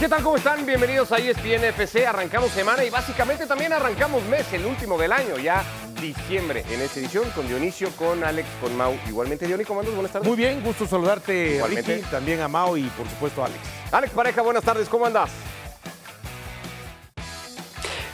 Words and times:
¿Qué 0.00 0.08
tal? 0.08 0.22
¿Cómo 0.22 0.38
están? 0.38 0.64
Bienvenidos 0.64 1.12
a 1.12 1.18
ESPN 1.18 1.62
FC. 1.62 2.06
Arrancamos 2.06 2.50
semana 2.52 2.82
y 2.82 2.88
básicamente 2.88 3.46
también 3.46 3.74
arrancamos 3.74 4.24
mes, 4.24 4.50
el 4.54 4.64
último 4.64 4.96
del 4.96 5.12
año, 5.12 5.36
ya 5.36 5.62
diciembre, 6.00 6.64
en 6.70 6.80
esta 6.80 7.00
edición 7.00 7.28
con 7.32 7.46
Dionisio, 7.46 7.90
con 7.96 8.24
Alex, 8.24 8.48
con 8.62 8.74
Mau. 8.78 8.94
Igualmente, 9.06 9.46
Dionisio, 9.46 9.68
¿cómo 9.68 9.80
andas? 9.80 9.94
Buenas 9.94 10.10
tardes. 10.10 10.26
Muy 10.26 10.38
bien, 10.38 10.62
gusto 10.62 10.86
saludarte, 10.86 11.56
Igualmente. 11.56 11.96
Ricky, 11.96 12.08
también 12.08 12.40
a 12.40 12.48
Mao 12.48 12.78
y 12.78 12.84
por 12.84 13.06
supuesto 13.10 13.42
a 13.42 13.46
Alex. 13.48 13.60
Alex 13.92 14.14
Pareja, 14.14 14.40
buenas 14.40 14.64
tardes, 14.64 14.88
¿cómo 14.88 15.04
andas? 15.04 15.28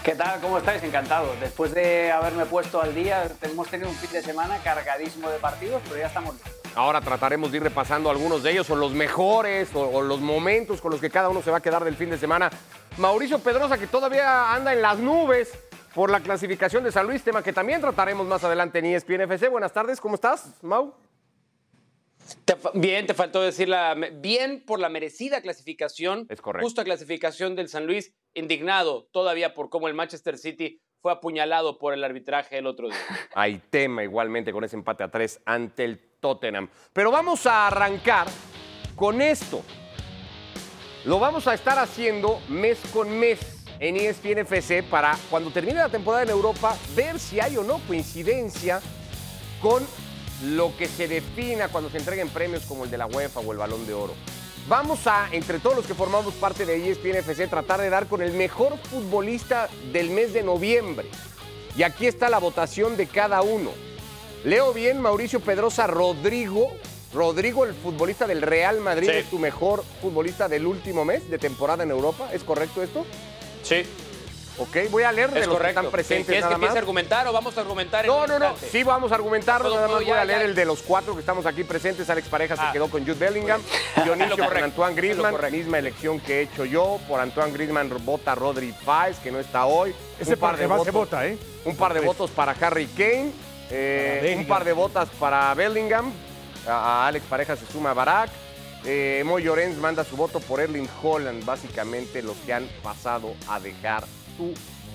¿Qué 0.03 0.17
tal? 0.17 0.41
¿Cómo 0.41 0.59
estáis? 0.59 0.83
Encantado. 0.83 1.37
Después 1.41 1.73
de 1.73 2.11
haberme 2.11 2.47
puesto 2.47 2.83
al 2.83 2.97
día, 2.97 3.29
hemos 3.43 3.69
tenido 3.69 3.89
un 3.89 3.95
fin 3.95 4.11
de 4.11 4.23
semana 4.23 4.59
cargadísimo 4.65 5.31
de 5.31 5.39
partidos, 5.39 5.81
pero 5.85 5.99
ya 5.99 6.09
estamos 6.09 6.35
listos. 6.35 6.56
Ahora 6.77 7.01
trataremos 7.01 7.51
de 7.51 7.57
ir 7.57 7.63
repasando 7.63 8.11
algunos 8.11 8.43
de 8.43 8.53
ellos, 8.53 8.69
o 8.69 8.77
los 8.77 8.93
mejores, 8.93 9.75
o, 9.75 9.81
o 9.81 10.03
los 10.03 10.21
momentos 10.21 10.83
con 10.83 10.91
los 10.91 11.01
que 11.01 11.09
cada 11.09 11.31
uno 11.31 11.41
se 11.41 11.51
va 11.51 11.57
a 11.57 11.63
quedar 11.63 11.83
del 11.83 11.97
fin 11.97 12.11
de 12.11 12.19
semana. 12.19 12.51
Mauricio 12.99 13.39
Pedrosa, 13.39 13.79
que 13.79 13.87
todavía 13.87 14.53
anda 14.55 14.75
en 14.75 14.83
las 14.83 14.99
nubes 14.99 15.59
por 15.95 16.11
la 16.11 16.21
clasificación 16.21 16.85
de 16.85 16.93
San 16.93 17.07
Luis, 17.07 17.25
tema 17.25 17.43
que 17.43 17.55
también 17.55 17.81
trataremos 17.81 18.27
más 18.27 18.45
adelante 18.45 18.81
en 18.81 18.85
ESPN 18.85 19.23
FC. 19.23 19.49
Buenas 19.49 19.73
tardes, 19.73 20.03
¿cómo 20.03 20.17
estás, 20.17 20.53
Mau? 20.63 20.93
Te 22.45 22.57
bien, 22.75 23.07
te 23.07 23.15
faltó 23.15 23.41
decir 23.41 23.71
la 23.71 23.95
bien 23.95 24.63
por 24.67 24.79
la 24.79 24.91
merecida 24.91 25.41
clasificación. 25.41 26.27
Es 26.29 26.43
correcto. 26.43 26.67
Justa 26.67 26.85
clasificación 26.85 27.57
del 27.57 27.71
San 27.71 27.87
Luis, 27.87 28.15
indignado 28.35 29.09
todavía 29.13 29.55
por 29.55 29.71
cómo 29.71 29.89
el 29.89 29.95
Manchester 29.95 30.37
City 30.37 30.83
fue 31.01 31.13
apuñalado 31.13 31.79
por 31.79 31.95
el 31.95 32.05
arbitraje 32.05 32.59
el 32.59 32.67
otro 32.67 32.89
día. 32.89 32.99
Hay 33.35 33.63
tema 33.71 34.03
igualmente 34.03 34.53
con 34.53 34.65
ese 34.65 34.77
empate 34.77 35.05
a 35.05 35.11
tres 35.11 35.41
ante 35.47 35.85
el 35.85 36.06
Tottenham. 36.21 36.69
Pero 36.93 37.11
vamos 37.11 37.47
a 37.47 37.67
arrancar 37.67 38.27
con 38.95 39.21
esto. 39.21 39.63
Lo 41.05 41.19
vamos 41.19 41.47
a 41.47 41.55
estar 41.55 41.79
haciendo 41.79 42.41
mes 42.49 42.79
con 42.93 43.19
mes 43.19 43.39
en 43.79 43.97
ESPN 43.97 44.39
FC 44.39 44.83
para 44.83 45.17
cuando 45.31 45.51
termine 45.51 45.79
la 45.79 45.89
temporada 45.89 46.25
en 46.25 46.31
Europa 46.31 46.77
ver 46.95 47.19
si 47.19 47.41
hay 47.41 47.57
o 47.57 47.63
no 47.63 47.79
coincidencia 47.87 48.81
con 49.61 49.87
lo 50.45 50.77
que 50.77 50.89
se 50.89 51.09
defina 51.09 51.69
cuando 51.69 51.91
se 51.91 51.99
entreguen 51.99 52.29
premios 52.29 52.65
como 52.65 52.85
el 52.85 52.91
de 52.91 52.99
la 52.99 53.07
UEFA 53.07 53.41
o 53.41 53.53
el 53.53 53.59
Balón 53.59 53.87
de 53.87 53.95
Oro. 53.95 54.15
Vamos 54.69 55.07
a, 55.07 55.29
entre 55.31 55.61
todos 55.61 55.77
los 55.77 55.87
que 55.87 55.95
formamos 55.95 56.35
parte 56.35 56.67
de 56.67 56.91
ESPN 56.91 57.17
FC, 57.19 57.47
tratar 57.47 57.81
de 57.81 57.89
dar 57.89 58.09
con 58.09 58.21
el 58.21 58.33
mejor 58.33 58.77
futbolista 58.79 59.69
del 59.93 60.11
mes 60.11 60.33
de 60.33 60.43
noviembre. 60.43 61.09
Y 61.77 61.85
aquí 61.85 62.07
está 62.07 62.29
la 62.29 62.39
votación 62.39 62.97
de 62.97 63.07
cada 63.07 63.43
uno. 63.43 63.71
Leo 64.47 64.73
bien, 64.73 65.01
Mauricio 65.01 65.41
Pedrosa 65.41 65.89
Rodrigo. 65.89 66.69
Rodrigo, 67.13 67.65
el 67.65 67.75
futbolista 67.75 68.29
del 68.29 68.43
Real 68.43 68.79
Madrid, 68.79 69.11
Sí. 69.11 69.17
es 69.17 69.29
tu 69.31 69.41
mejor 69.41 69.83
futbolista 70.01 70.49
del 70.49 70.67
último 70.67 71.05
mes 71.05 71.29
de 71.29 71.37
temporada 71.39 71.83
en 71.83 71.91
Europa. 71.91 72.29
¿Es 72.33 72.45
correcto 72.45 72.81
esto? 72.83 73.05
Sí, 73.65 73.85
Ok, 74.59 74.75
voy 74.91 75.03
a 75.03 75.13
leer 75.13 75.31
de 75.33 75.41
es 75.41 75.47
los 75.47 75.55
que 75.55 75.59
correcto. 75.59 75.81
están 75.81 75.93
presentes 75.93 76.27
¿Quieres 76.29 76.45
nada 76.45 76.53
que 76.53 76.55
empiece 76.55 76.71
más. 76.71 76.77
a 76.77 76.79
argumentar 76.79 77.29
o 77.29 77.33
vamos 77.35 77.59
a 77.59 77.61
argumentar 77.61 78.07
en 78.07 78.11
No, 78.11 78.27
no, 78.27 78.39
no. 78.39 78.47
instante? 78.53 78.69
Sí, 78.73 78.83
vamos 78.85 79.13
a 79.13 79.15
argumentarlo. 79.17 79.69
Puedo- 79.69 79.75
Nada 79.83 79.89
más 79.89 79.97
voy 79.99 80.07
ya, 80.07 80.21
a 80.23 80.25
leer 80.25 80.39
ya. 80.39 80.45
el 80.47 80.55
de 80.55 80.65
los 80.65 80.81
cuatro 80.81 81.13
que 81.13 81.21
estamos 81.21 81.45
aquí 81.45 81.63
presentes. 81.63 82.09
Alex 82.09 82.27
Pareja 82.29 82.57
se 82.57 82.63
Ah. 82.63 82.73
quedó 82.73 82.89
con 82.89 83.03
Jude 83.03 83.17
Bellingham. 83.19 83.61
Dionisio 84.03 84.37
con. 84.49 84.57
Antoine 84.57 84.95
Griezmann. 84.97 85.37
Misma 85.53 85.79
elección 85.79 86.21
que 86.21 86.39
he 86.39 86.43
hecho 86.45 86.65
yo. 86.65 86.99
Por 87.07 87.21
Antoine 87.21 87.53
Griezmann 87.53 87.91
vota 88.07 88.35
Rodri 88.35 88.73
Fáez, 88.73 89.19
que 89.19 89.31
no 89.31 89.41
está 89.41 89.67
hoy. 89.67 89.95
Ese 90.19 90.33
Un 90.35 90.39
par 90.41 90.57
de 90.57 90.67
votos. 90.67 90.91
vota, 90.95 91.27
¿eh? 91.27 91.37
Un 91.67 91.77
par 91.77 91.93
de 91.93 92.01
votos 92.01 92.31
para 92.31 92.53
Harry 92.53 92.87
Kane. 92.87 93.33
Eh, 93.71 94.17
un 94.19 94.23
Bellingham. 94.23 94.47
par 94.49 94.65
de 94.65 94.73
votos 94.73 95.09
para 95.19 95.55
Bellingham. 95.55 96.13
A, 96.67 97.07
Alex 97.07 97.25
Pareja 97.27 97.57
se 97.57 97.67
suma 97.67 97.95
Barak. 97.95 98.31
Eh, 98.85 99.23
Moy 99.25 99.43
Llorens 99.43 99.77
manda 99.79 100.05
su 100.05 100.17
voto 100.17 100.41
por 100.41 100.61
Erling 100.61 100.89
Holland. 101.03 101.45
Básicamente 101.45 102.23
los 102.23 102.37
que 102.39 102.53
han 102.53 102.67
pasado 102.83 103.35
a 103.49 103.59
dejar 103.61 104.05
su 104.37 104.53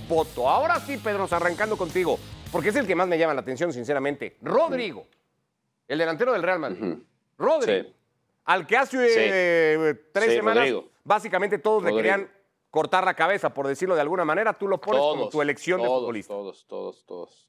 voto. 0.07 0.49
Ahora 0.49 0.79
sí, 0.79 0.97
Pedro, 0.97 1.27
arrancando 1.29 1.77
contigo. 1.77 2.17
Porque 2.51 2.69
es 2.69 2.75
el 2.75 2.85
que 2.87 2.95
más 2.95 3.07
me 3.07 3.17
llama 3.17 3.33
la 3.33 3.41
atención, 3.41 3.71
sinceramente. 3.71 4.37
Rodrigo, 4.41 5.07
el 5.87 5.97
delantero 5.99 6.33
del 6.33 6.43
Real 6.43 6.59
Madrid. 6.59 6.95
Rodrigo. 7.37 7.87
Sí. 7.89 7.95
Al 8.45 8.67
que 8.67 8.75
hace 8.75 8.97
eh, 9.15 9.95
tres 10.11 10.25
Sí, 10.29 10.35
semanas, 10.35 10.57
Rodrigo. 10.63 10.89
básicamente 11.03 11.57
todos 11.59 11.83
le 11.83 11.93
querían 11.93 12.29
cortar 12.69 13.05
la 13.05 13.13
cabeza, 13.13 13.53
por 13.53 13.67
decirlo 13.67 13.95
de 13.95 14.01
alguna 14.01 14.25
manera. 14.25 14.53
Tú 14.53 14.67
lo 14.67 14.81
pones 14.81 14.99
como 14.99 15.29
tu 15.29 15.41
elección 15.41 15.81
de 15.81 15.87
futbolista. 15.87 16.33
Todos, 16.33 16.65
todos, 16.67 17.05
todos. 17.05 17.47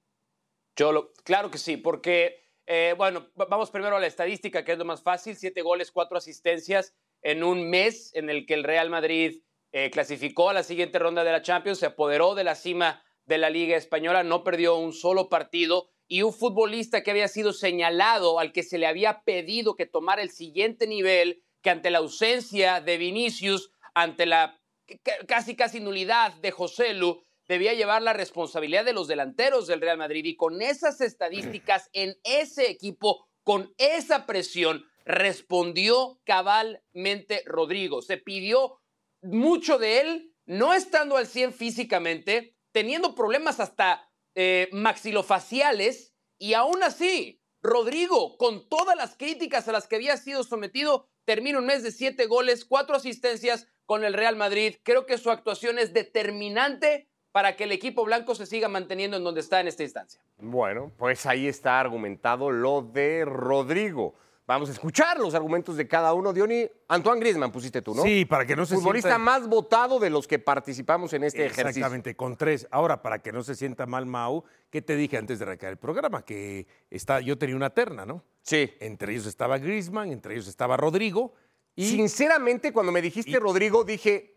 Yo 0.77 0.93
lo, 0.93 1.13
claro 1.25 1.51
que 1.51 1.59
sí, 1.59 1.77
porque, 1.77 2.41
eh, 2.67 2.95
bueno, 2.97 3.29
va- 3.39 3.47
vamos 3.47 3.71
primero 3.71 3.97
a 3.97 4.01
la 4.01 4.07
estadística, 4.07 4.65
que 4.65 4.73
es 4.73 4.79
lo 4.79 4.85
más 4.85 5.03
fácil. 5.03 5.37
Siete 5.37 5.63
goles, 5.63 5.91
cuatro 5.93 6.17
asistencias 6.17 6.95
en 7.23 7.45
un 7.45 7.69
mes 7.69 8.11
en 8.15 8.31
el 8.31 8.47
que 8.47 8.55
el 8.55 8.65
Real 8.65 8.91
Madrid 8.91 9.43
eh, 9.75 9.91
clasificó 9.91 10.51
a 10.51 10.55
la 10.55 10.63
siguiente 10.63 10.99
ronda 10.99 11.25
de 11.25 11.33
la 11.33 11.41
Champions, 11.43 11.79
se 11.79 11.87
apoderó 11.87 12.35
de 12.35 12.45
la 12.45 12.55
cima 12.55 13.03
de 13.25 13.39
la 13.39 13.49
Liga 13.49 13.77
Española, 13.77 14.23
no 14.23 14.45
perdió 14.45 14.77
un 14.77 14.93
solo 14.93 15.29
partido 15.31 15.89
y 16.09 16.23
un 16.23 16.33
futbolista 16.35 17.03
que 17.03 17.11
había 17.11 17.29
sido 17.29 17.53
señalado, 17.55 18.39
al 18.39 18.53
que 18.53 18.65
se 18.65 18.77
le 18.77 18.87
había 18.87 19.23
pedido 19.23 19.75
que 19.75 19.87
tomara 19.87 20.21
el 20.21 20.31
siguiente 20.31 20.87
nivel, 20.87 21.43
que 21.63 21.71
ante 21.71 21.91
la 21.91 21.99
ausencia 21.99 22.81
de 22.83 22.99
Vinicius, 22.99 23.71
ante 23.95 24.27
la 24.27 24.61
ca- 25.03 25.25
casi 25.27 25.57
casi 25.57 25.81
nulidad 25.81 26.35
de 26.35 26.51
José 26.51 26.93
Lu, 26.93 27.23
debía 27.49 27.75
llevar 27.75 28.03
la 28.03 28.13
responsabilidad 28.13 28.85
de 28.85 28.93
los 28.93 29.09
delanteros 29.09 29.67
del 29.67 29.81
Real 29.81 29.99
Madrid 29.99 30.25
y 30.25 30.37
con 30.37 30.63
esas 30.63 31.01
estadísticas 31.01 31.91
en 31.93 32.17
ese 32.25 32.71
equipo, 32.71 33.27
con 33.45 33.73
esa 33.79 34.27
presión, 34.27 34.85
respondió 35.05 36.21
cabalmente 36.25 37.43
Rodrigo. 37.45 38.03
Se 38.03 38.17
pidió 38.17 38.81
mucho 39.23 39.79
de 39.79 40.01
él, 40.01 40.35
no 40.47 40.75
estando 40.75 41.17
al 41.17 41.27
100 41.27 41.53
físicamente, 41.53 42.57
teniendo 42.73 43.15
problemas 43.15 43.61
hasta 43.61 44.09
eh, 44.35 44.69
maxilofaciales 44.73 46.15
y 46.39 46.55
aún 46.55 46.83
así, 46.83 47.41
Rodrigo, 47.63 48.37
con 48.39 48.69
todas 48.69 48.97
las 48.97 49.17
críticas 49.17 49.69
a 49.69 49.73
las 49.73 49.87
que 49.87 49.97
había 49.97 50.17
sido 50.17 50.43
sometido, 50.43 51.09
termina 51.25 51.59
un 51.59 51.67
mes 51.67 51.83
de 51.83 51.93
siete 51.93 52.27
goles, 52.27 52.65
cuatro 52.65 52.97
asistencias 52.97 53.69
con 53.87 54.05
el 54.05 54.15
Real 54.15 54.37
Madrid. 54.37 54.77
Creo 54.83 55.07
que 55.07 55.19
su 55.19 55.31
actuación 55.31 55.79
es 55.79 55.93
determinante 55.93 57.09
para 57.33 57.57
que 57.57 57.65
el 57.65 57.73
equipo 57.73 58.05
blanco 58.05 58.35
se 58.35 58.47
siga 58.47 58.69
manteniendo 58.69 59.17
en 59.17 59.25
donde 59.25 59.41
está 59.41 59.61
en 59.61 59.69
esta 59.69 59.83
instancia. 59.83 60.21
Bueno, 60.39 60.93
pues 60.99 61.27
ahí 61.27 61.49
está 61.49 61.81
argumentado 61.81 62.51
lo 62.51 62.83
de 62.83 63.25
Rodrigo. 63.25 64.15
Vamos 64.45 64.69
a 64.69 64.73
escuchar 64.73 65.19
los 65.21 65.35
argumentos 65.35 65.77
de 65.77 65.87
cada 65.87 66.13
uno. 66.15 66.33
Diony, 66.33 66.69
Antoine 66.89 67.21
Griezmann 67.21 67.53
pusiste 67.53 67.81
tú, 67.81 67.95
¿no? 67.95 68.03
Sí, 68.03 68.25
para 68.25 68.45
que 68.45 68.57
no 68.57 68.67
se 68.67 68.75
Futbolista 68.75 69.11
sienta... 69.11 69.19
más 69.25 69.49
votado 69.49 69.99
de 70.01 70.11
los 70.11 70.27
que 70.27 70.41
participamos 70.41 71.13
en 71.13 71.23
este 71.25 71.47
ejercicio. 71.47 71.69
Exactamente, 71.69 72.17
con 72.17 72.37
tres. 72.37 72.67
Ahora, 72.73 73.01
para 73.03 73.21
que 73.21 73.31
no 73.33 73.43
se 73.45 73.55
sienta 73.55 73.87
mal, 73.87 74.05
Mau, 74.05 74.45
¿qué 74.69 74.83
te 74.83 74.97
dije 74.97 75.17
antes 75.17 75.39
de 75.39 75.45
arrancar 75.45 75.71
el 75.71 75.79
programa? 75.79 76.25
Que 76.25 76.67
está, 76.91 77.21
yo 77.21 77.39
tenía 77.39 77.55
una 77.57 77.71
terna, 77.71 78.05
¿no? 78.05 78.25
Sí. 78.43 78.75
Entre 78.81 79.13
ellos 79.13 79.27
estaba 79.27 79.59
Griezmann, 79.59 80.11
entre 80.11 80.35
ellos 80.35 80.49
estaba 80.49 80.77
Rodrigo. 80.77 81.33
Y 81.77 81.87
Sinceramente, 81.89 82.73
cuando 82.73 82.91
me 82.93 83.01
dijiste 83.01 83.31
y- 83.31 83.37
Rodrigo, 83.37 83.85
dije, 83.85 84.35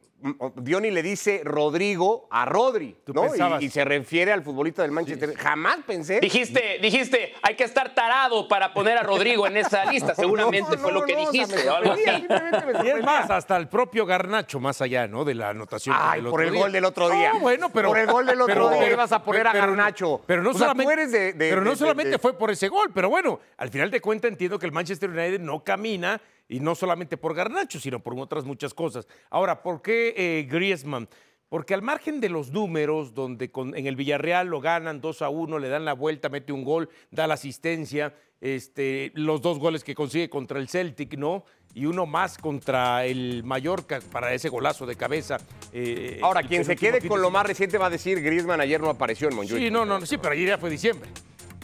Diony 0.55 0.89
le 0.89 1.03
dice 1.03 1.41
Rodrigo 1.43 2.27
a 2.31 2.45
Rodri, 2.45 2.95
Tú 3.05 3.13
¿no? 3.13 3.23
pensabas. 3.23 3.61
Y, 3.61 3.65
y 3.65 3.69
se 3.69 3.83
refiere 3.85 4.31
al 4.31 4.41
futbolista 4.43 4.81
del 4.81 4.91
Manchester. 4.91 5.35
Jamás 5.35 5.79
pensé. 5.85 6.19
Dijiste, 6.19 6.79
dijiste, 6.81 7.33
hay 7.43 7.55
que 7.55 7.63
estar 7.63 7.93
tarado 7.93 8.47
para 8.47 8.73
poner 8.73 8.97
a 8.97 9.03
Rodrigo 9.03 9.45
en 9.45 9.57
esa 9.57 9.85
lista. 9.85 10.15
Seguramente 10.15 10.71
No, 10.77 10.81
fue 10.81 10.91
no, 10.91 10.99
lo 11.01 11.05
que 11.05 11.13
no, 11.13 11.23
o 11.23 11.31
sea, 11.31 11.31
dijiste 11.31 11.55
me 11.57 12.49
sorprendía, 12.51 12.95
Y 12.95 12.97
es 12.99 13.03
más, 13.05 13.29
hasta 13.29 13.55
el 13.57 13.67
propio 13.67 14.05
Garnacho, 14.05 14.59
más 14.59 14.81
allá, 14.81 15.07
¿no? 15.07 15.25
De 15.25 15.35
la 15.35 15.49
anotación. 15.49 15.95
Ay, 15.99 16.21
del 16.21 16.31
por 16.31 16.41
el 16.43 16.51
día. 16.51 16.61
gol 16.61 16.71
del 16.71 16.85
otro 16.85 17.09
día. 17.09 17.33
No, 17.33 17.39
bueno, 17.41 17.69
pero. 17.71 17.89
Por 17.89 17.99
el 17.99 18.07
gol 18.07 18.25
del 18.25 18.41
otro 18.41 18.69
día 18.69 18.89
ibas 18.91 19.11
a 19.11 19.21
poner 19.23 19.45
a 19.47 19.53
Garnacho. 19.53 20.21
Pero 20.25 20.41
no 20.41 20.51
O 20.51 20.53
sea, 20.53 20.59
tú 20.59 20.81
solamente. 20.81 20.93
eres 20.93 21.11
de- 21.11 21.33
de- 21.33 21.49
pero 21.49 21.61
no 21.61 21.71
de- 21.71 21.75
solamente 21.75 22.11
de- 22.11 22.19
fue 22.19 22.35
por 22.37 22.49
ese 22.49 22.67
gol, 22.69 22.89
pero 22.93 23.09
bueno, 23.09 23.39
al 23.57 23.69
final 23.69 23.91
de 23.91 24.01
cuentas 24.01 24.31
entiendo 24.31 24.57
que 24.57 24.65
el 24.65 24.71
Manchester 24.71 25.09
United 25.09 25.39
no 25.41 25.63
camina 25.63 26.19
y 26.47 26.59
no 26.59 26.75
solamente 26.75 27.17
por 27.17 27.33
Garnacho, 27.35 27.79
sino 27.79 27.99
por 28.01 28.17
otras 28.19 28.45
muchas 28.45 28.73
cosas. 28.73 29.07
Ahora, 29.29 29.61
¿por 29.63 29.81
qué 29.81 30.13
eh, 30.17 30.47
Griezmann? 30.49 31.07
Porque 31.49 31.73
al 31.73 31.81
margen 31.83 32.19
de 32.21 32.29
los 32.29 32.51
números, 32.51 33.13
donde 33.13 33.51
con- 33.51 33.75
en 33.77 33.85
el 33.87 33.95
Villarreal 33.95 34.47
lo 34.47 34.61
ganan 34.61 34.99
2 34.99 35.21
a 35.21 35.29
1, 35.29 35.59
le 35.59 35.69
dan 35.69 35.85
la 35.85 35.93
vuelta, 35.93 36.27
mete 36.29 36.51
un 36.51 36.63
gol, 36.63 36.89
da 37.11 37.27
la 37.27 37.35
asistencia, 37.35 38.13
este, 38.41 39.11
los 39.15 39.41
dos 39.41 39.59
goles 39.59 39.83
que 39.83 39.95
consigue 39.95 40.29
contra 40.29 40.59
el 40.59 40.67
Celtic, 40.69 41.17
¿no? 41.17 41.45
Y 41.73 41.85
uno 41.85 42.05
más 42.05 42.37
contra 42.37 43.05
el 43.05 43.43
Mallorca 43.43 43.99
para 44.11 44.33
ese 44.33 44.49
golazo 44.49 44.85
de 44.85 44.95
cabeza. 44.95 45.37
eh, 45.73 46.19
Ahora, 46.23 46.41
quien 46.43 46.63
se 46.65 46.75
quede 46.75 47.05
con 47.07 47.21
lo 47.21 47.29
más 47.29 47.45
reciente 47.45 47.77
va 47.77 47.87
a 47.87 47.89
decir 47.89 48.21
Griezmann 48.21 48.61
ayer 48.61 48.79
no 48.81 48.89
apareció 48.89 49.27
en 49.29 49.35
Montjuic. 49.35 49.61
Sí, 49.61 49.69
no, 49.71 49.85
no, 49.85 50.03
sí, 50.05 50.17
pero 50.17 50.33
ayer 50.33 50.47
ya 50.49 50.57
fue 50.57 50.69
diciembre, 50.69 51.09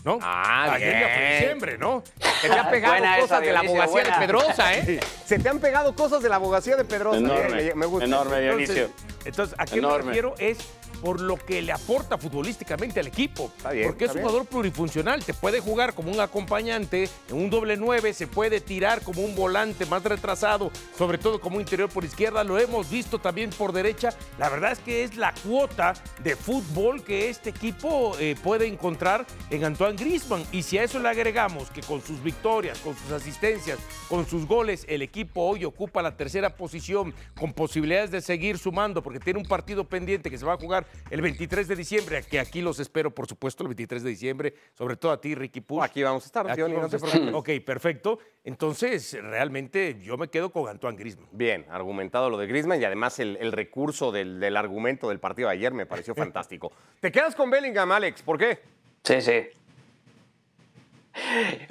¿no? 0.03 0.19
Ah, 0.21 0.74
ayer 0.74 0.94
ya 1.00 1.07
fue 1.09 1.19
bien. 1.19 1.31
diciembre, 1.39 1.77
¿no? 1.77 2.03
Se 2.42 2.50
te 2.50 2.53
han 2.57 2.69
pegado 2.71 2.94
Buena 2.94 3.18
esa, 3.18 3.21
cosas 3.21 3.42
de 3.42 3.51
la 3.53 3.59
abogacía 3.59 4.03
de. 4.03 4.12
Pedrosa, 4.25 4.74
¿eh? 4.75 5.00
Se 5.25 5.39
te 5.39 5.50
han 5.50 5.59
pegado 5.59 5.95
cosas 5.95 6.21
de 6.24 6.30
la 6.30 6.36
abogacía 6.38 6.75
de 6.75 6.86
Pedrosa. 6.86 7.18
Enorme, 7.19 7.62
¿eh? 7.68 7.74
Me 7.75 7.86
gusta. 7.86 8.06
enorme, 8.06 8.38
Entonces, 8.39 8.75
Dionisio. 8.75 8.95
entonces, 9.25 9.56
¿a 9.57 9.65
qué 9.65 9.77
Enorme. 9.80 9.98
me 10.00 10.06
refiero? 10.09 10.36
Es 10.39 10.57
por 11.01 11.19
lo 11.19 11.38
que 11.38 11.62
le 11.62 11.71
aporta 11.71 12.18
futbolísticamente 12.18 13.00
al 13.00 13.07
equipo. 13.07 13.51
Está 13.57 13.71
bien, 13.71 13.88
porque 13.88 14.06
es 14.06 14.12
un 14.12 14.18
bien. 14.18 14.27
jugador 14.27 14.48
plurifuncional, 14.48 15.24
te 15.24 15.33
puede 15.33 15.59
jugar 15.59 15.94
como 15.94 16.12
un 16.12 16.19
acompañante 16.19 17.09
en 17.30 17.36
un 17.36 17.50
doble 17.50 17.75
nueve, 17.77 18.13
se 18.13 18.27
puede 18.27 18.62
tirar 18.62 19.01
como 19.01 19.21
un 19.21 19.36
volante 19.36 19.86
más 19.86 20.03
retrasado, 20.03 20.71
sobre 20.98 21.18
todo 21.18 21.42
como 21.42 21.59
interior 21.59 21.89
por 21.89 22.06
izquierda, 22.06 22.44
lo 22.44 22.59
hemos 22.59 22.89
visto 22.89 23.19
también 23.19 23.50
por 23.50 23.74
derecha. 23.74 24.13
La 24.38 24.50
verdad 24.50 24.71
es 24.74 24.80
que 24.80 25.03
es 25.03 25.18
la 25.18 25.33
cuota 25.44 25.94
de 26.24 26.36
fútbol 26.36 27.03
que 27.03 27.30
este 27.30 27.50
equipo 27.50 28.18
eh, 28.19 28.36
puede 28.44 28.68
encontrar 28.68 29.25
en 29.50 29.63
Antoine 29.65 29.98
Griezmann. 29.98 30.44
Y 30.51 30.63
si 30.63 30.77
a 30.77 30.83
eso 30.83 31.00
le 31.00 31.09
agregamos 31.09 31.69
que 31.71 31.81
con 31.81 32.01
sus 32.01 32.21
victorias, 32.21 32.80
con 32.80 32.95
sus 32.95 33.12
asistencias, 33.12 33.80
con 34.07 34.27
sus 34.27 34.45
goles, 34.45 34.86
el 34.88 35.01
equipo 35.01 35.42
hoy 35.42 35.65
ocupa 35.65 36.01
la 36.01 36.15
tercera 36.15 36.56
posición 36.56 37.13
con 37.39 37.53
posibilidades 37.53 38.12
de 38.12 38.21
seguir 38.21 38.57
sumando, 38.57 39.01
porque 39.01 39.19
tiene 39.19 39.39
un 39.39 39.45
partido 39.45 39.83
pendiente 39.83 40.30
que 40.30 40.38
se 40.38 40.45
va 40.45 40.53
a 40.53 40.57
jugar 40.57 40.86
el 41.09 41.21
23 41.21 41.67
de 41.67 41.75
diciembre, 41.75 42.23
que 42.23 42.39
aquí 42.39 42.61
los 42.61 42.79
espero, 42.79 43.13
por 43.13 43.27
supuesto, 43.27 43.63
el 43.63 43.69
23 43.69 44.03
de 44.03 44.09
diciembre, 44.09 44.53
sobre 44.73 44.95
todo 44.95 45.11
a 45.11 45.19
ti, 45.19 45.35
Ricky 45.35 45.61
Push. 45.61 45.83
Aquí 45.83 46.03
vamos 46.03 46.23
a 46.23 46.25
estar, 46.25 46.49
Aquí 46.49 46.61
Johnny, 46.61 46.73
no 46.73 46.81
vamos 46.81 47.01
te 47.01 47.05
estar. 47.05 47.33
Ok, 47.33 47.49
perfecto. 47.65 48.19
Entonces, 48.43 49.17
realmente 49.21 49.99
yo 50.01 50.17
me 50.17 50.29
quedo 50.29 50.51
con 50.51 50.69
Antoine 50.69 50.97
Griezmann. 50.97 51.29
Bien, 51.31 51.65
argumentado 51.69 52.29
lo 52.29 52.38
de 52.38 52.47
Griezmann 52.47 52.81
y 52.81 52.85
además 52.85 53.19
el, 53.19 53.38
el 53.38 53.51
recurso 53.51 54.11
del, 54.11 54.39
del 54.39 54.57
argumento 54.57 55.09
del 55.09 55.19
partido 55.19 55.49
de 55.49 55.55
ayer 55.55 55.73
me 55.73 55.85
pareció 55.85 56.15
fantástico. 56.15 56.71
Te 56.99 57.11
quedas 57.11 57.35
con 57.35 57.49
Bellingham, 57.49 57.91
Alex, 57.91 58.21
¿por 58.21 58.38
qué? 58.38 58.59
Sí, 59.03 59.21
sí. 59.21 59.47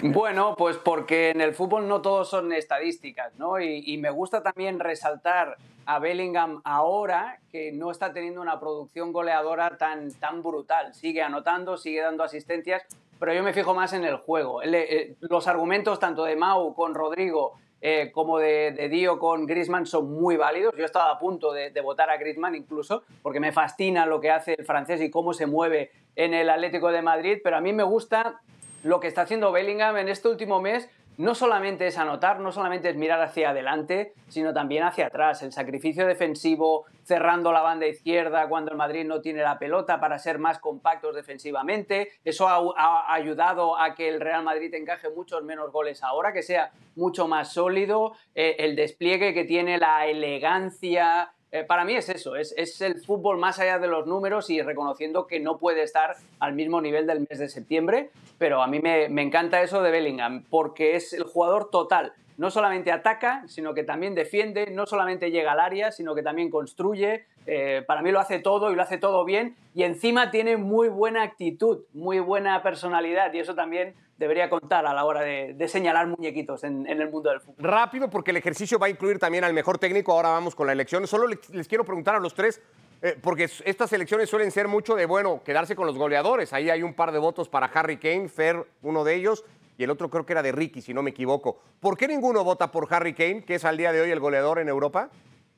Bueno, 0.03 0.55
pues 0.57 0.77
porque 0.77 1.31
en 1.31 1.41
el 1.41 1.55
fútbol 1.55 1.89
no 1.89 2.03
todos 2.03 2.29
son 2.29 2.53
estadísticas, 2.53 3.35
¿no? 3.39 3.61
Y, 3.61 3.97
me 3.99 4.11
gusta 4.11 4.43
también 4.43 4.81
resaltar 4.81 5.57
a 5.87 5.99
Bellingham 5.99 6.61
ahora 6.65 7.39
que 7.51 7.73
no 7.73 7.91
está 7.91 8.13
teniendo 8.13 8.41
una 8.41 8.61
producción 8.61 9.13
goleadora 9.13 9.77
tan, 9.77 10.13
tan 10.15 10.43
brutal. 10.43 10.95
Sigue 10.95 11.23
anotando, 11.23 11.77
sigue 11.77 12.01
dando 12.01 12.23
asistencias, 12.23 12.83
pero 13.19 13.35
yo 13.35 13.43
me 13.43 13.53
fijo 13.53 13.75
más 13.75 13.93
en 13.93 14.05
el 14.05 14.17
juego. 14.17 14.63
Eh, 14.63 15.15
los 15.21 15.47
argumentos 15.49 15.99
tanto 15.99 16.25
de 16.25 16.37
Mau 16.37 16.75
con 16.75 16.95
Rodrigo 16.95 17.55
eh, 17.83 18.11
como 18.13 18.39
de, 18.39 18.73
de 18.73 18.89
Dio 18.89 19.19
con 19.19 19.47
Griezmann 19.47 19.87
son 19.87 20.13
muy 20.13 20.37
válidos. 20.37 20.75
Yo 20.77 20.85
estaba 20.85 21.11
a 21.11 21.19
punto 21.19 21.53
de, 21.53 21.71
de 21.71 21.81
votar 21.81 22.11
a 22.11 22.17
Griezmann 22.17 22.55
incluso, 22.55 23.03
porque 23.23 23.41
me 23.41 23.53
fascina 23.53 24.07
lo 24.07 24.21
que 24.21 24.31
hace 24.31 24.55
el 24.59 24.65
francés 24.65 25.01
y 25.01 25.11
cómo 25.11 25.33
se 25.33 25.47
mueve 25.47 25.91
en 26.17 26.35
el 26.35 26.51
Atlético 26.51 26.93
de 26.93 27.03
Madrid, 27.03 27.39
pero 27.43 27.57
a 27.57 27.61
mí 27.61 27.73
me 27.73 27.83
gusta 27.83 28.41
lo 28.83 29.01
que 29.01 29.09
está 29.09 29.23
haciendo 29.23 29.53
Bellingham 29.53 29.97
en 29.97 30.09
este 30.09 30.29
último 30.29 30.61
mes 30.61 30.89
no 31.21 31.35
solamente 31.35 31.87
es 31.87 31.99
anotar, 31.99 32.41
no 32.41 32.51
solamente 32.51 32.89
es 32.89 32.97
mirar 32.97 33.21
hacia 33.21 33.51
adelante, 33.51 34.15
sino 34.29 34.55
también 34.55 34.85
hacia 34.85 35.09
atrás. 35.09 35.43
El 35.43 35.53
sacrificio 35.53 36.07
defensivo, 36.07 36.87
cerrando 37.03 37.53
la 37.53 37.61
banda 37.61 37.87
izquierda 37.87 38.49
cuando 38.49 38.71
el 38.71 38.79
Madrid 38.79 39.05
no 39.05 39.21
tiene 39.21 39.43
la 39.43 39.59
pelota 39.59 40.01
para 40.01 40.19
ser 40.19 40.39
más 40.39 40.59
compactos 40.59 41.15
defensivamente. 41.15 42.13
Eso 42.25 42.49
ha, 42.49 43.13
ayudado 43.13 43.79
a 43.79 43.95
que 43.95 44.09
el 44.09 44.19
Real 44.19 44.43
Madrid 44.45 44.73
encaje 44.73 45.11
muchos 45.11 45.45
menos 45.45 45.71
goles 45.71 46.03
ahora, 46.03 46.33
que 46.33 46.43
sea 46.43 46.71
mucho 46.97 47.29
más 47.29 47.53
sólido. 47.53 48.15
Eh, 48.35 48.57
el 48.61 48.75
despliegue 48.75 49.35
que 49.35 49.45
tiene, 49.45 49.77
la 49.77 50.07
elegancia, 50.07 51.35
eh, 51.53 51.65
para 51.65 51.85
mí 51.85 51.97
es 51.97 52.09
eso, 52.09 52.37
es, 52.37 52.55
es 52.57 52.81
el 52.81 53.01
fútbol 53.01 53.39
más 53.39 53.59
allá 53.59 53.79
de 53.79 53.89
los 53.89 54.07
números 54.07 54.51
y 54.51 54.63
reconociendo 54.63 55.27
que 55.27 55.41
no 55.41 55.59
puede 55.59 55.83
estar 55.83 56.17
al 56.39 56.55
mismo 56.55 56.81
nivel 56.81 57.07
del 57.07 57.27
mes 57.29 57.39
de 57.39 57.49
septiembre, 57.49 58.11
pero 58.39 58.63
a 58.63 58.69
mí 58.69 58.79
me, 58.79 59.09
me 59.09 59.23
encanta 59.23 59.61
eso 59.61 59.83
de 59.83 59.91
Bellingham, 59.91 60.45
porque 60.49 60.95
es 60.95 61.13
el 61.13 61.25
jugador 61.25 61.71
total. 61.71 62.13
No 62.41 62.51
solamente 62.51 62.91
ataca, 62.91 63.45
sino 63.49 63.75
que 63.75 63.85
también 63.85 64.15
defiende, 64.15 64.71
no 64.71 64.87
solamente 64.87 65.31
llega 65.31 65.53
al 65.53 65.61
área, 65.61 65.93
sino 65.93 66.15
que 66.15 66.23
también 66.23 66.49
construye. 66.49 67.27
Eh, 67.45 67.85
para 67.87 68.01
mí 68.01 68.11
lo 68.13 68.19
hace 68.19 68.39
todo 68.39 68.73
y 68.73 68.75
lo 68.75 68.81
hace 68.81 68.97
todo 68.97 69.27
bien. 69.27 69.57
Y 69.75 69.83
encima 69.83 70.31
tiene 70.31 70.57
muy 70.57 70.89
buena 70.89 71.23
actitud, 71.23 71.81
muy 71.93 72.19
buena 72.19 72.63
personalidad. 72.63 73.31
Y 73.35 73.41
eso 73.41 73.55
también 73.55 73.95
debería 74.17 74.49
contar 74.49 74.87
a 74.87 74.95
la 74.95 75.05
hora 75.05 75.21
de, 75.21 75.69
señalar 75.69 76.07
muñequitos 76.07 76.65
en, 76.65 76.87
el 76.87 77.11
mundo 77.11 77.29
del 77.29 77.41
fútbol. 77.41 77.63
Rápido, 77.63 78.09
porque 78.09 78.31
el 78.31 78.39
ejercicio 78.39 78.79
va 78.79 78.87
a 78.87 78.89
incluir 78.89 79.19
también 79.19 79.45
al 79.45 79.53
mejor 79.53 79.77
técnico. 79.77 80.13
Ahora 80.13 80.31
vamos 80.31 80.55
con 80.55 80.67
la 80.67 80.73
elección. 80.73 81.07
Solo 81.07 81.27
les, 81.29 81.69
quiero 81.69 81.85
preguntar 81.85 82.15
a 82.15 82.21
los 82.21 82.33
tres, 82.33 82.63
eh, 83.03 83.19
porque 83.21 83.51
estas 83.67 83.93
elecciones 83.93 84.31
suelen 84.31 84.51
ser 84.51 84.67
mucho 84.67 84.95
de, 84.95 85.05
bueno, 85.05 85.43
quedarse 85.45 85.77
con 85.77 85.87
los 85.87 85.99
goleadores. 85.99 86.55
Ahí 86.55 86.71
hay 86.71 86.83
un 86.83 86.95
par 86.95 87.13
de 87.13 87.19
votos 87.19 87.51
para 87.51 87.67
Harry 87.67 87.99
Kane, 87.99 88.31
Fer, 88.31 88.67
uno 88.81 89.05
de 89.05 89.15
ellos, 89.17 89.45
y 89.81 89.85
el 89.85 89.89
otro 89.91 90.11
creo 90.11 90.27
que 90.27 90.35
era 90.35 90.43
de 90.43 90.53
Ricky, 90.53 90.83
si 90.83 90.93
no 90.93 91.03
me 91.03 91.09
equivoco. 91.09 91.59
¿Por 91.81 91.97
qué 91.97 92.07
ninguno 92.07 92.45
vota 92.45 92.71
por 92.71 92.87
Harry 92.93 93.15
Kane, 93.15 93.47
que 93.47 93.55
es 93.55 93.65
al 93.65 93.79
día 93.79 93.93
de 93.93 94.03
hoy 94.03 94.11
el 94.11 94.21
goleador 94.21 94.59
en 94.59 94.69
Europa? 94.69 95.09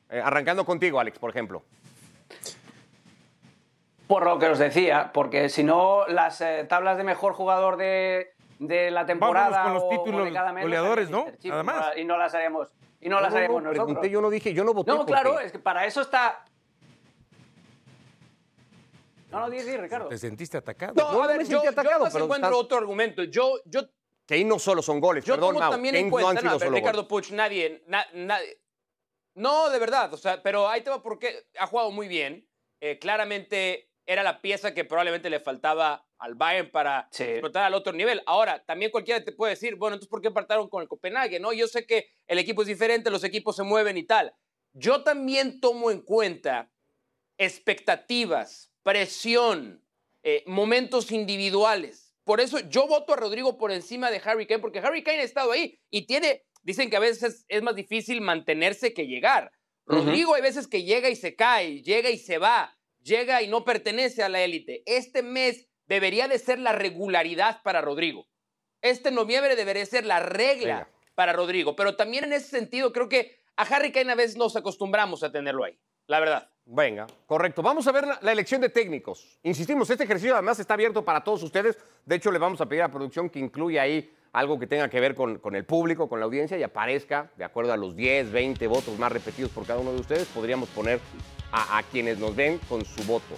Eh, 0.09 0.21
arrancando 0.25 0.65
contigo, 0.65 1.01
Alex, 1.01 1.19
por 1.19 1.29
ejemplo. 1.31 1.65
Por 4.07 4.25
lo 4.25 4.39
que 4.39 4.47
os 4.47 4.61
decía, 4.61 5.11
porque 5.13 5.49
si 5.49 5.65
no, 5.65 6.07
las 6.07 6.41
eh, 6.41 6.65
tablas 6.69 6.99
de 6.99 7.03
mejor 7.03 7.33
jugador 7.33 7.77
de, 7.77 8.33
de 8.61 8.93
la 8.93 9.07
temporada 9.07 9.65
con 9.65 9.75
los 9.75 9.83
o- 9.83 9.87
o 9.87 9.91
títulos 9.91 10.25
de 10.27 10.33
cada 10.33 10.53
mes 10.53 10.63
goleadores, 10.63 11.11
¿no? 11.11 11.25
Mr. 11.25 11.39
Chip, 11.39 11.51
Nada 11.51 11.63
más. 11.65 11.97
Y 11.97 12.05
no 12.05 12.17
las 12.17 12.33
haremos, 12.33 12.69
y 13.01 13.09
no 13.09 13.21
las 13.21 13.33
No, 13.33 13.39
haremos 13.39 13.57
no, 13.61 13.71
nosotros. 13.71 13.87
pregunté, 13.87 14.09
yo 14.11 14.21
no 14.21 14.31
dije, 14.31 14.55
yo 14.55 14.63
no 14.63 14.73
voté 14.73 14.93
No, 14.93 15.05
claro, 15.05 15.41
es 15.41 15.51
que 15.51 15.59
para 15.59 15.85
eso 15.85 16.01
está. 16.03 16.45
No, 19.33 19.41
no, 19.41 19.51
di, 19.51 19.61
Ricardo. 19.63 20.09
Te 20.09 20.19
sentiste 20.19 20.59
atacado. 20.59 20.93
No, 20.95 21.11
No, 21.13 21.23
a 21.23 21.27
ver, 21.27 21.39
me 21.39 21.45
yo, 21.45 21.51
sentí 21.61 21.65
yo 21.65 21.71
atacado, 21.73 21.95
además 21.97 22.13
pero 22.13 22.25
encuentro 22.27 22.59
otro 22.59 22.77
argumento. 22.79 23.25
Yo, 23.25 23.55
yo, 23.65 23.81
Kane 24.33 24.45
no 24.47 24.59
solo 24.59 24.81
son 24.81 24.99
goles, 24.99 25.25
yo 25.27 25.35
perdón, 25.35 25.51
tomo 25.51 25.61
Mau, 25.61 25.71
también 25.71 25.95
en 25.95 26.09
no 26.09 26.17
han 26.27 26.39
sido 26.39 26.53
no, 26.53 26.59
pero 26.59 26.71
solo 26.71 26.77
Ricardo. 26.77 27.07
Puch, 27.09 27.31
nadie, 27.33 27.83
na- 27.87 28.07
nadie. 28.15 28.63
No, 29.35 29.69
de 29.69 29.79
verdad, 29.79 30.13
o 30.15 30.17
sea, 30.17 30.43
pero 30.43 30.69
ahí 30.71 30.81
te 30.81 30.89
va 30.89 31.03
porque 31.03 31.45
ha 31.59 31.67
jugado 31.67 31.91
muy 31.91 32.09
bien. 32.09 32.49
Eh, 32.81 32.99
claramente 32.99 33.91
era 34.07 34.23
la 34.23 34.41
pieza 34.41 34.73
que 34.73 34.85
probablemente 34.87 35.29
le 35.29 35.39
faltaba 35.41 36.07
al 36.19 36.35
Bayern 36.35 36.71
para 36.71 37.09
Sí. 37.13 37.25
explotar 37.25 37.65
al 37.65 37.75
otro 37.75 37.93
nivel. 37.93 38.23
Ahora, 38.25 38.65
también 38.65 38.91
cualquiera 38.91 39.23
te 39.23 39.33
puede 39.33 39.51
decir, 39.51 39.77
bueno, 39.77 39.95
entonces 39.97 40.09
¿por 40.11 40.23
qué 40.23 40.31
partaron 40.31 40.69
con 40.71 40.81
el 40.83 40.89
Copenhague? 40.89 41.39
No, 41.39 41.53
yo 41.53 41.67
sé 41.69 41.87
que 41.87 42.09
el 42.27 42.39
equipo 42.39 42.63
es 42.63 42.69
diferente, 42.69 43.11
los 43.11 43.25
equipos 43.25 43.55
se 43.57 43.63
mueven 43.65 43.99
y 43.99 44.05
tal. 44.05 44.35
Yo 44.73 45.03
también 45.05 45.61
tomo 45.61 45.91
en 45.91 46.01
cuenta 46.01 46.71
expectativas, 47.39 48.73
presión, 48.83 49.85
eh, 50.23 50.43
momentos 50.47 51.11
individuales. 51.13 52.02
Por 52.25 52.41
eso 52.41 52.61
yo 52.61 52.87
voto 52.87 53.13
a 53.13 53.17
Rodrigo 53.17 53.59
por 53.59 53.73
encima 53.73 54.11
de 54.11 54.21
Harry 54.25 54.47
Kane, 54.47 54.61
porque 54.61 54.79
Harry 54.79 55.03
Kane 55.03 55.21
ha 55.21 55.25
estado 55.25 55.53
ahí 55.53 55.79
y 55.91 56.07
tiene, 56.07 56.45
dicen 56.63 56.91
que 56.91 56.97
a 56.97 57.01
veces 57.01 57.45
es 57.49 57.63
más 57.63 57.75
difícil 57.75 58.21
mantenerse 58.21 58.95
que 58.95 59.07
llegar. 59.07 59.53
Rodrigo 59.87 60.35
hay 60.35 60.43
veces 60.43 60.69
que 60.69 60.85
llega 60.85 61.09
y 61.09 61.17
se 61.17 61.35
cae, 61.35 61.83
llega 61.83 62.11
y 62.11 62.19
se 62.19 62.39
va, 62.39 62.79
llega 63.03 63.43
y 63.43 63.49
no 63.49 63.65
pertenece 63.65 64.23
a 64.23 64.29
la 64.29 64.41
élite. 64.43 64.83
Este 64.87 65.23
mes 65.23 65.69
debería 65.87 66.29
de 66.29 66.39
ser 66.39 66.59
la 66.59 66.73
regularidad 66.73 67.61
para 67.63 67.81
Rodrigo. 67.81 68.29
Este 68.81 69.11
noviembre 69.11 69.57
debería 69.57 69.85
ser 69.87 70.07
la 70.07 70.21
regla 70.21 70.75
Venga. 70.75 70.89
para 71.15 71.33
Rodrigo. 71.33 71.75
Pero 71.77 71.97
también 71.97 72.25
en 72.25 72.33
ese 72.33 72.49
sentido 72.49 72.93
creo 72.93 73.09
que 73.09 73.41
a 73.57 73.63
Harry 73.63 73.93
Kane 73.93 74.13
a 74.13 74.17
veces 74.17 74.37
nos 74.37 74.57
acostumbramos 74.57 75.23
a 75.23 75.33
tenerlo 75.33 75.65
ahí, 75.65 75.79
la 76.07 76.21
verdad. 76.21 76.52
Venga, 76.65 77.07
correcto. 77.27 77.63
Vamos 77.63 77.87
a 77.87 77.93
ver 77.93 78.07
la, 78.21 78.33
elección 78.33 78.61
de 78.61 78.69
técnicos. 78.69 79.39
Insistimos, 79.43 79.91
este 79.91 80.05
ejercicio 80.05 80.35
además 80.35 80.59
está 80.59 80.75
abierto 80.75 81.05
para 81.05 81.23
todos 81.23 81.43
ustedes. 81.43 81.77
De 82.07 82.17
hecho, 82.17 82.31
le 82.31 82.39
vamos 82.39 82.61
a 82.61 82.67
pedir 82.67 82.83
a 82.83 82.91
producción 82.91 83.29
que 83.29 83.39
incluya 83.39 83.83
ahí 83.83 84.13
algo 84.33 84.59
que 84.59 84.67
tenga 84.67 84.89
que 84.89 85.01
ver 85.01 85.15
con, 85.15 85.55
el 85.55 85.65
público, 85.65 86.09
con 86.09 86.21
la 86.21 86.25
audiencia 86.25 86.57
y 86.57 86.63
aparezca, 86.63 87.31
de 87.37 87.45
acuerdo 87.45 87.73
a 87.73 87.77
los 87.77 87.95
10, 87.95 88.33
20 88.33 88.67
votos 88.67 88.99
más 88.99 89.13
repetidos 89.13 89.51
por 89.51 89.67
cada 89.67 89.81
uno 89.81 89.93
de 89.93 90.01
ustedes, 90.01 90.27
podríamos 90.29 90.69
poner 90.71 91.01
a, 91.51 91.79
a 91.79 91.83
quienes 91.83 92.19
nos 92.19 92.35
ven 92.35 92.59
con 92.69 92.85
su 92.85 93.03
voto. 93.05 93.35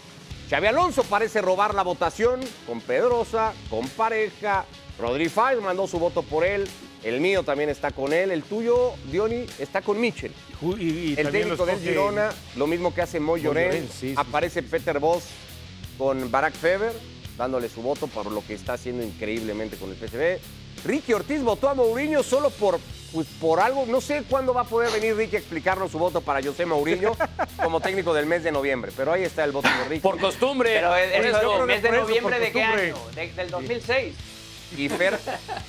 Xavi 0.48 0.66
Alonso 0.66 1.02
parece 1.04 1.40
robar 1.40 1.74
la 1.74 1.82
votación 1.82 2.40
con 2.66 2.80
Pedrosa, 2.80 3.54
con 3.70 3.88
Pareja. 3.88 4.66
Rodri 5.00 5.28
Fáez 5.28 5.60
mandó 5.60 5.88
su 5.88 5.98
voto 5.98 6.22
por 6.22 6.44
él. 6.44 6.68
El 7.04 7.20
mío 7.20 7.42
también 7.42 7.68
está 7.68 7.90
con 7.90 8.12
él. 8.14 8.30
El 8.30 8.42
tuyo, 8.42 8.92
Diony, 9.12 9.46
está 9.58 9.82
con 9.82 10.02
Y, 10.02 10.08
y 10.78 11.14
El 11.18 11.30
técnico 11.30 11.66
del 11.66 11.78
Girona, 11.80 12.30
lo 12.56 12.66
mismo 12.66 12.94
que 12.94 13.02
hace 13.02 13.20
Moy 13.20 13.42
Llorén. 13.42 13.66
Llorén, 13.66 13.88
sí, 13.92 14.08
sí, 14.10 14.14
Aparece 14.16 14.62
Peter 14.62 14.98
Voss 14.98 15.24
con 15.98 16.30
Barack 16.30 16.54
Feber, 16.54 16.92
dándole 17.36 17.68
su 17.68 17.82
voto 17.82 18.06
por 18.06 18.30
lo 18.32 18.42
que 18.46 18.54
está 18.54 18.72
haciendo 18.72 19.02
increíblemente 19.04 19.76
con 19.76 19.90
el 19.90 19.96
PSV. 19.96 20.38
Ricky 20.86 21.12
Ortiz 21.12 21.42
votó 21.42 21.68
a 21.68 21.74
Mourinho 21.74 22.22
solo 22.22 22.50
por, 22.50 22.78
pues, 23.12 23.26
por 23.40 23.60
algo. 23.60 23.84
No 23.86 24.00
sé 24.00 24.22
cuándo 24.28 24.52
va 24.54 24.62
a 24.62 24.64
poder 24.64 24.90
venir 24.90 25.14
Ricky 25.14 25.36
a 25.36 25.38
explicarnos 25.38 25.90
su 25.92 25.98
voto 25.98 26.20
para 26.22 26.42
José 26.42 26.64
Mourinho 26.66 27.16
como 27.62 27.80
técnico 27.80 28.12
del 28.14 28.26
mes 28.26 28.42
de 28.44 28.50
noviembre. 28.52 28.92
Pero 28.96 29.12
ahí 29.12 29.22
está 29.24 29.44
el 29.44 29.52
voto 29.52 29.68
de 29.68 29.84
Ricky. 29.88 30.00
Por 30.00 30.18
costumbre. 30.18 30.70
Pero 30.74 30.96
es, 30.96 31.12
eso- 31.12 31.18
¿el 31.26 31.32
creo 31.32 31.60
que 31.60 31.66
mes 31.66 31.82
de 31.82 31.90
noviembre 31.92 32.38
de 32.40 32.50
qué 32.52 32.62
año? 32.62 32.96
De- 33.14 33.32
del 33.32 33.50
2006. 33.50 34.14
Y 34.76 34.88
Fer, 34.88 35.14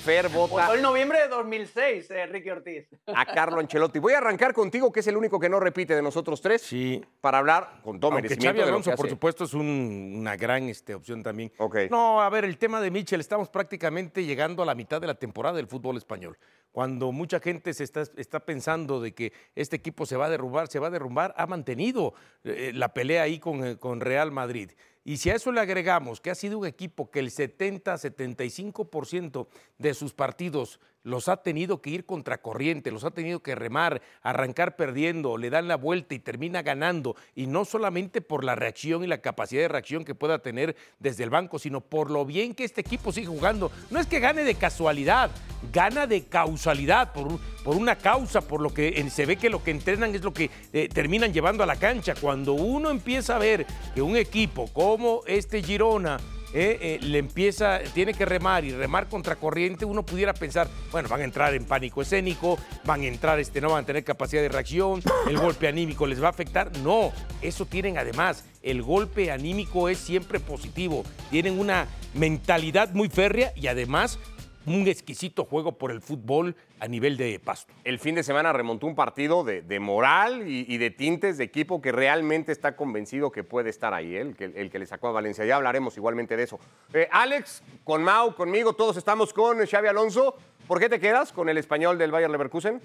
Fer 0.03 0.29
vota 0.29 0.53
Votó 0.65 0.75
en 0.75 0.81
noviembre 0.81 1.19
de 1.21 1.27
2006, 1.27 2.09
eh, 2.09 2.25
Ricky 2.25 2.50
Ortiz. 2.50 2.88
a 3.05 3.25
Carlo 3.25 3.59
Ancelotti. 3.59 4.00
Voy 4.00 4.13
a 4.13 4.17
arrancar 4.17 4.53
contigo, 4.53 4.91
que 4.91 5.01
es 5.01 5.07
el 5.07 5.15
único 5.15 5.39
que 5.39 5.47
no 5.47 5.59
repite 5.59 5.95
de 5.95 6.01
nosotros 6.01 6.41
tres, 6.41 6.63
Sí. 6.63 7.03
para 7.21 7.38
hablar 7.38 7.81
con 7.83 8.00
todo 8.00 8.12
Aunque 8.12 8.24
merecimiento 8.29 8.47
Xavi 8.47 8.59
de 8.59 8.65
lo 8.65 8.67
Alonso, 8.69 8.95
por 8.95 9.09
supuesto, 9.09 9.43
es 9.43 9.53
un- 9.53 10.15
una 10.17 10.35
gran 10.35 10.69
este, 10.69 10.95
opción 10.95 11.21
también. 11.21 11.51
Ok. 11.57 11.77
No, 11.91 12.21
a 12.21 12.29
ver, 12.29 12.45
el 12.45 12.57
tema 12.57 12.81
de 12.81 12.89
Mitchell, 12.89 13.19
estamos 13.19 13.50
prácticamente 13.50 14.24
llegando 14.25 14.63
a 14.63 14.65
la 14.65 14.74
mitad 14.75 15.00
de 15.00 15.07
la 15.07 15.15
temporada 15.15 15.55
del 15.57 15.67
fútbol 15.67 15.97
español. 15.97 16.38
Cuando 16.71 17.12
mucha 17.12 17.39
gente 17.39 17.74
se 17.74 17.83
está, 17.83 18.03
está 18.17 18.39
pensando 18.41 19.00
de 19.00 19.13
que 19.13 19.33
este 19.55 19.75
equipo 19.75 20.05
se 20.05 20.17
va 20.17 20.25
a 20.25 20.29
derrumbar, 20.29 20.67
se 20.67 20.79
va 20.79 20.88
a 20.88 20.89
derrumbar, 20.91 21.33
ha 21.38 21.45
mantenido 21.45 22.13
eh, 22.43 22.71
la 22.74 22.93
pelea 22.93 23.21
ahí 23.24 23.39
con, 23.39 23.63
eh, 23.65 23.77
con 23.77 24.01
Real 24.01 24.31
Madrid. 24.31 24.71
Y 25.07 25.17
si 25.17 25.29
a 25.29 25.35
eso 25.35 25.51
le 25.51 25.62
agregamos 25.62 26.19
que 26.19 26.31
ha 26.31 26.35
sido 26.35 26.57
un 26.57 26.65
equipo 26.65 27.12
que 27.12 27.19
el 27.19 27.29
70-75% 27.29 29.47
de 29.77 29.93
sus 29.93 30.13
partidos 30.13 30.79
los 31.05 31.29
ha 31.29 31.38
tenido 31.38 31.81
que 31.81 31.91
ir 31.91 32.05
contracorriente, 32.05 32.91
los 32.91 33.05
ha 33.05 33.12
tenido 33.12 33.41
que 33.41 33.55
remar, 33.55 34.01
arrancar 34.24 34.75
perdiendo, 34.75 35.38
le 35.38 35.51
dan 35.51 35.67
la 35.67 35.77
vuelta 35.77 36.15
y 36.15 36.19
termina 36.19 36.63
ganando. 36.63 37.15
Y 37.35 37.45
no 37.45 37.63
solamente 37.63 38.21
por 38.21 38.43
la 38.43 38.55
reacción 38.55 39.03
y 39.03 39.07
la 39.07 39.19
capacidad 39.19 39.62
de 39.62 39.67
reacción 39.67 40.03
que 40.03 40.15
pueda 40.15 40.39
tener 40.39 40.75
desde 41.00 41.24
el 41.24 41.29
banco, 41.29 41.59
sino 41.59 41.79
por 41.79 42.09
lo 42.09 42.25
bien 42.25 42.55
que 42.55 42.63
este 42.63 42.81
equipo 42.81 43.12
sigue 43.12 43.27
jugando. 43.27 43.71
No 43.91 44.00
es 44.00 44.07
que 44.07 44.19
gane 44.19 44.43
de 44.43 44.55
casualidad, 44.55 45.29
gana 45.71 46.07
de 46.07 46.24
causalidad, 46.25 47.13
por, 47.13 47.39
por 47.63 47.75
una 47.75 47.95
causa, 47.97 48.41
por 48.41 48.59
lo 48.59 48.74
que 48.74 49.07
se 49.12 49.27
ve 49.27 49.35
que 49.35 49.51
lo 49.51 49.63
que 49.63 49.71
entrenan 49.71 50.15
es 50.15 50.24
lo 50.24 50.33
que 50.33 50.50
eh, 50.74 50.89
terminan 50.91 51.31
llevando 51.31 51.63
a 51.63 51.67
la 51.67 51.75
cancha. 51.75 52.15
Cuando 52.19 52.53
uno 52.53 52.89
empieza 52.89 53.35
a 53.35 53.39
ver 53.39 53.67
que 53.93 54.01
un 54.01 54.17
equipo 54.17 54.67
como 54.74 55.21
este 55.27 55.62
Girona, 55.62 56.17
eh, 56.57 56.79
eh, 56.79 57.00
le 57.01 57.17
empieza, 57.17 57.79
tiene 57.93 58.13
que 58.13 58.24
remar 58.24 58.63
y 58.63 58.71
remar 58.71 59.09
contra 59.09 59.35
corriente, 59.35 59.83
uno 59.83 60.05
pudiera 60.05 60.33
pensar, 60.33 60.69
bueno, 60.89 61.09
van 61.09 61.19
a 61.19 61.25
entrar 61.25 61.53
en 61.53 61.65
pánico 61.65 62.01
escénico, 62.01 62.57
van 62.85 63.01
a 63.01 63.07
entrar, 63.07 63.41
este, 63.41 63.59
no 63.59 63.71
van 63.71 63.83
a 63.83 63.85
tener 63.85 64.05
capacidad 64.05 64.41
de 64.41 64.47
reacción, 64.47 65.01
el 65.27 65.38
golpe 65.38 65.67
anímico 65.67 66.07
les 66.07 66.24
va 66.24 66.27
a 66.27 66.29
afectar. 66.29 66.71
No, 66.77 67.12
eso 67.41 67.65
tienen 67.65 67.97
además, 67.97 68.45
el 68.63 68.81
golpe 68.83 69.33
anímico 69.33 69.89
es 69.89 69.97
siempre 69.97 70.39
positivo, 70.39 71.03
tienen 71.29 71.59
una 71.59 71.89
mentalidad 72.13 72.93
muy 72.93 73.09
férrea 73.09 73.51
y 73.57 73.67
además 73.67 74.17
un 74.65 74.88
exquisito 74.88 75.45
juego 75.45 75.77
por 75.77 75.91
el 75.91 76.01
fútbol 76.01 76.55
a 76.79 76.88
nivel 76.88 77.17
de 77.17 77.39
pasto. 77.39 77.74
El 77.84 78.00
fin 78.00 78.15
de 78.15 78.24
semana 78.24 78.53
remontó 78.53 78.88
un 78.88 78.95
partido 78.95 79.43
de, 79.43 79.79
moral 79.79 80.43
y, 80.48 80.77
de 80.77 80.91
tintes 80.91 81.38
de 81.38 81.43
equipo 81.43 81.81
que 81.81 81.91
realmente 81.91 82.51
está 82.51 82.75
convencido 82.75 83.31
que 83.31 83.43
puede 83.43 83.69
estar 83.69 83.93
ahí, 83.93 84.15
¿eh? 84.15 84.22
el, 84.22 84.69
que, 84.69 84.79
le 84.79 84.86
sacó 84.86 85.07
a 85.07 85.12
Valencia. 85.12 85.45
Ya 85.45 85.55
hablaremos 85.55 85.98
igualmente 85.98 86.36
de 86.36 86.43
eso. 86.43 86.60
Eh, 86.93 87.07
Alex, 87.12 87.63
con 87.84 88.03
Mau, 88.03 88.36
conmigo, 88.36 88.74
todos 88.74 88.98
estamos 88.98 89.34
con 89.34 89.65
Xavi 89.65 89.88
Alonso. 89.88 90.36
¿Por 90.67 90.79
qué 90.79 90.89
te 90.89 91.00
quedas 91.00 91.31
con 91.31 91.48
el 91.50 91.57
español 91.57 91.98
del 91.98 92.12
Bayer 92.12 92.29
Leverkusen? 92.29 92.81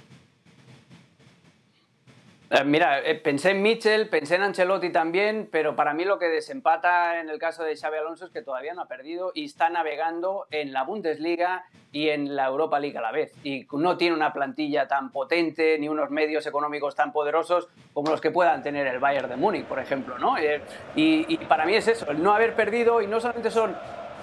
Eh, 2.52 2.64
Mira, 2.64 2.98
eh, 2.98 3.14
pensé 3.14 3.50
en 3.50 3.62
Mitchell, 3.62 4.08
pensé 4.08 4.34
en 4.34 4.42
Ancelotti 4.42 4.90
también, 4.90 5.48
pero 5.52 5.76
para 5.76 5.94
mí 5.94 6.04
lo 6.04 6.18
que 6.18 6.26
desempata 6.26 7.20
en 7.20 7.30
el 7.30 7.38
caso 7.38 7.62
de 7.62 7.76
Xavi 7.76 7.98
Alonso 7.98 8.24
es 8.26 8.32
que 8.32 8.42
todavía 8.42 8.74
no 8.74 8.82
ha 8.82 8.88
perdido 8.88 9.30
y 9.34 9.44
está 9.44 9.70
navegando 9.70 10.46
en 10.50 10.72
la 10.72 10.82
Bundesliga 10.82 11.64
y 11.92 12.08
en 12.08 12.34
la 12.34 12.46
Europa 12.46 12.80
League 12.80 12.98
a 12.98 13.02
la 13.02 13.12
vez. 13.12 13.32
Y 13.44 13.68
no 13.70 13.96
tiene 13.96 14.16
una 14.16 14.32
plantilla 14.32 14.88
tan 14.88 15.12
potente 15.12 15.78
ni 15.78 15.88
unos 15.88 16.10
medios 16.10 16.44
económicos 16.44 16.96
tan 16.96 17.12
poderosos 17.12 17.68
como 17.92 18.10
los 18.10 18.20
que 18.20 18.32
puedan 18.32 18.64
tener 18.64 18.84
el 18.88 18.98
Bayern 18.98 19.28
de 19.28 19.36
Múnich, 19.36 19.66
por 19.66 19.78
ejemplo. 19.78 20.18
¿no? 20.18 20.36
Eh, 20.36 20.60
Y, 20.96 21.32
y 21.32 21.36
para 21.46 21.64
mí 21.64 21.76
es 21.76 21.86
eso, 21.86 22.10
el 22.10 22.20
no 22.20 22.34
haber 22.34 22.56
perdido 22.56 23.00
y 23.00 23.06
no 23.06 23.20
solamente 23.20 23.52
son 23.52 23.76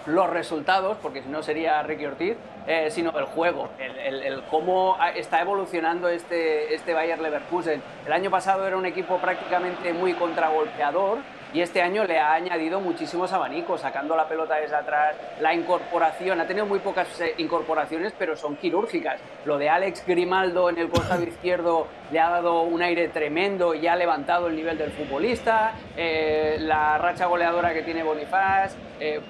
los 0.08 0.30
resultados, 0.30 0.98
porque 1.02 1.22
si 1.22 1.30
no 1.30 1.44
sería 1.44 1.84
Ricky 1.84 2.06
Ortiz, 2.06 2.36
eh, 2.66 2.90
sino 2.92 3.18
el 3.20 3.26
juego, 3.26 3.70
el, 3.80 4.24
el- 4.24 4.44
cómo 4.50 4.98
está 5.16 5.42
evolucionando 5.42 6.08
este, 6.10 6.74
este 6.74 6.94
Bayer 6.94 7.20
Leverkusen. 7.20 7.82
El 8.06 8.14
año 8.14 8.30
pasado 8.32 8.66
era 8.68 8.78
un 8.78 8.86
equipo 8.86 9.18
prácticamente 9.18 9.94
muy 9.94 10.14
contragolpeador 10.14 11.20
y 11.54 11.62
este 11.62 11.82
año 11.82 12.04
le 12.04 12.20
ha 12.20 12.34
añadido 12.34 12.80
muchísimos 12.80 13.32
abanicos, 13.34 13.82
sacando 13.82 14.16
la 14.16 14.28
pelota 14.28 14.56
desde 14.56 14.76
atrás, 14.76 15.16
la 15.40 15.54
incorporación, 15.54 16.40
ha 16.42 16.46
tenido 16.48 16.66
muy 16.66 16.80
pocas 16.80 17.20
eh, 17.22 17.34
incorporaciones, 17.38 18.14
pero 18.18 18.36
son 18.36 18.56
quirúrgicas. 18.58 19.20
Lo 19.46 19.58
de 19.58 19.70
Alex 19.70 20.06
Grimaldo 20.06 20.70
en 20.70 20.78
el 20.78 20.90
costado 20.90 21.24
izquierdo 21.28 21.88
le 22.12 22.20
ha 22.20 22.30
dado 22.30 22.62
un 22.64 22.82
aire 22.82 23.08
tremendo 23.10 23.74
y 23.74 23.88
ha 23.88 23.96
levantado 23.96 24.48
el 24.48 24.56
nivel 24.56 24.78
del 24.78 24.92
futbolista, 24.92 25.74
eh, 25.96 26.58
la 26.60 26.98
racha 26.98 27.26
goleadora 27.28 27.74
que 27.74 27.82
tiene 27.84 28.04
Bonifaz, 28.04 28.76
eh, 29.00 29.22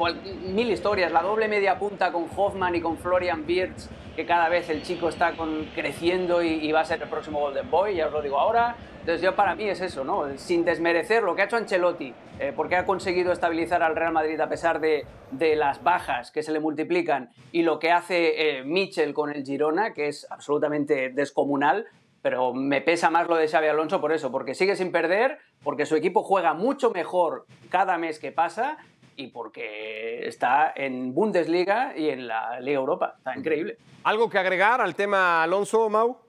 mil 0.45 0.71
historias, 0.71 1.11
la 1.11 1.21
doble 1.21 1.47
media 1.47 1.77
punta 1.77 2.11
con 2.11 2.25
Hoffman 2.35 2.75
y 2.75 2.81
con 2.81 2.97
Florian 2.97 3.43
Wirtz, 3.47 3.89
que 4.15 4.25
cada 4.25 4.49
vez 4.49 4.69
el 4.69 4.81
chico 4.81 5.09
está 5.09 5.33
con- 5.33 5.65
creciendo 5.75 6.41
y, 6.41 6.47
y 6.65 6.71
va 6.71 6.79
a 6.79 6.85
ser 6.85 7.01
el 7.01 7.07
próximo 7.09 7.39
Golden 7.39 7.69
Boy, 7.69 7.95
ya 7.95 8.07
os 8.07 8.13
lo 8.13 8.21
digo 8.21 8.39
ahora. 8.39 8.75
Entonces 9.07 9.23
yo 9.23 9.37
para 9.37 9.55
mí 9.55 9.69
es 9.69 9.79
eso, 9.79 10.03
¿no? 10.03 10.37
Sin 10.37 10.65
desmerecer 10.65 11.23
lo 11.23 11.33
que 11.33 11.41
ha 11.41 11.45
hecho 11.45 11.55
Ancelotti, 11.55 12.13
eh, 12.41 12.51
porque 12.53 12.75
ha 12.75 12.85
conseguido 12.85 13.31
estabilizar 13.31 13.81
al 13.81 13.95
Real 13.95 14.11
Madrid 14.11 14.37
a 14.41 14.49
pesar 14.49 14.81
de, 14.81 15.05
de 15.31 15.55
las 15.55 15.81
bajas 15.81 16.29
que 16.29 16.43
se 16.43 16.51
le 16.51 16.59
multiplican 16.59 17.29
y 17.53 17.61
lo 17.61 17.79
que 17.79 17.89
hace 17.89 18.57
eh, 18.59 18.65
Mitchell 18.65 19.13
con 19.13 19.31
el 19.33 19.45
Girona, 19.45 19.93
que 19.93 20.09
es 20.09 20.27
absolutamente 20.29 21.07
descomunal, 21.07 21.85
pero 22.21 22.53
me 22.53 22.81
pesa 22.81 23.09
más 23.09 23.29
lo 23.29 23.37
de 23.37 23.47
Xavi 23.47 23.67
Alonso 23.67 24.01
por 24.01 24.11
eso, 24.11 24.29
porque 24.29 24.53
sigue 24.53 24.75
sin 24.75 24.91
perder, 24.91 25.37
porque 25.63 25.85
su 25.85 25.95
equipo 25.95 26.21
juega 26.21 26.53
mucho 26.53 26.91
mejor 26.91 27.45
cada 27.69 27.97
mes 27.97 28.19
que 28.19 28.33
pasa 28.33 28.77
y 29.15 29.27
porque 29.27 30.27
está 30.27 30.73
en 30.75 31.13
Bundesliga 31.13 31.93
y 31.95 32.09
en 32.09 32.27
la 32.27 32.59
Liga 32.59 32.79
Europa. 32.79 33.13
Está 33.19 33.37
increíble. 33.37 33.77
¿Algo 34.03 34.29
que 34.29 34.37
agregar 34.37 34.81
al 34.81 34.95
tema 34.95 35.43
Alonso, 35.43 35.89
Mau? 35.89 36.26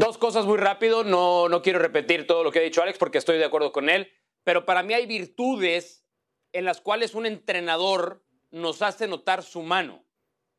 Dos 0.00 0.16
cosas 0.16 0.46
muy 0.46 0.56
rápido, 0.56 1.04
no, 1.04 1.50
no 1.50 1.60
quiero 1.60 1.78
repetir 1.78 2.26
todo 2.26 2.42
lo 2.42 2.50
que 2.50 2.58
ha 2.58 2.62
dicho 2.62 2.82
Alex 2.82 2.96
porque 2.96 3.18
estoy 3.18 3.36
de 3.36 3.44
acuerdo 3.44 3.70
con 3.70 3.90
él, 3.90 4.10
pero 4.44 4.64
para 4.64 4.82
mí 4.82 4.94
hay 4.94 5.04
virtudes 5.04 6.06
en 6.52 6.64
las 6.64 6.80
cuales 6.80 7.14
un 7.14 7.26
entrenador 7.26 8.24
nos 8.50 8.80
hace 8.80 9.06
notar 9.06 9.42
su 9.42 9.60
mano. 9.60 10.06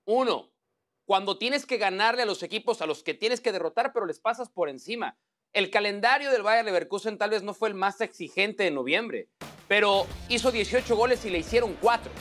Uno, 0.05 0.53
cuando 1.05 1.39
tienes 1.39 1.65
que 1.65 1.77
ganarle 1.77 2.21
a 2.21 2.27
los 2.27 2.43
equipos 2.43 2.83
a 2.83 2.85
los 2.85 3.01
que 3.01 3.15
tienes 3.15 3.41
que 3.41 3.51
derrotar, 3.51 3.93
pero 3.93 4.05
les 4.05 4.19
pasas 4.19 4.51
por 4.51 4.69
encima. 4.69 5.17
El 5.53 5.71
calendario 5.71 6.29
del 6.29 6.43
Bayer 6.43 6.63
Leverkusen 6.63 7.17
tal 7.17 7.31
vez 7.31 7.41
no 7.41 7.55
fue 7.55 7.69
el 7.69 7.73
más 7.73 7.99
exigente 7.99 8.61
de 8.61 8.69
noviembre, 8.69 9.27
pero 9.67 10.05
hizo 10.29 10.51
18 10.51 10.95
goles 10.95 11.25
y 11.25 11.31
le 11.31 11.39
hicieron 11.39 11.75
4. 11.81 12.11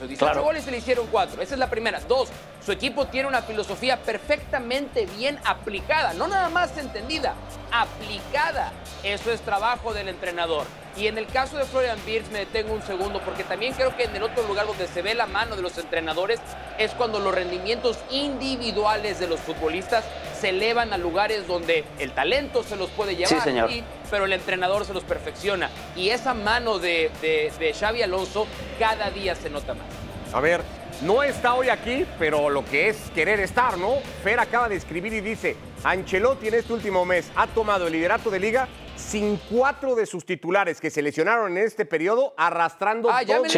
Hizo 0.00 0.06
18 0.08 0.18
Claro. 0.32 0.42
goles 0.42 0.66
y 0.66 0.70
le 0.70 0.78
hicieron 0.78 1.06
4. 1.08 1.42
Esa 1.42 1.54
es 1.54 1.58
la 1.58 1.68
primera. 1.68 2.00
Dos, 2.00 2.30
su 2.64 2.72
equipo 2.72 3.06
tiene 3.08 3.28
una 3.28 3.42
filosofía 3.42 3.98
perfectamente 3.98 5.04
bien 5.18 5.38
aplicada, 5.44 6.14
no 6.14 6.26
nada 6.26 6.48
más 6.48 6.76
entendida, 6.78 7.34
aplicada. 7.70 8.72
Eso 9.02 9.30
es 9.30 9.40
trabajo 9.42 9.92
del 9.92 10.08
entrenador. 10.08 10.66
Y 10.96 11.06
en 11.06 11.18
el 11.18 11.26
caso 11.26 11.56
de 11.56 11.64
Florian 11.64 11.98
Wirtz 12.06 12.30
me 12.32 12.40
detengo 12.40 12.72
un 12.74 12.82
segundo 12.82 13.20
porque 13.24 13.44
también 13.44 13.74
creo 13.74 13.96
que 13.96 14.04
en 14.04 14.16
el 14.16 14.22
otro 14.22 14.42
lugar 14.46 14.66
donde 14.66 14.88
se 14.88 15.02
ve 15.02 15.14
la 15.14 15.26
mano 15.26 15.54
de 15.54 15.62
los 15.62 15.78
entrenadores 15.78 16.40
es 16.78 16.90
cuando 16.92 17.20
los 17.20 17.32
rendimientos 17.34 17.96
individuales 18.10 19.20
de 19.20 19.28
los 19.28 19.38
futbolistas 19.40 20.04
se 20.40 20.50
elevan 20.50 20.92
a 20.92 20.98
lugares 20.98 21.46
donde 21.46 21.84
el 21.98 22.12
talento 22.12 22.62
se 22.62 22.76
los 22.76 22.88
puede 22.90 23.14
llevar, 23.16 23.28
Sí, 23.28 23.40
señor. 23.40 23.70
pero 24.10 24.24
el 24.24 24.32
entrenador 24.32 24.84
se 24.84 24.94
los 24.94 25.04
perfecciona. 25.04 25.70
Y 25.96 26.10
esa 26.10 26.34
mano 26.34 26.78
de, 26.78 27.10
de, 27.20 27.52
de 27.58 27.72
Xavi 27.74 28.02
Alonso 28.02 28.46
cada 28.78 29.10
día 29.10 29.34
se 29.34 29.50
nota 29.50 29.74
más. 29.74 29.84
A 30.32 30.40
ver, 30.40 30.62
no 31.02 31.22
está 31.22 31.54
hoy 31.54 31.68
aquí, 31.68 32.06
pero 32.18 32.50
lo 32.50 32.64
que 32.64 32.88
es 32.88 32.96
querer 33.14 33.40
estar, 33.40 33.76
¿no? 33.78 33.96
Fer 34.22 34.38
acaba 34.38 34.68
de 34.68 34.76
escribir 34.76 35.12
y 35.12 35.20
dice, 35.20 35.56
Ancelotti 35.82 36.48
en 36.48 36.54
este 36.54 36.72
último 36.72 37.04
mes 37.04 37.30
ha 37.36 37.46
tomado 37.46 37.86
el 37.86 37.92
liderato 37.92 38.30
de 38.30 38.38
liga 38.38 38.68
sin 39.00 39.36
cuatro 39.50 39.94
de 39.94 40.06
sus 40.06 40.24
titulares 40.24 40.80
que 40.80 40.90
se 40.90 41.02
lesionaron 41.02 41.56
en 41.56 41.64
este 41.64 41.84
periodo, 41.84 42.34
arrastrando 42.36 43.10
Ah, 43.10 43.20
dos 43.20 43.26
llámenle. 43.26 43.48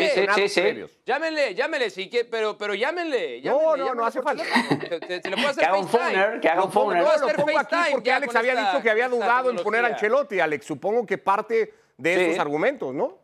Sí, 0.48 0.60
previos. 0.60 0.90
Llámenle, 1.04 1.54
llámenle, 1.54 1.90
sí, 1.90 2.08
que, 2.08 2.24
pero, 2.24 2.56
pero 2.56 2.74
llámenle. 2.74 3.42
No, 3.42 3.60
llámenle, 3.60 3.66
no, 3.66 3.76
llámenle 3.76 3.94
no 3.96 4.06
hace 4.06 4.22
falta. 4.22 4.42
teléfono. 4.44 4.80
Se, 4.80 5.06
se- 5.06 5.22
se 5.22 5.30
le 5.30 5.36
puede 5.36 5.48
hacer 5.48 5.62
Que 5.62 5.66
haga 5.66 5.78
un 5.78 5.88
FaceTime. 5.88 6.22
phoner, 6.22 6.40
que 6.40 6.48
haga 6.48 6.64
un 6.64 6.72
phoner. 6.72 7.02
no, 7.02 7.08
lo 7.08 7.10
hacer 7.14 7.36
pongo 7.36 7.58
aquí 7.58 7.76
porque 7.92 8.12
Alex 8.12 8.36
había 8.36 8.52
esta- 8.52 8.70
dicho 8.72 8.82
que 8.82 8.90
había 8.90 9.08
dudado 9.08 9.50
en 9.50 9.56
poner 9.56 9.84
a. 9.84 9.88
Ancelotti, 9.88 10.40
Alex. 10.40 10.64
Supongo 10.66 11.04
que 11.06 11.18
parte 11.18 11.74
de 11.98 12.14
Sí. 12.16 12.20
esos 12.22 12.38
argumentos, 12.38 12.94
¿no? 12.94 13.18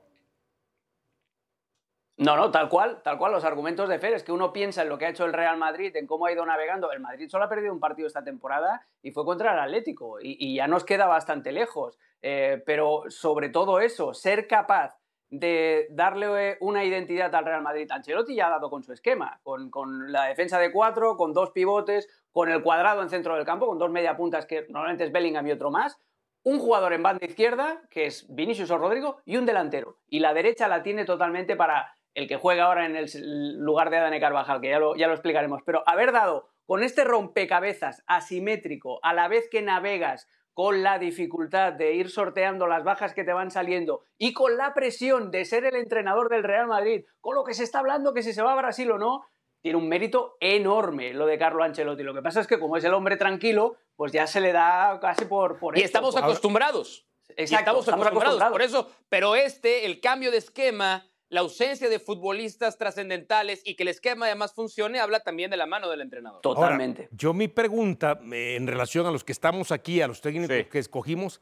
No, 2.18 2.36
no, 2.36 2.50
tal 2.50 2.68
cual, 2.68 3.00
tal 3.04 3.16
cual. 3.16 3.30
Los 3.30 3.44
argumentos 3.44 3.88
de 3.88 4.00
Fer 4.00 4.12
es 4.12 4.24
que 4.24 4.32
uno 4.32 4.52
piensa 4.52 4.82
en 4.82 4.88
lo 4.88 4.98
que 4.98 5.06
ha 5.06 5.10
hecho 5.10 5.24
el 5.24 5.32
Real 5.32 5.56
Madrid, 5.56 5.94
en 5.94 6.08
cómo 6.08 6.26
ha 6.26 6.32
ido 6.32 6.44
navegando. 6.44 6.90
El 6.90 6.98
Madrid 6.98 7.28
solo 7.28 7.44
ha 7.44 7.48
perdido 7.48 7.72
un 7.72 7.78
partido 7.78 8.08
esta 8.08 8.24
temporada 8.24 8.84
y 9.02 9.12
fue 9.12 9.24
contra 9.24 9.52
el 9.52 9.60
Atlético 9.60 10.18
y, 10.20 10.56
ya 10.56 10.66
nos 10.66 10.84
queda 10.84 11.06
bastante 11.06 11.52
lejos. 11.52 11.96
Eh, 12.20 12.60
pero 12.66 13.04
sobre 13.08 13.50
todo 13.50 13.78
eso, 13.78 14.14
ser 14.14 14.48
capaz 14.48 14.98
de 15.30 15.86
darle 15.90 16.56
una 16.60 16.84
identidad 16.84 17.32
al 17.36 17.44
Real 17.44 17.62
Madrid. 17.62 17.88
Ancelotti 17.88 18.34
ya 18.34 18.48
ha 18.48 18.50
dado 18.50 18.68
con 18.68 18.82
su 18.82 18.92
esquema, 18.92 19.38
con, 19.44 19.70
con 19.70 20.10
la 20.10 20.24
defensa 20.24 20.58
de 20.58 20.72
cuatro, 20.72 21.16
con 21.16 21.32
dos 21.32 21.52
pivotes, 21.52 22.08
con 22.32 22.50
el 22.50 22.64
cuadrado 22.64 23.00
en 23.02 23.10
centro 23.10 23.36
del 23.36 23.44
campo, 23.44 23.68
con 23.68 23.78
dos 23.78 23.90
mediapuntas 23.90 24.44
que 24.44 24.66
normalmente 24.68 25.04
es 25.04 25.12
Bellingham 25.12 25.46
y 25.46 25.52
otro 25.52 25.70
más, 25.70 26.00
un 26.42 26.58
jugador 26.58 26.94
en 26.94 27.02
banda 27.02 27.26
izquierda, 27.26 27.82
que 27.90 28.06
es 28.06 28.26
Vinicius 28.28 28.70
o 28.70 28.78
Rodrigo, 28.78 29.18
y 29.24 29.36
un 29.36 29.46
delantero. 29.46 29.98
Y 30.08 30.20
la 30.20 30.32
derecha 30.32 30.66
la 30.66 30.82
tiene 30.82 31.04
totalmente 31.04 31.56
para 31.56 31.94
el 32.14 32.26
que 32.26 32.36
juega 32.36 32.64
ahora 32.64 32.86
en 32.86 32.96
el 32.96 33.58
lugar 33.58 33.90
de 33.90 33.98
Adane 33.98 34.20
Carvajal, 34.20 34.60
que 34.60 34.70
ya 34.70 34.78
lo, 34.78 34.96
ya 34.96 35.06
lo 35.06 35.14
explicaremos, 35.14 35.62
pero 35.64 35.82
haber 35.86 36.12
dado 36.12 36.48
con 36.66 36.82
este 36.82 37.04
rompecabezas 37.04 38.02
asimétrico, 38.06 38.98
a 39.02 39.14
la 39.14 39.28
vez 39.28 39.48
que 39.50 39.62
navegas 39.62 40.28
con 40.52 40.82
la 40.82 40.98
dificultad 40.98 41.72
de 41.72 41.94
ir 41.94 42.10
sorteando 42.10 42.66
las 42.66 42.82
bajas 42.82 43.14
que 43.14 43.22
te 43.22 43.32
van 43.32 43.52
saliendo 43.52 44.02
y 44.18 44.32
con 44.32 44.56
la 44.56 44.74
presión 44.74 45.30
de 45.30 45.44
ser 45.44 45.64
el 45.64 45.76
entrenador 45.76 46.28
del 46.28 46.42
Real 46.42 46.66
Madrid, 46.66 47.04
con 47.20 47.36
lo 47.36 47.44
que 47.44 47.54
se 47.54 47.62
está 47.62 47.78
hablando 47.78 48.12
que 48.12 48.24
si 48.24 48.32
se 48.32 48.42
va 48.42 48.54
a 48.54 48.56
Brasil 48.56 48.90
o 48.90 48.98
no, 48.98 49.24
tiene 49.60 49.78
un 49.78 49.88
mérito 49.88 50.36
enorme 50.40 51.14
lo 51.14 51.26
de 51.26 51.38
Carlo 51.38 51.62
Ancelotti. 51.62 52.02
Lo 52.02 52.12
que 52.12 52.22
pasa 52.22 52.40
es 52.40 52.46
que 52.46 52.58
como 52.58 52.76
es 52.76 52.84
el 52.84 52.94
hombre 52.94 53.16
tranquilo, 53.16 53.76
pues 53.94 54.12
ya 54.12 54.26
se 54.26 54.40
le 54.40 54.52
da 54.52 54.98
casi 55.00 55.26
por... 55.26 55.58
por 55.58 55.78
y 55.78 55.82
estamos 55.82 56.16
acostumbrados. 56.16 57.06
Exacto, 57.36 57.78
estamos, 57.78 58.06
acostumbrados, 58.06 58.42
por 58.50 58.62
eso. 58.62 58.90
Pero 59.08 59.36
este, 59.36 59.86
el 59.86 60.00
cambio 60.00 60.30
de 60.30 60.38
esquema, 60.38 61.06
la 61.30 61.40
ausencia 61.40 61.88
de 61.88 61.98
futbolistas 61.98 62.78
trascendentales 62.78 63.60
y 63.64 63.74
que 63.74 63.82
el 63.82 63.88
esquema 63.88 64.26
además 64.26 64.54
funcione, 64.54 64.98
habla 64.98 65.20
también 65.20 65.50
de 65.50 65.56
la 65.56 65.66
mano 65.66 65.88
del 65.90 66.00
entrenador. 66.00 66.40
Totalmente. 66.40 67.08
yo 67.12 67.34
mi 67.34 67.48
pregunta 67.48 68.18
eh, 68.32 68.56
en 68.56 68.66
relación 68.66 69.06
a 69.06 69.10
los 69.10 69.24
que 69.24 69.32
estamos 69.32 69.70
aquí, 69.72 70.00
a 70.00 70.08
los 70.08 70.20
técnicos 70.20 70.66
que 70.70 70.78
escogimos, 70.78 71.40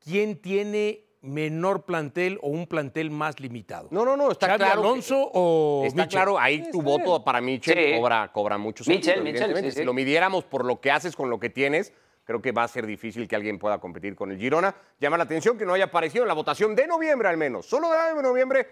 ¿quién 0.00 0.40
tiene 0.40 1.04
menor 1.20 1.84
plantel 1.84 2.38
o 2.42 2.48
un 2.48 2.66
plantel 2.66 3.10
más 3.10 3.38
limitado? 3.38 3.88
No, 3.90 4.04
no, 4.04 4.16
no, 4.16 4.30
está 4.32 4.56
claro. 4.56 4.80
Alonso 4.80 5.30
o 5.32 5.84
Está 5.84 6.08
claro, 6.08 6.38
ahí 6.38 6.68
tu 6.70 6.82
voto 6.82 7.22
para 7.22 7.40
Michel 7.40 7.96
cobra, 7.96 8.32
cobra 8.32 8.58
mucho 8.58 8.84
Michel, 8.86 9.22
Michel, 9.22 9.72
Si 9.72 9.84
lo 9.84 9.92
midiéramos 9.92 10.44
por 10.44 10.64
lo 10.64 10.80
que 10.80 10.90
haces 10.90 11.14
con 11.14 11.30
lo 11.30 11.38
que 11.38 11.50
tienes, 11.50 11.92
creo 12.24 12.42
que 12.42 12.50
va 12.50 12.64
a 12.64 12.68
ser 12.68 12.86
difícil 12.86 13.28
que 13.28 13.36
alguien 13.36 13.58
pueda 13.58 13.78
competir 13.78 14.16
con 14.16 14.32
el 14.32 14.38
Girona. 14.38 14.74
Llama 15.00 15.16
la 15.16 15.24
atención 15.24 15.56
que 15.56 15.64
no 15.64 15.74
haya 15.74 15.84
aparecido 15.84 16.24
en 16.24 16.28
la 16.28 16.34
votación 16.34 16.74
de 16.74 16.88
noviembre 16.88 17.28
al 17.28 17.36
menos. 17.36 17.66
Solo 17.66 17.88
de 17.90 18.22
noviembre 18.22 18.66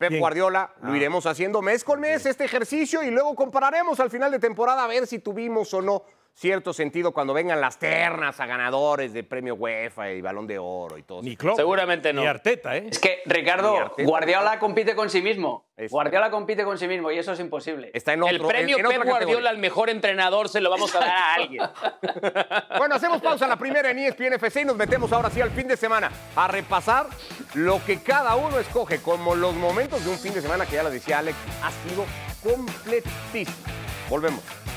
Pep 0.00 0.18
Guardiola, 0.18 0.72
lo 0.80 0.92
ah. 0.92 0.96
iremos 0.96 1.26
haciendo 1.26 1.60
mes 1.60 1.84
con 1.84 2.00
mes 2.00 2.24
este 2.24 2.46
ejercicio 2.46 3.02
y 3.02 3.10
luego 3.10 3.34
compararemos 3.34 4.00
al 4.00 4.08
final 4.08 4.30
de 4.30 4.38
temporada 4.38 4.82
a 4.82 4.86
ver 4.86 5.06
si 5.06 5.18
tuvimos 5.18 5.74
o 5.74 5.82
no 5.82 6.04
cierto 6.34 6.72
sentido 6.72 7.12
cuando 7.12 7.34
vengan 7.34 7.60
las 7.60 7.78
ternas 7.78 8.40
a 8.40 8.46
ganadores 8.46 9.12
de 9.12 9.24
premio 9.24 9.54
UEFA 9.54 10.10
y 10.12 10.20
balón 10.20 10.46
de 10.46 10.58
oro 10.58 10.96
y 10.98 11.02
todo. 11.02 11.22
Ni 11.22 11.36
Seguramente 11.36 12.12
no. 12.12 12.22
Ni 12.22 12.26
Arteta, 12.26 12.76
¿eh? 12.76 12.88
Es 12.90 12.98
que, 12.98 13.22
Ricardo, 13.26 13.92
Guardiola 13.98 14.58
compite 14.58 14.94
con 14.94 15.10
sí 15.10 15.22
mismo. 15.22 15.70
Guardiola 15.88 16.30
compite 16.30 16.64
con 16.64 16.76
sí 16.78 16.86
mismo 16.86 17.10
y 17.10 17.18
eso 17.18 17.32
es 17.32 17.40
imposible. 17.40 17.90
Está 17.94 18.12
en 18.12 18.24
El 18.24 18.40
premio 18.40 18.76
Pep 18.76 19.04
Guardiola 19.04 19.50
al 19.50 19.58
mejor 19.58 19.88
entrenador 19.88 20.48
se 20.48 20.60
lo 20.60 20.70
vamos 20.70 20.94
a 20.94 21.00
dar 21.00 21.08
a 21.08 21.34
alguien. 21.34 21.62
bueno, 22.78 22.94
hacemos 22.94 23.22
pausa 23.22 23.46
la 23.46 23.56
primera 23.56 23.90
en 23.90 23.98
ESPN 23.98 24.34
FC 24.34 24.62
y 24.62 24.64
nos 24.64 24.76
metemos 24.76 25.12
ahora 25.12 25.30
sí 25.30 25.40
al 25.40 25.50
fin 25.50 25.68
de 25.68 25.76
semana 25.76 26.10
a 26.36 26.48
repasar 26.48 27.06
lo 27.54 27.82
que 27.84 28.02
cada 28.02 28.36
uno 28.36 28.58
escoge 28.58 29.00
como 29.00 29.34
los 29.34 29.54
momentos 29.54 30.04
de 30.04 30.10
un 30.10 30.18
fin 30.18 30.34
de 30.34 30.42
semana 30.42 30.66
que 30.66 30.76
ya 30.76 30.82
lo 30.82 30.90
decía 30.90 31.18
Alex, 31.18 31.36
ha 31.62 31.70
sido 31.88 32.04
completísimo. 32.42 33.56
Volvemos. 34.08 34.69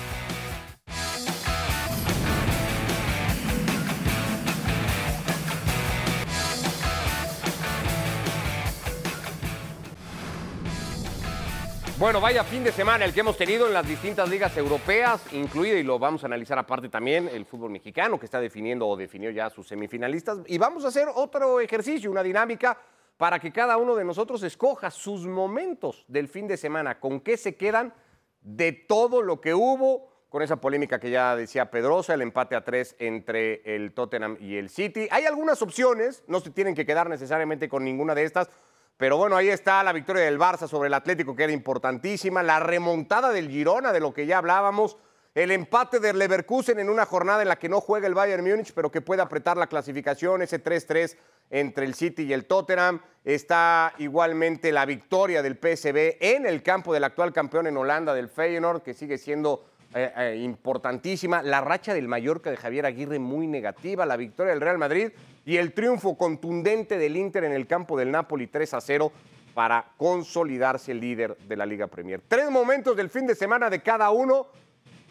Bueno, 12.03 12.19
vaya 12.19 12.43
fin 12.43 12.65
de 12.65 12.73
semana 12.73 13.05
el 13.05 13.13
que 13.13 13.21
hemos 13.21 13.37
tenido 13.37 13.65
en 13.65 13.71
las 13.71 13.87
distintas 13.87 14.27
ligas 14.27 14.57
europeas, 14.57 15.23
incluido, 15.31 15.77
y 15.77 15.83
lo 15.83 15.97
vamos 15.97 16.21
a 16.21 16.25
analizar 16.27 16.59
aparte 16.59 16.89
también, 16.89 17.29
el 17.29 17.45
fútbol 17.45 17.71
mexicano, 17.71 18.19
que 18.19 18.25
está 18.25 18.41
definiendo 18.41 18.85
o 18.89 18.97
definió 18.97 19.29
ya 19.29 19.49
sus 19.49 19.69
semifinalistas. 19.69 20.39
Y 20.47 20.57
vamos 20.57 20.83
a 20.83 20.89
hacer 20.89 21.07
otro 21.15 21.61
ejercicio, 21.61 22.11
una 22.11 22.21
dinámica 22.21 22.77
para 23.15 23.39
que 23.39 23.53
cada 23.53 23.77
uno 23.77 23.95
de 23.95 24.03
nosotros 24.03 24.43
escoja 24.43 24.91
sus 24.91 25.25
momentos 25.25 26.03
del 26.09 26.27
fin 26.27 26.45
de 26.45 26.57
semana, 26.57 26.99
con 26.99 27.21
qué 27.21 27.37
se 27.37 27.55
quedan 27.55 27.93
de 28.41 28.73
todo 28.73 29.21
lo 29.21 29.39
que 29.39 29.53
hubo, 29.53 30.11
con 30.27 30.41
esa 30.41 30.57
polémica 30.57 30.99
que 30.99 31.09
ya 31.09 31.37
decía 31.37 31.71
Pedrosa, 31.71 32.15
el 32.15 32.21
empate 32.21 32.57
a 32.57 32.65
tres 32.65 32.97
entre 32.99 33.61
el 33.77 33.93
Tottenham 33.93 34.35
y 34.41 34.57
el 34.57 34.69
City. 34.69 35.07
Hay 35.09 35.25
algunas 35.25 35.61
opciones, 35.61 36.21
no 36.27 36.41
se 36.41 36.49
tienen 36.49 36.75
que 36.75 36.85
quedar 36.85 37.09
necesariamente 37.09 37.69
con 37.69 37.85
ninguna 37.85 38.13
de 38.13 38.25
estas. 38.25 38.49
Pero 38.97 39.17
bueno, 39.17 39.35
ahí 39.35 39.49
está 39.49 39.83
la 39.83 39.91
victoria 39.91 40.23
del 40.23 40.39
Barça 40.39 40.67
sobre 40.67 40.87
el 40.87 40.93
Atlético, 40.93 41.35
que 41.35 41.43
era 41.43 41.53
importantísima. 41.53 42.43
La 42.43 42.59
remontada 42.59 43.31
del 43.31 43.49
Girona, 43.49 43.91
de 43.91 43.99
lo 43.99 44.13
que 44.13 44.25
ya 44.25 44.37
hablábamos. 44.37 44.97
El 45.35 45.49
empate 45.49 45.99
del 45.99 46.19
Leverkusen 46.19 46.77
en 46.77 46.89
una 46.89 47.07
jornada 47.07 47.41
en 47.41 47.47
la 47.47 47.57
que 47.57 47.67
no 47.67 47.81
juega 47.81 48.05
el 48.05 48.13
Bayern 48.13 48.43
Múnich, 48.47 48.71
pero 48.73 48.91
que 48.91 49.01
puede 49.01 49.23
apretar 49.23 49.57
la 49.57 49.65
clasificación, 49.65 50.43
ese 50.43 50.63
3-3 50.63 51.17
entre 51.49 51.85
el 51.85 51.95
City 51.95 52.23
y 52.23 52.33
el 52.33 52.45
Tottenham. 52.45 53.01
Está 53.23 53.93
igualmente 53.97 54.71
la 54.71 54.85
victoria 54.85 55.41
del 55.41 55.57
PSV 55.57 56.17
en 56.19 56.45
el 56.45 56.61
campo 56.61 56.93
del 56.93 57.03
actual 57.03 57.33
campeón 57.33 57.65
en 57.65 57.77
Holanda, 57.77 58.13
del 58.13 58.29
Feyenoord, 58.29 58.83
que 58.83 58.93
sigue 58.93 59.17
siendo 59.17 59.65
eh, 59.95 60.11
eh, 60.17 60.41
importantísima. 60.43 61.41
La 61.43 61.61
racha 61.61 61.93
del 61.93 62.07
Mallorca 62.07 62.49
de 62.49 62.57
Javier 62.57 62.85
Aguirre 62.85 63.19
muy 63.19 63.47
negativa. 63.47 64.05
La 64.05 64.17
victoria 64.17 64.53
del 64.53 64.61
Real 64.61 64.77
Madrid 64.77 65.11
y 65.45 65.57
el 65.57 65.73
triunfo 65.73 66.17
contundente 66.17 66.97
del 66.97 67.15
Inter 67.17 67.43
en 67.43 67.51
el 67.51 67.67
campo 67.67 67.97
del 67.97 68.11
Napoli 68.11 68.47
3 68.47 68.73
a 68.73 68.81
0 68.81 69.11
para 69.53 69.85
consolidarse 69.97 70.91
el 70.91 70.99
líder 70.99 71.37
de 71.37 71.55
la 71.55 71.65
Liga 71.65 71.87
Premier. 71.87 72.21
Tres 72.27 72.49
momentos 72.49 72.95
del 72.95 73.09
fin 73.09 73.27
de 73.27 73.35
semana 73.35 73.69
de 73.69 73.81
cada 73.81 74.09
uno. 74.09 74.47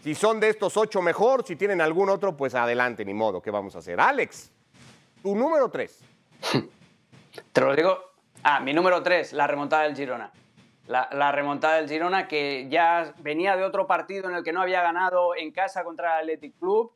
Si 0.02 0.16
son 0.16 0.40
de 0.40 0.48
estos 0.48 0.76
ocho 0.76 1.00
mejor, 1.00 1.46
si 1.46 1.54
tienen 1.54 1.80
algún 1.80 2.08
otro, 2.08 2.36
pues 2.36 2.56
adelante, 2.56 3.04
ni 3.04 3.14
modo, 3.14 3.40
¿qué 3.40 3.52
vamos 3.52 3.76
a 3.76 3.78
hacer? 3.78 4.00
Alex, 4.00 4.50
tu 5.22 5.36
número 5.36 5.70
tres. 5.70 6.00
Te 7.52 7.60
lo 7.60 7.76
digo. 7.76 7.98
Ah, 8.42 8.58
mi 8.58 8.72
número 8.72 9.00
tres, 9.00 9.32
la 9.32 9.46
remontada 9.46 9.84
del 9.84 9.94
Girona. 9.94 10.32
La, 10.86 11.32
remontada 11.32 11.76
del 11.76 11.88
Girona 11.88 12.28
que 12.28 12.68
ya 12.68 13.14
venía 13.18 13.56
de 13.56 13.64
otro 13.64 13.86
partido 13.86 14.28
en 14.28 14.34
el 14.34 14.42
que 14.42 14.52
no 14.52 14.60
había 14.60 14.82
ganado 14.82 15.34
en 15.36 15.52
casa 15.52 15.84
contra 15.84 16.20
el 16.20 16.30
Athletic 16.30 16.58
Club, 16.58 16.92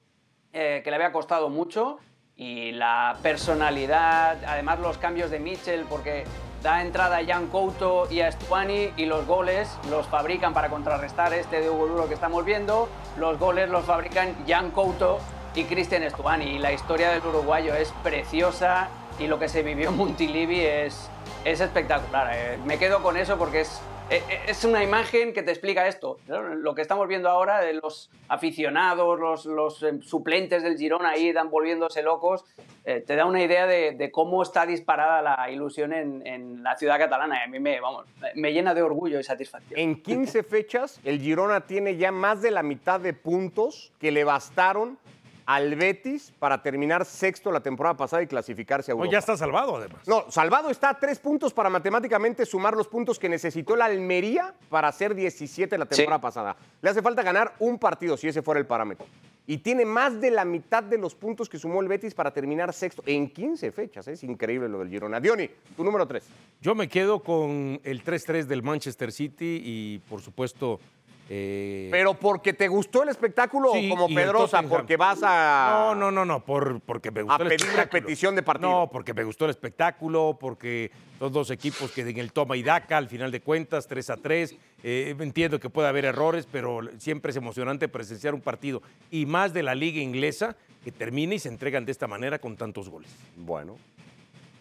eh, 0.53 0.81
que 0.83 0.90
le 0.90 0.96
había 0.96 1.12
costado 1.12 1.49
mucho 1.49 1.99
y 2.37 2.72
la 2.72 3.16
personalidad, 3.22 4.44
además 4.44 4.81
los 4.81 4.99
cambios 4.99 5.31
de 5.31 5.38
Mitchell, 5.38 5.87
porque 5.88 6.25
da 6.62 6.83
entrada 6.83 7.18
a 7.18 7.25
Jan 7.25 7.46
Couto 7.46 8.09
y 8.11 8.20
a 8.20 8.31
Stuani 8.31 8.90
y 8.96 9.07
los 9.07 9.27
goles 9.27 9.79
los 9.88 10.07
fabrican 10.09 10.53
para 10.53 10.68
contrarrestar 10.68 11.33
este 11.33 11.61
de 11.61 11.70
Hugo 11.70 11.87
Duro 11.87 12.09
que 12.09 12.14
estamos 12.14 12.44
viendo, 12.44 12.88
los 13.16 13.38
goles 13.38 13.70
los 13.70 13.85
fabrican 13.85 14.35
Jan 14.46 14.70
Couto 14.70 15.18
y 15.55 15.64
Cristian 15.64 16.09
Stuani 16.11 16.57
y 16.57 16.59
la 16.59 16.72
historia 16.72 17.11
del 17.11 17.25
uruguayo 17.25 17.75
es 17.75 17.92
preciosa 18.03 18.88
y 19.18 19.29
lo 19.29 19.38
que 19.38 19.49
se 19.49 19.62
vivió 19.62 19.90
en 19.90 19.96
Montilivi 19.96 20.61
es, 20.61 21.11
es 21.46 21.61
espectacular. 21.61 22.30
Eh. 22.35 22.59
Me 22.64 22.78
quedo 22.78 23.02
con 23.02 23.16
eso 23.16 23.38
porque 23.38 23.61
es 23.61 23.80
eh, 24.09 24.22
eh, 24.28 24.38
es 24.46 24.62
una 24.64 24.85
imagen 24.85 25.32
que 25.32 25.42
te 25.42 25.50
explica 25.50 25.88
esto. 25.88 26.18
Lo 26.28 26.76
que 26.76 26.82
estamos 26.82 27.09
viendo 27.09 27.28
ahora 27.28 27.61
de 27.61 27.74
los 27.74 28.09
aficionados, 28.28 29.44
los, 29.46 29.82
eh, 29.82 30.00
suplentes 30.02 30.62
del 30.62 30.78
Girona 30.78 31.11
ahí 31.11 31.32
dan 31.32 31.50
volviéndose 31.50 32.02
locos, 32.02 32.44
te 32.85 33.16
da 33.16 33.26
una 33.26 33.42
idea 33.42 33.66
de, 33.66 34.11
cómo 34.12 34.44
está 34.44 34.64
disparada 34.64 35.20
la 35.20 35.50
ilusión 35.50 35.92
en, 35.92 36.62
la 36.62 36.76
ciudad 36.76 36.98
catalana. 36.98 37.42
A 37.42 37.48
mí 37.48 37.59
me, 37.59 37.80
vamos, 37.80 38.06
me 38.37 38.52
llena 38.52 38.74
de 38.74 38.82
orgullo 38.82 39.18
y 39.18 39.24
satisfacción. 39.24 39.78
En 39.78 40.00
15 40.00 40.44
fechas, 40.44 41.00
el 41.02 41.20
Girona 41.20 41.62
tiene 41.62 41.96
ya 41.96 42.12
más 42.12 42.42
de 42.42 42.52
la 42.52 42.62
mitad 42.62 43.00
de 43.00 43.12
puntos 43.12 43.92
que 43.98 44.12
le 44.12 44.22
bastaron 44.22 44.98
al 45.46 45.76
Betis 45.76 46.32
para 46.38 46.61
terminar 46.61 47.04
sexto 47.04 47.52
la 47.52 47.61
temporada 47.61 47.96
pasada 47.96 48.22
y 48.22 48.26
clasificarse 48.26 48.90
a 48.90 48.94
Europa. 48.94 49.12
ya 49.12 49.18
está 49.18 49.37
salvado, 49.37 49.76
además. 49.76 50.06
No, 50.06 50.30
salvado 50.30 50.70
está 50.70 50.90
a 50.90 50.98
tres 50.98 51.20
puntos 51.20 51.54
para 51.54 51.70
matemáticamente 51.70 52.44
sumar 52.44 52.74
los 52.76 52.88
puntos 52.88 53.18
que 53.18 53.28
necesitó 53.28 53.76
la 53.76 53.85
Almería 53.85 54.54
para 54.68 54.88
hacer 54.88 55.14
17 55.14 55.78
la 55.78 55.87
temporada 55.87 56.20
pasada. 56.20 56.56
Le 56.82 56.90
hace 56.90 57.00
falta 57.00 57.22
ganar 57.22 57.54
un 57.61 57.78
partido, 57.78 58.16
si 58.16 58.26
ese 58.26 58.42
fuera 58.42 58.59
el 58.59 58.66
parámetro. 58.66 59.06
Y 59.48 59.59
tiene 59.59 59.85
más 59.85 60.20
de 60.20 60.32
la 60.32 60.44
mitad 60.44 60.82
de 60.82 60.98
los 60.98 61.14
puntos 61.14 61.48
que 61.48 61.56
sumó 61.56 61.80
el 61.80 61.87
Betis 61.87 62.14
para 62.14 62.32
terminar 62.32 62.72
sexto 62.72 63.04
en 63.06 63.30
15 63.30 63.70
fechas. 63.70 64.09
Es 64.09 64.24
increíble 64.24 64.68
lo 64.68 64.80
del 64.80 64.88
Girona. 64.88 65.20
Diony, 65.20 65.48
tu 65.76 65.85
número 65.85 66.04
3. 66.04 66.24
Yo 66.61 66.74
me 66.74 66.88
quedo 66.88 67.20
con 67.20 67.80
el 67.85 68.02
3-3 68.02 68.46
del 68.46 68.64
Manchester 68.64 69.12
City 69.12 69.62
y, 69.64 69.98
por 70.09 70.20
supuesto, 70.20 70.80
eh, 71.28 71.88
Pero 71.90 72.14
porque 72.14 72.52
te 72.52 72.68
gustó 72.68 73.02
el 73.02 73.08
espectáculo 73.08 73.72
o 73.72 73.88
como 73.88 74.06
Pedrosa, 74.08 74.62
porque 74.62 74.96
vas 74.96 75.20
a. 75.24 75.70
No, 75.72 75.94
no, 75.94 76.10
no, 76.12 76.24
no, 76.24 76.44
por, 76.44 76.80
porque 76.80 77.10
me 77.10 77.22
gustó 77.22 77.42
a 77.42 77.48
pedir 77.48 77.66
repetición 77.74 78.36
de 78.36 78.42
partido. 78.42 78.70
No, 78.70 78.90
porque 78.90 79.12
me 79.12 79.24
gustó 79.24 79.44
el 79.46 79.50
espectáculo, 79.50 80.36
porque 80.38 80.92
los 81.18 81.32
dos 81.32 81.50
equipos 81.50 81.90
que 81.90 82.02
en 82.02 82.18
el 82.18 82.32
toma 82.32 82.56
y 82.56 82.62
daca, 82.62 82.96
al 82.96 83.08
final 83.08 83.32
de 83.32 83.40
cuentas, 83.40 83.88
3 83.88 84.10
a 84.10 84.16
3. 84.18 84.54
Eh, 84.84 85.16
entiendo 85.18 85.58
que 85.58 85.68
puede 85.68 85.88
haber 85.88 86.04
errores, 86.04 86.46
pero 86.50 86.80
siempre 86.98 87.30
es 87.30 87.36
emocionante 87.36 87.88
presenciar 87.88 88.32
un 88.32 88.40
partido 88.40 88.82
y 89.10 89.26
más 89.26 89.52
de 89.52 89.64
la 89.64 89.74
liga 89.74 90.00
inglesa 90.00 90.56
que 90.84 90.92
termine 90.92 91.34
y 91.34 91.38
se 91.40 91.48
entregan 91.48 91.84
de 91.84 91.90
esta 91.90 92.06
manera 92.06 92.38
con 92.38 92.56
tantos 92.56 92.88
goles. 92.88 93.10
Bueno. 93.34 93.76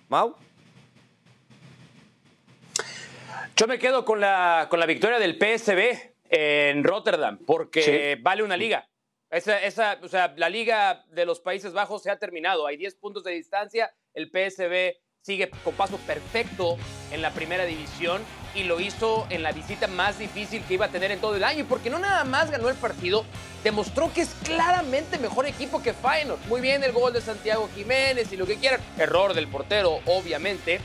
Mau. 0.09 0.35
Yo 3.55 3.67
me 3.67 3.77
quedo 3.77 4.03
con 4.03 4.19
la, 4.19 4.67
con 4.69 4.79
la 4.79 4.87
victoria 4.87 5.19
del 5.19 5.37
PSB 5.37 6.14
en 6.35 6.83
Rotterdam, 6.83 7.39
porque 7.45 8.17
vale 8.21 8.43
una 8.43 8.57
liga. 8.57 8.89
Esa, 9.29 9.61
esa, 9.61 9.99
o 10.01 10.07
sea, 10.07 10.33
la 10.37 10.49
liga 10.49 11.05
de 11.09 11.25
los 11.25 11.39
Países 11.39 11.73
Bajos 11.73 12.03
se 12.03 12.11
ha 12.11 12.19
terminado. 12.19 12.67
Hay 12.67 12.77
10 12.77 12.95
puntos 12.95 13.23
de 13.23 13.31
distancia. 13.31 13.93
El 14.13 14.29
PSB 14.29 14.97
sigue 15.21 15.49
con 15.63 15.73
paso 15.73 15.97
perfecto 16.05 16.77
en 17.11 17.21
la 17.21 17.31
primera 17.31 17.65
división 17.65 18.21
y 18.53 18.63
lo 18.63 18.79
hizo 18.79 19.25
en 19.31 19.41
la 19.41 19.51
visita 19.51 19.87
más 19.87 20.19
difícil 20.19 20.63
que 20.63 20.75
iba 20.75 20.85
a 20.85 20.89
tener 20.89 21.11
en 21.11 21.19
todo 21.19 21.35
el 21.35 21.43
año, 21.43 21.65
porque 21.67 21.89
no 21.89 21.97
nada 21.97 22.23
más 22.23 22.51
ganó 22.51 22.69
el 22.69 22.75
partido, 22.75 23.25
demostró 23.63 24.13
que 24.13 24.21
es 24.21 24.35
claramente 24.43 25.17
mejor 25.17 25.47
equipo 25.47 25.81
que 25.81 25.93
Feyenoord. 25.93 26.45
Muy 26.47 26.61
bien 26.61 26.83
el 26.83 26.91
gol 26.91 27.11
de 27.11 27.21
Santiago 27.21 27.67
Jiménez 27.75 28.31
y 28.31 28.37
lo 28.37 28.45
que 28.45 28.57
quieran, 28.57 28.79
error 28.99 29.33
del 29.33 29.47
portero, 29.47 29.99
obviamente, 30.05 30.79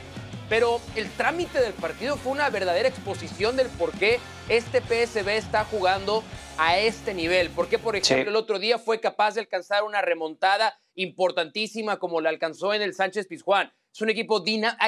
pero 0.51 0.81
el 0.97 1.09
trámite 1.11 1.61
del 1.61 1.71
partido 1.71 2.17
fue 2.17 2.33
una 2.33 2.49
verdadera 2.49 2.89
exposición 2.89 3.55
del 3.55 3.69
por 3.69 3.93
qué 3.93 4.19
este 4.49 4.81
PSB 4.81 5.29
está 5.29 5.63
jugando 5.63 6.25
a 6.57 6.77
este 6.77 7.13
nivel. 7.13 7.49
Porque, 7.51 7.79
por 7.79 7.95
ejemplo, 7.95 8.31
el 8.31 8.35
otro 8.35 8.59
día 8.59 8.77
fue 8.77 8.99
capaz 8.99 9.35
de 9.35 9.39
alcanzar 9.39 9.85
una 9.85 10.01
remontada 10.01 10.77
importantísima 10.93 11.99
como 11.99 12.19
la 12.19 12.27
alcanzó 12.27 12.73
en 12.73 12.81
el 12.81 12.93
Sánchez 12.93 13.27
Pizjuán. 13.27 13.71
Es 13.93 14.01
un 14.01 14.09
equipo 14.09 14.43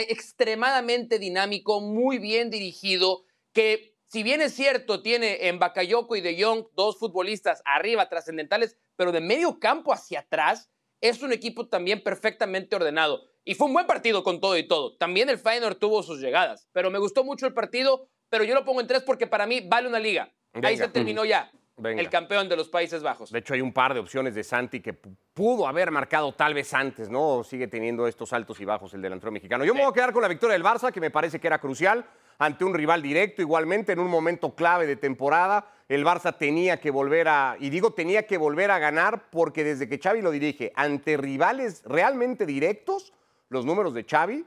extremadamente 0.10 1.18
dinámico, 1.18 1.80
muy 1.80 2.18
bien 2.18 2.50
dirigido, 2.50 3.24
que 3.54 3.96
si 4.08 4.22
bien 4.22 4.42
es 4.42 4.54
cierto, 4.54 5.02
tiene 5.02 5.48
en 5.48 5.60
Bakayoko 5.60 6.18
y 6.18 6.22
De 6.22 6.44
Jong 6.44 6.66
dos 6.74 7.00
futbolistas 7.00 7.62
arriba 7.64 8.10
trascendentales, 8.10 8.76
pero 8.98 9.14
de 9.14 9.22
medio 9.22 9.62
campo 9.62 9.94
hacia 9.94 10.20
atrás, 10.20 10.70
es 11.00 11.22
un 11.22 11.32
equipo 11.32 11.70
también 11.70 12.04
perfectamente 12.04 12.76
ordenado. 12.76 13.30
Y 13.46 13.56
fue 13.56 13.68
un 13.68 13.74
buen 13.74 13.88
partido 13.88 14.24
con 14.24 14.40
todo 14.40 14.58
y 14.58 14.68
todo. 14.68 14.96
También 14.98 15.30
el 15.30 15.38
Feyenoord 15.38 15.78
tuvo 15.78 16.04
sus 16.04 16.20
llegadas, 16.20 16.68
pero 16.72 16.90
me 16.90 17.00
gustó 17.00 17.24
mucho 17.24 17.46
el 17.46 17.54
partido, 17.54 18.08
pero 18.30 18.44
yo 18.44 18.54
lo 18.56 18.64
pongo 18.64 18.82
en 18.82 18.88
tres 18.88 19.04
porque 19.04 19.28
para 19.28 19.46
mí 19.46 19.62
vale 19.62 19.88
una 19.88 20.00
liga. 20.00 20.34
Ahí 20.54 20.78
se 20.78 20.88
terminó 20.88 21.26
ya. 21.26 21.52
el 21.84 22.10
campeón 22.10 22.48
de 22.50 22.56
los 22.56 22.70
Países 22.70 23.02
Bajos. 23.02 23.32
De 23.32 23.40
hecho, 23.40 23.54
hay 23.54 23.62
un 23.62 23.74
par 23.74 23.94
de 23.94 24.00
opciones 24.00 24.36
de 24.36 24.44
Santi 24.44 24.80
que 24.80 24.94
pudo 24.94 25.68
haber 25.68 25.92
marcado 25.92 26.34
tal 26.34 26.54
vez 26.54 26.74
antes, 26.74 27.10
¿no? 27.10 27.44
Sigue 27.44 27.68
teniendo 27.68 28.08
estos 28.08 28.32
altos 28.34 28.60
y 28.60 28.66
bajos 28.66 28.94
el 28.94 29.02
delantero 29.02 29.32
mexicano. 29.32 29.66
Yo 29.66 29.74
me 29.74 29.82
voy 29.82 29.90
a 29.90 29.94
quedar 29.94 30.14
con 30.14 30.22
la 30.22 30.28
victoria 30.28 30.54
del 30.54 30.64
Barça, 30.64 30.92
que 30.92 31.02
me 31.02 31.10
parece 31.10 31.40
que 31.40 31.48
era 31.48 31.60
crucial, 31.60 32.06
ante 32.38 32.64
un 32.64 32.74
rival 32.74 33.02
directo, 33.02 33.42
igualmente 33.42 33.92
en 33.92 34.00
un 34.00 34.10
momento 34.10 34.56
clave 34.56 34.86
de 34.86 34.96
temporada. 34.96 35.68
El 35.90 36.06
Barça 36.06 36.38
tenía 36.38 36.80
que 36.80 36.92
volver 36.92 37.28
a, 37.28 37.58
y 37.60 37.70
digo 37.70 37.92
tenía 37.92 38.26
que 38.26 38.38
volver 38.38 38.72
a 38.72 38.80
ganar 38.80 39.30
porque 39.30 39.64
desde 39.64 39.90
que 39.90 40.00
Xavi 40.00 40.22
lo 40.22 40.32
dirige, 40.32 40.72
ante 40.76 41.18
rivales 41.18 41.84
realmente 41.86 42.46
directos, 42.46 43.14
los 43.54 43.66
números 43.66 43.94
de 43.94 44.04
Xavi, 44.04 44.46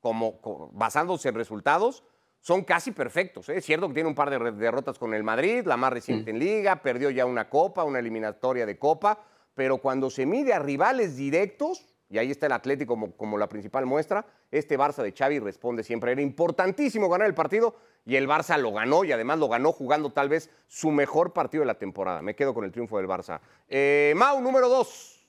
como, 0.00 0.70
basándose 0.72 1.28
en 1.28 1.34
resultados, 1.34 2.02
son 2.40 2.64
casi 2.64 2.90
perfectos. 2.90 3.48
¿eh? 3.48 3.58
Es 3.58 3.64
cierto 3.64 3.88
que 3.88 3.94
tiene 3.94 4.08
un 4.08 4.14
par 4.14 4.30
de 4.30 4.52
derrotas 4.52 4.98
con 4.98 5.14
el 5.14 5.22
Madrid, 5.22 5.64
la 5.64 5.76
más 5.76 5.92
reciente 5.92 6.32
mm. 6.32 6.34
en 6.34 6.40
Liga, 6.40 6.82
perdió 6.82 7.10
ya 7.10 7.26
una 7.26 7.48
Copa, 7.48 7.84
una 7.84 7.98
eliminatoria 7.98 8.66
de 8.66 8.78
Copa, 8.78 9.18
pero 9.54 9.78
cuando 9.78 10.10
se 10.10 10.26
mide 10.26 10.52
a 10.52 10.58
rivales 10.58 11.16
directos, 11.16 11.86
y 12.08 12.18
ahí 12.18 12.30
está 12.30 12.46
el 12.46 12.52
Atlético 12.52 12.94
como, 12.94 13.12
como, 13.16 13.38
la 13.38 13.48
principal 13.48 13.86
muestra, 13.86 14.26
este 14.50 14.76
Barça 14.76 15.02
de 15.02 15.12
Xavi 15.12 15.38
responde 15.38 15.84
siempre. 15.84 16.10
Era 16.10 16.22
importantísimo 16.22 17.08
ganar 17.08 17.28
el 17.28 17.34
partido 17.34 17.76
y 18.04 18.16
el 18.16 18.26
Barça 18.26 18.58
lo 18.58 18.72
ganó 18.72 19.04
y 19.04 19.12
además 19.12 19.38
lo 19.38 19.48
ganó 19.48 19.70
jugando 19.70 20.10
tal 20.10 20.28
vez 20.28 20.50
su 20.66 20.90
mejor 20.90 21.32
partido 21.32 21.60
de 21.62 21.66
la 21.66 21.78
temporada. 21.78 22.20
Me 22.20 22.34
quedo 22.34 22.52
con 22.52 22.64
el 22.64 22.72
triunfo 22.72 22.96
del 22.96 23.06
Barça. 23.06 23.40
Eh, 23.68 24.12
Mau, 24.16 24.40
número 24.40 24.68
dos. 24.68 25.19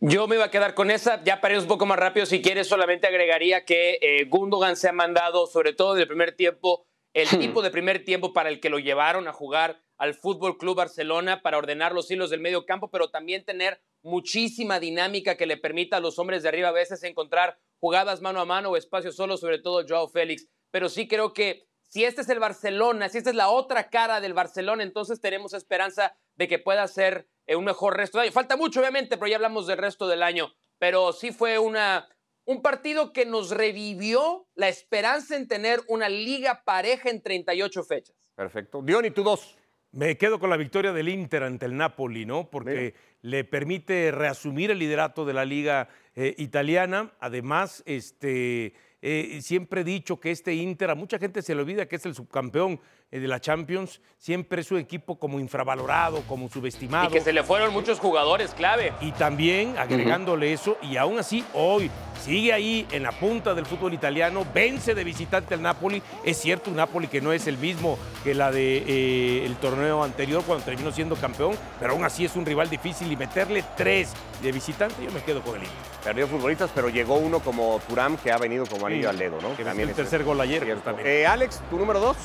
Yo 0.00 0.26
me 0.26 0.36
iba 0.36 0.44
a 0.44 0.50
quedar 0.50 0.74
con 0.74 0.90
esa, 0.90 1.22
ya 1.24 1.40
para 1.40 1.54
ir 1.54 1.60
un 1.60 1.66
poco 1.66 1.86
más 1.86 1.98
rápido, 1.98 2.26
si 2.26 2.42
quieres 2.42 2.68
solamente 2.68 3.06
agregaría 3.06 3.64
que 3.64 3.98
eh, 4.00 4.24
Gundogan 4.26 4.76
se 4.76 4.88
ha 4.88 4.92
mandado, 4.92 5.46
sobre 5.46 5.72
todo 5.72 5.94
en 5.94 6.02
el 6.02 6.08
primer 6.08 6.36
tiempo, 6.36 6.86
el 7.14 7.28
hmm. 7.28 7.38
tipo 7.38 7.62
de 7.62 7.70
primer 7.70 8.04
tiempo 8.04 8.32
para 8.32 8.48
el 8.48 8.60
que 8.60 8.70
lo 8.70 8.78
llevaron 8.78 9.28
a 9.28 9.32
jugar 9.32 9.80
al 9.96 10.14
Fútbol 10.14 10.58
Club 10.58 10.76
Barcelona 10.76 11.42
para 11.42 11.58
ordenar 11.58 11.92
los 11.92 12.10
hilos 12.10 12.30
del 12.30 12.40
medio 12.40 12.66
campo, 12.66 12.90
pero 12.90 13.10
también 13.10 13.44
tener 13.44 13.80
muchísima 14.02 14.80
dinámica 14.80 15.36
que 15.36 15.46
le 15.46 15.56
permita 15.56 15.96
a 15.96 16.00
los 16.00 16.18
hombres 16.18 16.42
de 16.42 16.48
arriba 16.48 16.68
a 16.68 16.72
veces 16.72 17.02
encontrar 17.04 17.58
jugadas 17.80 18.20
mano 18.20 18.40
a 18.40 18.44
mano 18.44 18.70
o 18.70 18.76
espacio 18.76 19.12
solo, 19.12 19.36
sobre 19.36 19.58
todo 19.58 19.84
Joao 19.88 20.08
Félix. 20.08 20.48
Pero 20.70 20.88
sí 20.88 21.06
creo 21.06 21.32
que 21.32 21.66
si 21.82 22.04
este 22.04 22.22
es 22.22 22.28
el 22.28 22.40
Barcelona, 22.40 23.08
si 23.08 23.18
esta 23.18 23.30
es 23.30 23.36
la 23.36 23.48
otra 23.48 23.88
cara 23.88 24.20
del 24.20 24.34
Barcelona, 24.34 24.82
entonces 24.82 25.20
tenemos 25.20 25.54
esperanza 25.54 26.16
de 26.34 26.48
que 26.48 26.58
pueda 26.58 26.86
ser 26.88 27.28
un 27.48 27.64
mejor 27.64 27.96
resto 27.96 28.18
de 28.18 28.24
año. 28.24 28.32
Falta 28.32 28.56
mucho, 28.56 28.80
obviamente, 28.80 29.16
pero 29.16 29.28
ya 29.28 29.36
hablamos 29.36 29.66
del 29.66 29.78
resto 29.78 30.06
del 30.06 30.22
año. 30.22 30.52
Pero 30.78 31.12
sí 31.12 31.32
fue 31.32 31.58
una, 31.58 32.08
un 32.44 32.62
partido 32.62 33.12
que 33.12 33.26
nos 33.26 33.50
revivió 33.50 34.46
la 34.54 34.68
esperanza 34.68 35.36
en 35.36 35.48
tener 35.48 35.80
una 35.88 36.08
liga 36.08 36.62
pareja 36.64 37.10
en 37.10 37.22
38 37.22 37.84
fechas. 37.84 38.16
Perfecto. 38.34 38.82
Dion, 38.82 39.04
¿y 39.04 39.10
tú 39.10 39.22
dos? 39.22 39.56
Me 39.92 40.18
quedo 40.18 40.40
con 40.40 40.50
la 40.50 40.56
victoria 40.56 40.92
del 40.92 41.08
Inter 41.08 41.44
ante 41.44 41.66
el 41.66 41.76
Napoli, 41.76 42.26
¿no? 42.26 42.50
Porque 42.50 42.94
le 43.22 43.44
permite 43.44 44.10
reasumir 44.10 44.72
el 44.72 44.80
liderato 44.80 45.24
de 45.24 45.32
la 45.32 45.44
liga 45.44 45.88
eh, 46.16 46.34
italiana. 46.36 47.12
Además, 47.20 47.84
este, 47.86 48.74
eh, 49.06 49.42
siempre 49.42 49.82
he 49.82 49.84
dicho 49.84 50.18
que 50.18 50.30
este 50.30 50.54
Inter, 50.54 50.88
a 50.88 50.94
mucha 50.94 51.18
gente 51.18 51.42
se 51.42 51.54
le 51.54 51.60
olvida 51.60 51.86
que 51.86 51.96
es 51.96 52.06
el 52.06 52.14
subcampeón 52.14 52.80
eh, 53.10 53.20
de 53.20 53.28
la 53.28 53.38
Champions, 53.38 54.00
siempre 54.16 54.62
es 54.62 54.72
un 54.72 54.78
equipo 54.78 55.18
como 55.18 55.38
infravalorado, 55.38 56.22
como 56.22 56.48
subestimado. 56.48 57.10
Y 57.10 57.12
que 57.12 57.20
se 57.20 57.34
le 57.34 57.42
fueron 57.42 57.74
muchos 57.74 58.00
jugadores 58.00 58.54
clave. 58.54 58.94
Y 59.02 59.12
también 59.12 59.76
agregándole 59.76 60.54
eso, 60.54 60.78
y 60.80 60.96
aún 60.96 61.18
así 61.18 61.44
hoy 61.52 61.90
sigue 62.24 62.52
ahí 62.52 62.86
en 62.90 63.02
la 63.02 63.12
punta 63.12 63.54
del 63.54 63.66
fútbol 63.66 63.92
italiano, 63.92 64.46
vence 64.54 64.94
de 64.94 65.04
visitante 65.04 65.54
al 65.54 65.62
Napoli. 65.62 66.02
Es 66.24 66.38
cierto, 66.38 66.70
un 66.70 66.76
Napoli 66.76 67.08
que 67.08 67.20
no 67.20 67.32
es 67.32 67.46
el 67.46 67.58
mismo 67.58 67.98
que 68.22 68.34
la 68.34 68.50
del 68.50 68.84
de, 68.84 69.46
eh, 69.46 69.54
torneo 69.60 70.02
anterior 70.02 70.42
cuando 70.44 70.64
terminó 70.64 70.90
siendo 70.90 71.16
campeón, 71.16 71.56
pero 71.78 71.92
aún 71.92 72.04
así 72.04 72.24
es 72.24 72.34
un 72.36 72.46
rival 72.46 72.70
difícil 72.70 73.10
y 73.12 73.16
meterle 73.16 73.64
tres 73.76 74.12
de 74.42 74.52
visitante, 74.52 75.04
yo 75.04 75.10
me 75.10 75.20
quedo 75.20 75.42
con 75.42 75.56
el 75.56 75.62
Inter. 75.62 75.76
Perdió 76.02 76.26
futbolistas, 76.26 76.70
pero 76.74 76.88
llegó 76.88 77.16
uno 77.16 77.40
como 77.40 77.80
Turam 77.88 78.16
que 78.16 78.30
ha 78.30 78.38
venido 78.38 78.66
como 78.66 78.86
anillo 78.86 79.08
al 79.10 79.18
dedo, 79.18 79.40
¿no? 79.40 79.56
Que 79.56 79.64
también 79.64 79.88
el 79.88 79.94
tercer 79.94 80.24
gol 80.24 80.40
ayer. 80.40 80.76
Eh, 81.04 81.26
Alex, 81.26 81.60
tu 81.70 81.78
número 81.78 82.00
dos. 82.00 82.16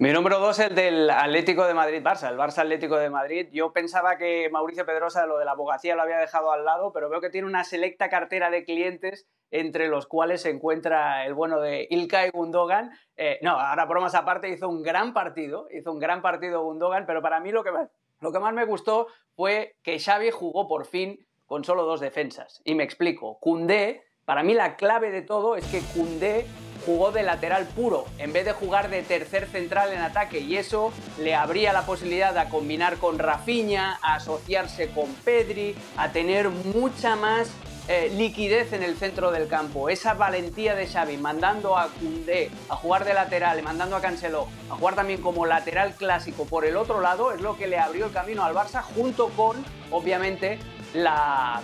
Mi 0.00 0.12
número 0.12 0.38
dos 0.38 0.58
es 0.58 0.68
el 0.70 0.74
del 0.74 1.10
Atlético 1.10 1.66
de 1.66 1.74
Madrid-Barça, 1.74 2.30
el 2.30 2.38
Barça 2.38 2.60
Atlético 2.60 2.96
de 2.96 3.10
Madrid. 3.10 3.48
Yo 3.52 3.74
pensaba 3.74 4.16
que 4.16 4.48
Mauricio 4.50 4.86
Pedrosa 4.86 5.26
lo 5.26 5.36
de 5.36 5.44
la 5.44 5.50
abogacía 5.50 5.94
lo 5.94 6.00
había 6.00 6.16
dejado 6.16 6.52
al 6.52 6.64
lado, 6.64 6.90
pero 6.94 7.10
veo 7.10 7.20
que 7.20 7.28
tiene 7.28 7.46
una 7.46 7.64
selecta 7.64 8.08
cartera 8.08 8.48
de 8.48 8.64
clientes 8.64 9.28
entre 9.50 9.88
los 9.88 10.06
cuales 10.06 10.40
se 10.40 10.48
encuentra 10.48 11.26
el 11.26 11.34
bueno 11.34 11.60
de 11.60 11.86
Ilkay 11.90 12.30
Gundogan. 12.30 12.92
Eh, 13.18 13.40
no, 13.42 13.60
ahora 13.60 13.84
bromas 13.84 14.14
aparte, 14.14 14.48
hizo 14.48 14.70
un 14.70 14.82
gran 14.82 15.12
partido, 15.12 15.68
hizo 15.70 15.92
un 15.92 15.98
gran 15.98 16.22
partido 16.22 16.62
Gundogan, 16.62 17.04
pero 17.04 17.20
para 17.20 17.38
mí 17.38 17.52
lo 17.52 17.62
que, 17.62 17.70
más, 17.70 17.90
lo 18.20 18.32
que 18.32 18.38
más 18.38 18.54
me 18.54 18.64
gustó 18.64 19.06
fue 19.36 19.76
que 19.82 19.98
Xavi 19.98 20.30
jugó 20.30 20.66
por 20.66 20.86
fin 20.86 21.26
con 21.44 21.62
solo 21.62 21.84
dos 21.84 22.00
defensas. 22.00 22.62
Y 22.64 22.74
me 22.74 22.84
explico, 22.84 23.38
Cundé, 23.38 24.02
para 24.24 24.42
mí 24.44 24.54
la 24.54 24.76
clave 24.76 25.10
de 25.10 25.20
todo 25.20 25.56
es 25.56 25.66
que 25.66 25.82
Cundé 25.92 26.46
jugó 26.84 27.12
de 27.12 27.22
lateral 27.22 27.66
puro 27.66 28.06
en 28.18 28.32
vez 28.32 28.44
de 28.44 28.52
jugar 28.52 28.90
de 28.90 29.02
tercer 29.02 29.46
central 29.46 29.92
en 29.92 30.00
ataque 30.00 30.40
y 30.40 30.56
eso 30.56 30.92
le 31.18 31.34
abría 31.34 31.72
la 31.72 31.82
posibilidad 31.82 32.34
de 32.34 32.48
combinar 32.50 32.96
con 32.96 33.18
Rafinha, 33.18 33.98
a 34.02 34.14
asociarse 34.14 34.90
con 34.90 35.12
Pedri, 35.24 35.74
a 35.96 36.10
tener 36.12 36.50
mucha 36.50 37.16
más 37.16 37.50
eh, 37.88 38.12
liquidez 38.16 38.72
en 38.72 38.82
el 38.82 38.96
centro 38.96 39.32
del 39.32 39.48
campo. 39.48 39.88
Esa 39.88 40.14
valentía 40.14 40.74
de 40.74 40.86
Xavi 40.86 41.16
mandando 41.16 41.76
a 41.76 41.88
Koundé 41.88 42.50
a 42.68 42.76
jugar 42.76 43.04
de 43.04 43.14
lateral 43.14 43.62
mandando 43.62 43.96
a 43.96 44.00
Cancelo 44.00 44.46
a 44.70 44.76
jugar 44.76 44.94
también 44.94 45.20
como 45.20 45.44
lateral 45.44 45.94
clásico 45.94 46.44
por 46.44 46.64
el 46.64 46.76
otro 46.76 47.00
lado 47.00 47.32
es 47.32 47.40
lo 47.40 47.56
que 47.56 47.66
le 47.66 47.78
abrió 47.78 48.06
el 48.06 48.12
camino 48.12 48.44
al 48.44 48.54
Barça 48.54 48.82
junto 48.82 49.28
con, 49.30 49.64
obviamente, 49.90 50.58
la 50.94 51.60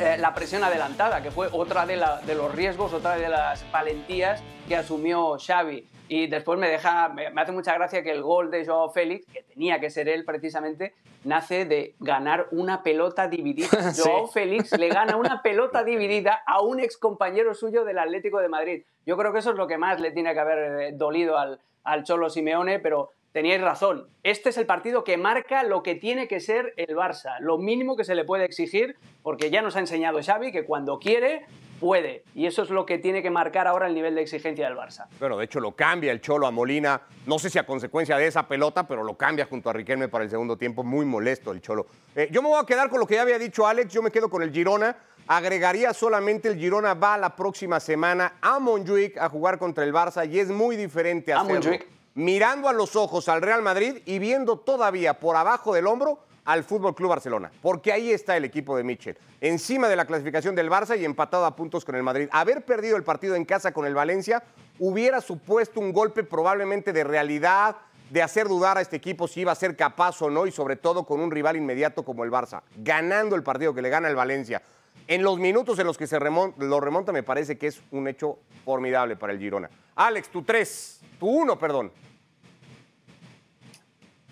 eh, 0.00 0.16
la 0.18 0.34
presión 0.34 0.64
adelantada, 0.64 1.22
que 1.22 1.30
fue 1.30 1.48
otra 1.52 1.84
de, 1.84 1.96
los 1.96 2.54
riesgos, 2.54 2.94
otra 2.94 3.16
de 3.16 3.28
las 3.28 3.70
valentías 3.70 4.42
que 4.66 4.74
asumió 4.74 5.36
Xavi. 5.38 5.86
Y 6.08 6.26
después 6.26 6.58
me 6.58 6.68
deja, 6.68 7.10
me, 7.10 7.26
hace 7.26 7.52
mucha 7.52 7.74
gracia 7.74 8.02
que 8.02 8.10
el 8.10 8.22
gol 8.22 8.50
de 8.50 8.64
Joao 8.64 8.90
Félix, 8.90 9.26
que 9.26 9.42
tenía 9.42 9.78
que 9.78 9.90
ser 9.90 10.08
él 10.08 10.24
precisamente, 10.24 10.94
nace 11.24 11.66
de 11.66 11.94
ganar 12.00 12.46
una 12.50 12.82
pelota 12.82 13.28
dividida. 13.28 13.68
Joao 13.96 14.26
Félix 14.26 14.76
le 14.78 14.88
gana 14.88 15.16
una 15.16 15.42
pelota 15.42 15.84
dividida 15.84 16.42
a 16.46 16.62
un 16.62 16.80
ex 16.80 16.96
compañero 16.96 17.54
suyo 17.54 17.84
del 17.84 17.98
Atlético 17.98 18.40
de 18.40 18.48
Madrid. 18.48 18.82
Yo 19.04 19.18
creo 19.18 19.32
que 19.32 19.40
eso 19.40 19.50
es 19.50 19.56
lo 19.56 19.66
que 19.66 19.76
más 19.76 20.00
le 20.00 20.12
tiene 20.12 20.32
que 20.32 20.40
haber 20.40 20.80
eh, 20.80 20.92
dolido 20.94 21.36
al, 21.36 21.60
al 21.84 22.04
Cholo 22.04 22.30
Simeone, 22.30 22.78
pero 22.78 23.10
teníais 23.32 23.60
razón. 23.60 24.08
Este 24.22 24.50
es 24.50 24.56
el 24.58 24.66
partido 24.66 25.04
que 25.04 25.16
marca 25.16 25.62
lo 25.62 25.82
que 25.82 25.94
tiene 25.94 26.28
que 26.28 26.40
ser 26.40 26.74
el 26.76 26.96
Barça, 26.96 27.38
lo 27.40 27.58
mínimo 27.58 27.96
que 27.96 28.04
se 28.04 28.14
le 28.14 28.24
puede 28.24 28.44
exigir, 28.44 28.96
porque 29.22 29.50
ya 29.50 29.62
nos 29.62 29.76
ha 29.76 29.80
enseñado 29.80 30.20
Xavi 30.22 30.52
que 30.52 30.64
cuando 30.64 30.98
quiere, 30.98 31.46
puede. 31.78 32.24
Y 32.34 32.46
eso 32.46 32.62
es 32.62 32.70
lo 32.70 32.84
que 32.84 32.98
tiene 32.98 33.22
que 33.22 33.30
marcar 33.30 33.66
ahora 33.66 33.86
el 33.86 33.94
nivel 33.94 34.14
de 34.14 34.22
exigencia 34.22 34.66
del 34.66 34.76
Barça. 34.76 35.06
Bueno, 35.18 35.38
de 35.38 35.44
hecho 35.44 35.60
lo 35.60 35.72
cambia 35.72 36.12
el 36.12 36.20
Cholo 36.20 36.46
a 36.46 36.50
Molina, 36.50 37.00
no 37.26 37.38
sé 37.38 37.48
si 37.50 37.58
a 37.58 37.64
consecuencia 37.64 38.16
de 38.18 38.26
esa 38.26 38.46
pelota, 38.46 38.86
pero 38.86 39.02
lo 39.02 39.16
cambia 39.16 39.46
junto 39.46 39.70
a 39.70 39.72
Riquelme 39.72 40.08
para 40.08 40.24
el 40.24 40.30
segundo 40.30 40.56
tiempo, 40.56 40.82
muy 40.82 41.06
molesto 41.06 41.52
el 41.52 41.60
Cholo. 41.60 41.86
Eh, 42.14 42.28
yo 42.30 42.42
me 42.42 42.48
voy 42.48 42.60
a 42.60 42.66
quedar 42.66 42.90
con 42.90 43.00
lo 43.00 43.06
que 43.06 43.14
ya 43.14 43.22
había 43.22 43.38
dicho 43.38 43.66
Alex, 43.66 43.92
yo 43.92 44.02
me 44.02 44.10
quedo 44.10 44.28
con 44.28 44.42
el 44.42 44.52
Girona. 44.52 44.96
Agregaría 45.26 45.94
solamente 45.94 46.48
el 46.48 46.58
Girona 46.58 46.94
va 46.94 47.16
la 47.16 47.36
próxima 47.36 47.78
semana 47.78 48.34
a 48.40 48.58
Montjuic 48.58 49.16
a 49.16 49.28
jugar 49.28 49.58
contra 49.58 49.84
el 49.84 49.92
Barça 49.92 50.28
y 50.28 50.40
es 50.40 50.48
muy 50.48 50.76
diferente 50.76 51.32
a 51.32 51.44
Montjuic 51.44 51.99
mirando 52.20 52.68
a 52.68 52.72
los 52.72 52.96
ojos 52.96 53.28
al 53.28 53.40
Real 53.40 53.62
Madrid 53.62 54.02
y 54.04 54.18
viendo 54.18 54.58
todavía 54.58 55.14
por 55.14 55.36
abajo 55.36 55.74
del 55.74 55.86
hombro 55.86 56.20
al 56.44 56.64
Fútbol 56.64 56.94
Club 56.94 57.10
Barcelona, 57.10 57.50
porque 57.62 57.92
ahí 57.92 58.12
está 58.12 58.36
el 58.36 58.44
equipo 58.44 58.76
de 58.76 58.84
Michel, 58.84 59.16
encima 59.40 59.88
de 59.88 59.96
la 59.96 60.04
clasificación 60.04 60.54
del 60.54 60.70
Barça 60.70 60.98
y 60.98 61.04
empatado 61.04 61.46
a 61.46 61.56
puntos 61.56 61.84
con 61.84 61.94
el 61.94 62.02
Madrid. 62.02 62.28
Haber 62.32 62.64
perdido 62.64 62.96
el 62.96 63.04
partido 63.04 63.34
en 63.36 63.44
casa 63.44 63.72
con 63.72 63.86
el 63.86 63.94
Valencia 63.94 64.42
hubiera 64.78 65.20
supuesto 65.20 65.80
un 65.80 65.92
golpe 65.92 66.22
probablemente 66.22 66.92
de 66.92 67.04
realidad, 67.04 67.76
de 68.10 68.22
hacer 68.22 68.48
dudar 68.48 68.76
a 68.76 68.80
este 68.80 68.96
equipo 68.96 69.28
si 69.28 69.40
iba 69.40 69.52
a 69.52 69.54
ser 69.54 69.76
capaz 69.76 70.20
o 70.20 70.28
no, 70.28 70.46
y 70.46 70.52
sobre 70.52 70.76
todo 70.76 71.04
con 71.04 71.20
un 71.20 71.30
rival 71.30 71.56
inmediato 71.56 72.04
como 72.04 72.24
el 72.24 72.30
Barça, 72.30 72.62
ganando 72.76 73.36
el 73.36 73.42
partido 73.42 73.72
que 73.72 73.82
le 73.82 73.88
gana 73.88 74.08
el 74.08 74.16
Valencia. 74.16 74.62
En 75.06 75.22
los 75.22 75.38
minutos 75.38 75.78
en 75.78 75.86
los 75.86 75.96
que 75.96 76.06
se 76.06 76.18
lo 76.18 76.80
remonta, 76.80 77.12
me 77.12 77.22
parece 77.22 77.56
que 77.56 77.68
es 77.68 77.80
un 77.90 78.08
hecho 78.08 78.38
formidable 78.64 79.16
para 79.16 79.32
el 79.32 79.38
Girona. 79.38 79.70
Alex, 79.94 80.28
tu 80.28 80.42
tres, 80.42 81.00
tu 81.18 81.28
uno, 81.28 81.58
perdón. 81.58 81.92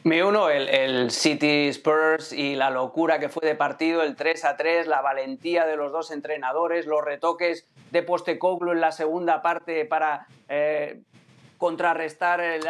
Me 0.04 0.24
uno, 0.24 0.48
el, 0.48 1.10
City 1.10 1.68
Spurs 1.68 2.32
y 2.32 2.54
la 2.54 2.70
locura 2.70 3.18
que 3.18 3.28
fue 3.28 3.46
de 3.46 3.54
partido, 3.54 4.02
el 4.02 4.16
3 4.16 4.44
a 4.44 4.56
3, 4.56 4.86
la 4.86 5.02
valentía 5.02 5.66
de 5.66 5.76
los 5.76 5.92
dos 5.92 6.10
entrenadores, 6.10 6.86
los 6.86 7.04
retoques 7.04 7.66
de 7.90 8.02
Postecoglou 8.02 8.72
en 8.72 8.80
la 8.80 8.92
segunda 8.92 9.42
parte 9.42 9.84
para 9.84 10.26
eh, 10.48 11.02
contrarrestar 11.58 12.40
el, 12.40 12.62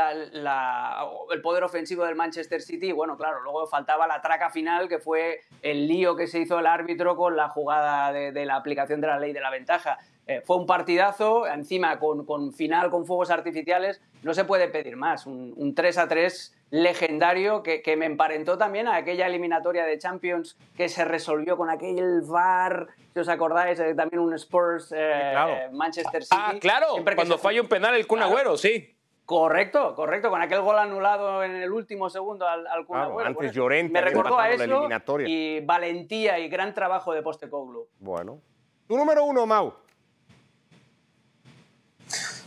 poder 1.43 1.63
ofensivo 1.63 2.05
del 2.05 2.17
Manchester 2.17 2.63
City. 2.63 2.91
Bueno, 2.91 3.17
claro, 3.17 3.43
luego 3.43 3.67
faltaba 3.67 4.07
la 4.07 4.21
traca 4.23 4.51
final, 4.51 4.89
que 4.89 4.99
fue 4.99 5.43
el 5.63 5.87
lío 5.87 6.17
que 6.17 6.27
se 6.27 6.41
hizo 6.41 6.59
el 6.59 6.67
árbitro 6.67 7.15
con 7.15 7.37
la 7.37 7.51
jugada 7.51 8.13
de, 8.13 8.45
la 8.47 8.57
aplicación 8.57 9.01
de 9.01 9.07
la 9.07 9.19
ley 9.19 9.33
de 9.33 9.41
la 9.41 9.51
ventaja. 9.51 9.99
Eh, 10.27 10.43
fue 10.45 10.57
un 10.57 10.67
partidazo, 10.67 11.47
encima 11.47 11.99
con, 11.99 12.53
final 12.53 12.91
con 12.91 13.07
fuegos 13.07 13.31
artificiales, 13.31 14.01
no 14.23 14.33
se 14.33 14.45
puede 14.45 14.69
pedir 14.69 14.97
más. 14.97 15.27
Un, 15.27 15.75
3 15.75 15.99
a 15.99 16.09
3 16.09 16.58
legendario 16.71 17.63
que, 17.63 17.97
me 17.97 18.07
emparentó 18.07 18.59
también 18.59 18.87
a 18.89 18.97
aquella 18.97 19.27
eliminatoria 19.27 19.85
de 19.85 19.99
Champions 19.99 20.57
que 20.77 20.89
se 20.89 21.05
resolvió 21.05 21.57
con 21.57 21.71
aquel 21.71 22.23
VAR, 22.23 22.89
si 23.13 23.21
os 23.21 23.29
acordáis, 23.29 23.79
eh, 23.81 23.95
también 23.95 24.21
un 24.21 24.35
Spurs 24.35 24.93
eh, 24.93 25.33
eh, 25.35 25.69
Manchester 25.73 26.23
City. 26.23 26.37
Ah, 26.39 26.55
claro, 26.61 26.89
cuando 27.15 27.39
falla 27.39 27.63
un 27.63 27.69
penal 27.69 27.95
el 27.95 28.07
Kun 28.07 28.23
Agüero, 28.23 28.57
sí. 28.57 28.95
Correcto, 29.25 29.95
correcto, 29.95 30.31
con 30.31 30.41
aquel 30.41 30.63
gol 30.63 30.79
anulado 30.79 31.43
en 31.45 31.57
el 31.57 31.71
último 31.71 32.09
segundo 32.09 32.47
al, 32.47 32.67
al 32.67 32.87
Kun 32.87 32.99
Agüero. 32.99 33.29
Antes 33.29 33.53
Llorente 33.53 33.93
me 33.93 34.01
recordó 34.01 34.39
a 34.39 34.51
eso 34.51 34.89
y 35.27 35.61
valentía 35.61 36.39
y 36.39 36.49
gran 36.49 36.73
trabajo 36.75 37.13
de 37.13 37.23
Postecoglou. 37.23 37.89
Bueno. 37.99 38.41
Tu 38.87 38.97
número 38.97 39.25
uno, 39.25 39.47
Mau. 39.47 39.75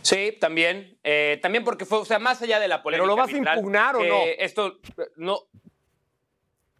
Sí, 0.02 0.36
también. 0.40 0.98
Eh, 1.02 1.38
también 1.40 1.64
porque 1.64 1.84
fue, 1.84 1.98
o 1.98 2.04
sea, 2.04 2.18
más 2.18 2.42
allá 2.42 2.60
de 2.60 2.68
la 2.68 2.82
polémica. 2.82 3.04
¿Pero 3.04 3.16
lo 3.16 3.16
vas 3.16 3.32
a 3.32 3.36
impugnar 3.36 3.96
o 3.96 4.04
no? 4.04 4.22
Esto, 4.38 4.78
no. 5.16 5.48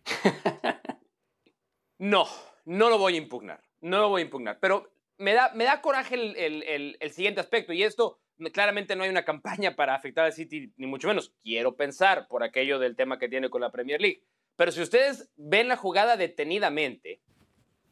no, 1.99 2.27
no 2.65 2.91
lo 2.91 2.99
voy 2.99 3.15
a 3.15 3.19
impugnar. 3.19 3.63
No 3.81 4.01
lo 4.01 4.09
voy 4.09 4.23
a 4.23 4.25
impugnar. 4.25 4.59
Pero 4.61 4.93
me 5.19 5.35
da, 5.35 5.53
me 5.55 5.65
da 5.65 5.81
coraje 5.81 6.15
el, 6.17 6.97
el, 7.01 7.11
siguiente 7.13 7.41
aspecto. 7.41 7.73
Y 7.73 7.85
esto, 7.85 8.21
claramente 8.53 8.97
no 8.97 9.05
hay 9.05 9.11
una 9.11 9.25
campaña 9.25 9.77
para 9.77 9.95
afectar 9.95 10.25
al 10.25 10.33
City, 10.33 10.73
ni 10.77 10.87
mucho 10.87 11.09
menos. 11.09 11.33
Quiero 11.43 11.77
pensar 11.77 12.27
por 12.29 12.43
aquello 12.43 12.79
del 12.79 12.97
tema 12.97 13.19
que 13.19 13.29
tiene 13.29 13.51
con 13.51 13.61
la 13.61 13.71
Premier 13.71 14.01
League. 14.01 14.25
Pero 14.57 14.73
si 14.73 14.83
ustedes 14.83 15.31
ven 15.37 15.69
la 15.69 15.77
jugada 15.77 16.17
detenidamente, 16.17 17.23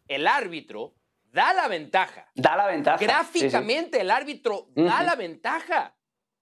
el 0.09 0.27
árbitro 0.27 0.95
da 1.33 1.53
la 1.53 1.69
ventaja. 1.69 2.31
Da 2.35 2.57
la 2.57 2.67
ventaja. 2.67 2.99
Gráficamente 2.99 4.01
el 4.01 4.11
árbitro 4.11 4.69
da 4.75 5.03
la 5.03 5.15
ventaja. 5.17 5.97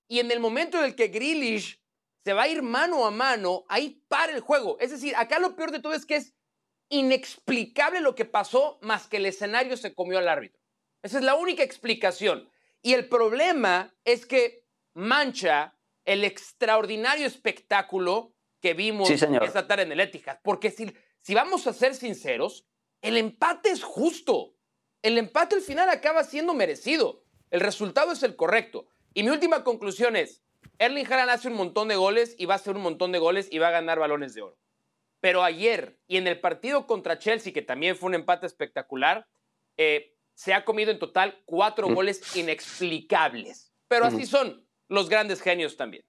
Y 0.08 0.20
en 0.20 0.30
el 0.30 0.40
momento 0.40 0.78
en 0.78 0.84
el 0.84 0.94
que 0.94 1.08
Grealish 1.08 1.82
se 2.24 2.32
va 2.32 2.42
a 2.42 2.48
ir 2.48 2.62
mano 2.62 3.06
a 3.06 3.10
mano, 3.10 3.64
ahí 3.68 4.02
para 4.08 4.32
el 4.32 4.40
juego. 4.40 4.78
Es 4.80 4.90
decir, 4.90 5.14
acá 5.16 5.38
lo 5.38 5.56
peor 5.56 5.70
de 5.70 5.80
todo 5.80 5.94
es 5.94 6.04
que 6.04 6.16
es 6.16 6.34
inexplicable 6.90 8.00
lo 8.00 8.14
que 8.14 8.24
pasó 8.24 8.78
más 8.82 9.06
que 9.06 9.18
el 9.18 9.26
escenario 9.26 9.76
se 9.76 9.94
comió 9.94 10.18
al 10.18 10.28
árbitro. 10.28 10.60
Esa 11.02 11.18
es 11.18 11.24
la 11.24 11.34
única 11.34 11.62
explicación. 11.62 12.50
Y 12.82 12.94
el 12.94 13.08
problema 13.08 13.94
es 14.04 14.26
que 14.26 14.64
mancha 14.94 15.78
el 16.04 16.24
extraordinario 16.24 17.26
espectáculo 17.26 18.34
que 18.60 18.74
vimos 18.74 19.10
esta 19.10 19.66
tarde 19.66 19.84
en 19.84 19.92
el 19.92 20.00
Etihad. 20.00 20.40
Porque 20.42 20.70
si, 20.70 20.92
si 21.20 21.34
vamos 21.34 21.66
a 21.66 21.72
ser 21.72 21.94
sinceros, 21.94 22.66
el 23.02 23.16
empate 23.16 23.70
es 23.70 23.84
justo 23.84 24.57
el 25.02 25.18
empate 25.18 25.56
al 25.56 25.62
final 25.62 25.88
acaba 25.88 26.24
siendo 26.24 26.54
merecido. 26.54 27.22
El 27.50 27.60
resultado 27.60 28.12
es 28.12 28.22
el 28.22 28.36
correcto. 28.36 28.86
Y 29.14 29.22
mi 29.22 29.30
última 29.30 29.64
conclusión 29.64 30.16
es, 30.16 30.42
Erling 30.78 31.06
Haaland 31.06 31.30
hace 31.30 31.48
un 31.48 31.54
montón 31.54 31.88
de 31.88 31.96
goles 31.96 32.34
y 32.38 32.46
va 32.46 32.54
a 32.54 32.56
hacer 32.56 32.76
un 32.76 32.82
montón 32.82 33.12
de 33.12 33.18
goles 33.18 33.48
y 33.50 33.58
va 33.58 33.68
a 33.68 33.72
ganar 33.72 33.98
balones 33.98 34.34
de 34.34 34.42
oro. 34.42 34.58
Pero 35.20 35.42
ayer 35.42 35.98
y 36.06 36.16
en 36.16 36.26
el 36.26 36.40
partido 36.40 36.86
contra 36.86 37.18
Chelsea, 37.18 37.52
que 37.52 37.62
también 37.62 37.96
fue 37.96 38.08
un 38.08 38.14
empate 38.14 38.46
espectacular, 38.46 39.26
eh, 39.76 40.14
se 40.34 40.54
ha 40.54 40.64
comido 40.64 40.92
en 40.92 40.98
total 40.98 41.42
cuatro 41.46 41.88
goles 41.92 42.36
inexplicables. 42.36 43.72
Pero 43.88 44.04
así 44.04 44.26
son 44.26 44.64
los 44.88 45.08
grandes 45.08 45.40
genios 45.40 45.76
también. 45.76 46.04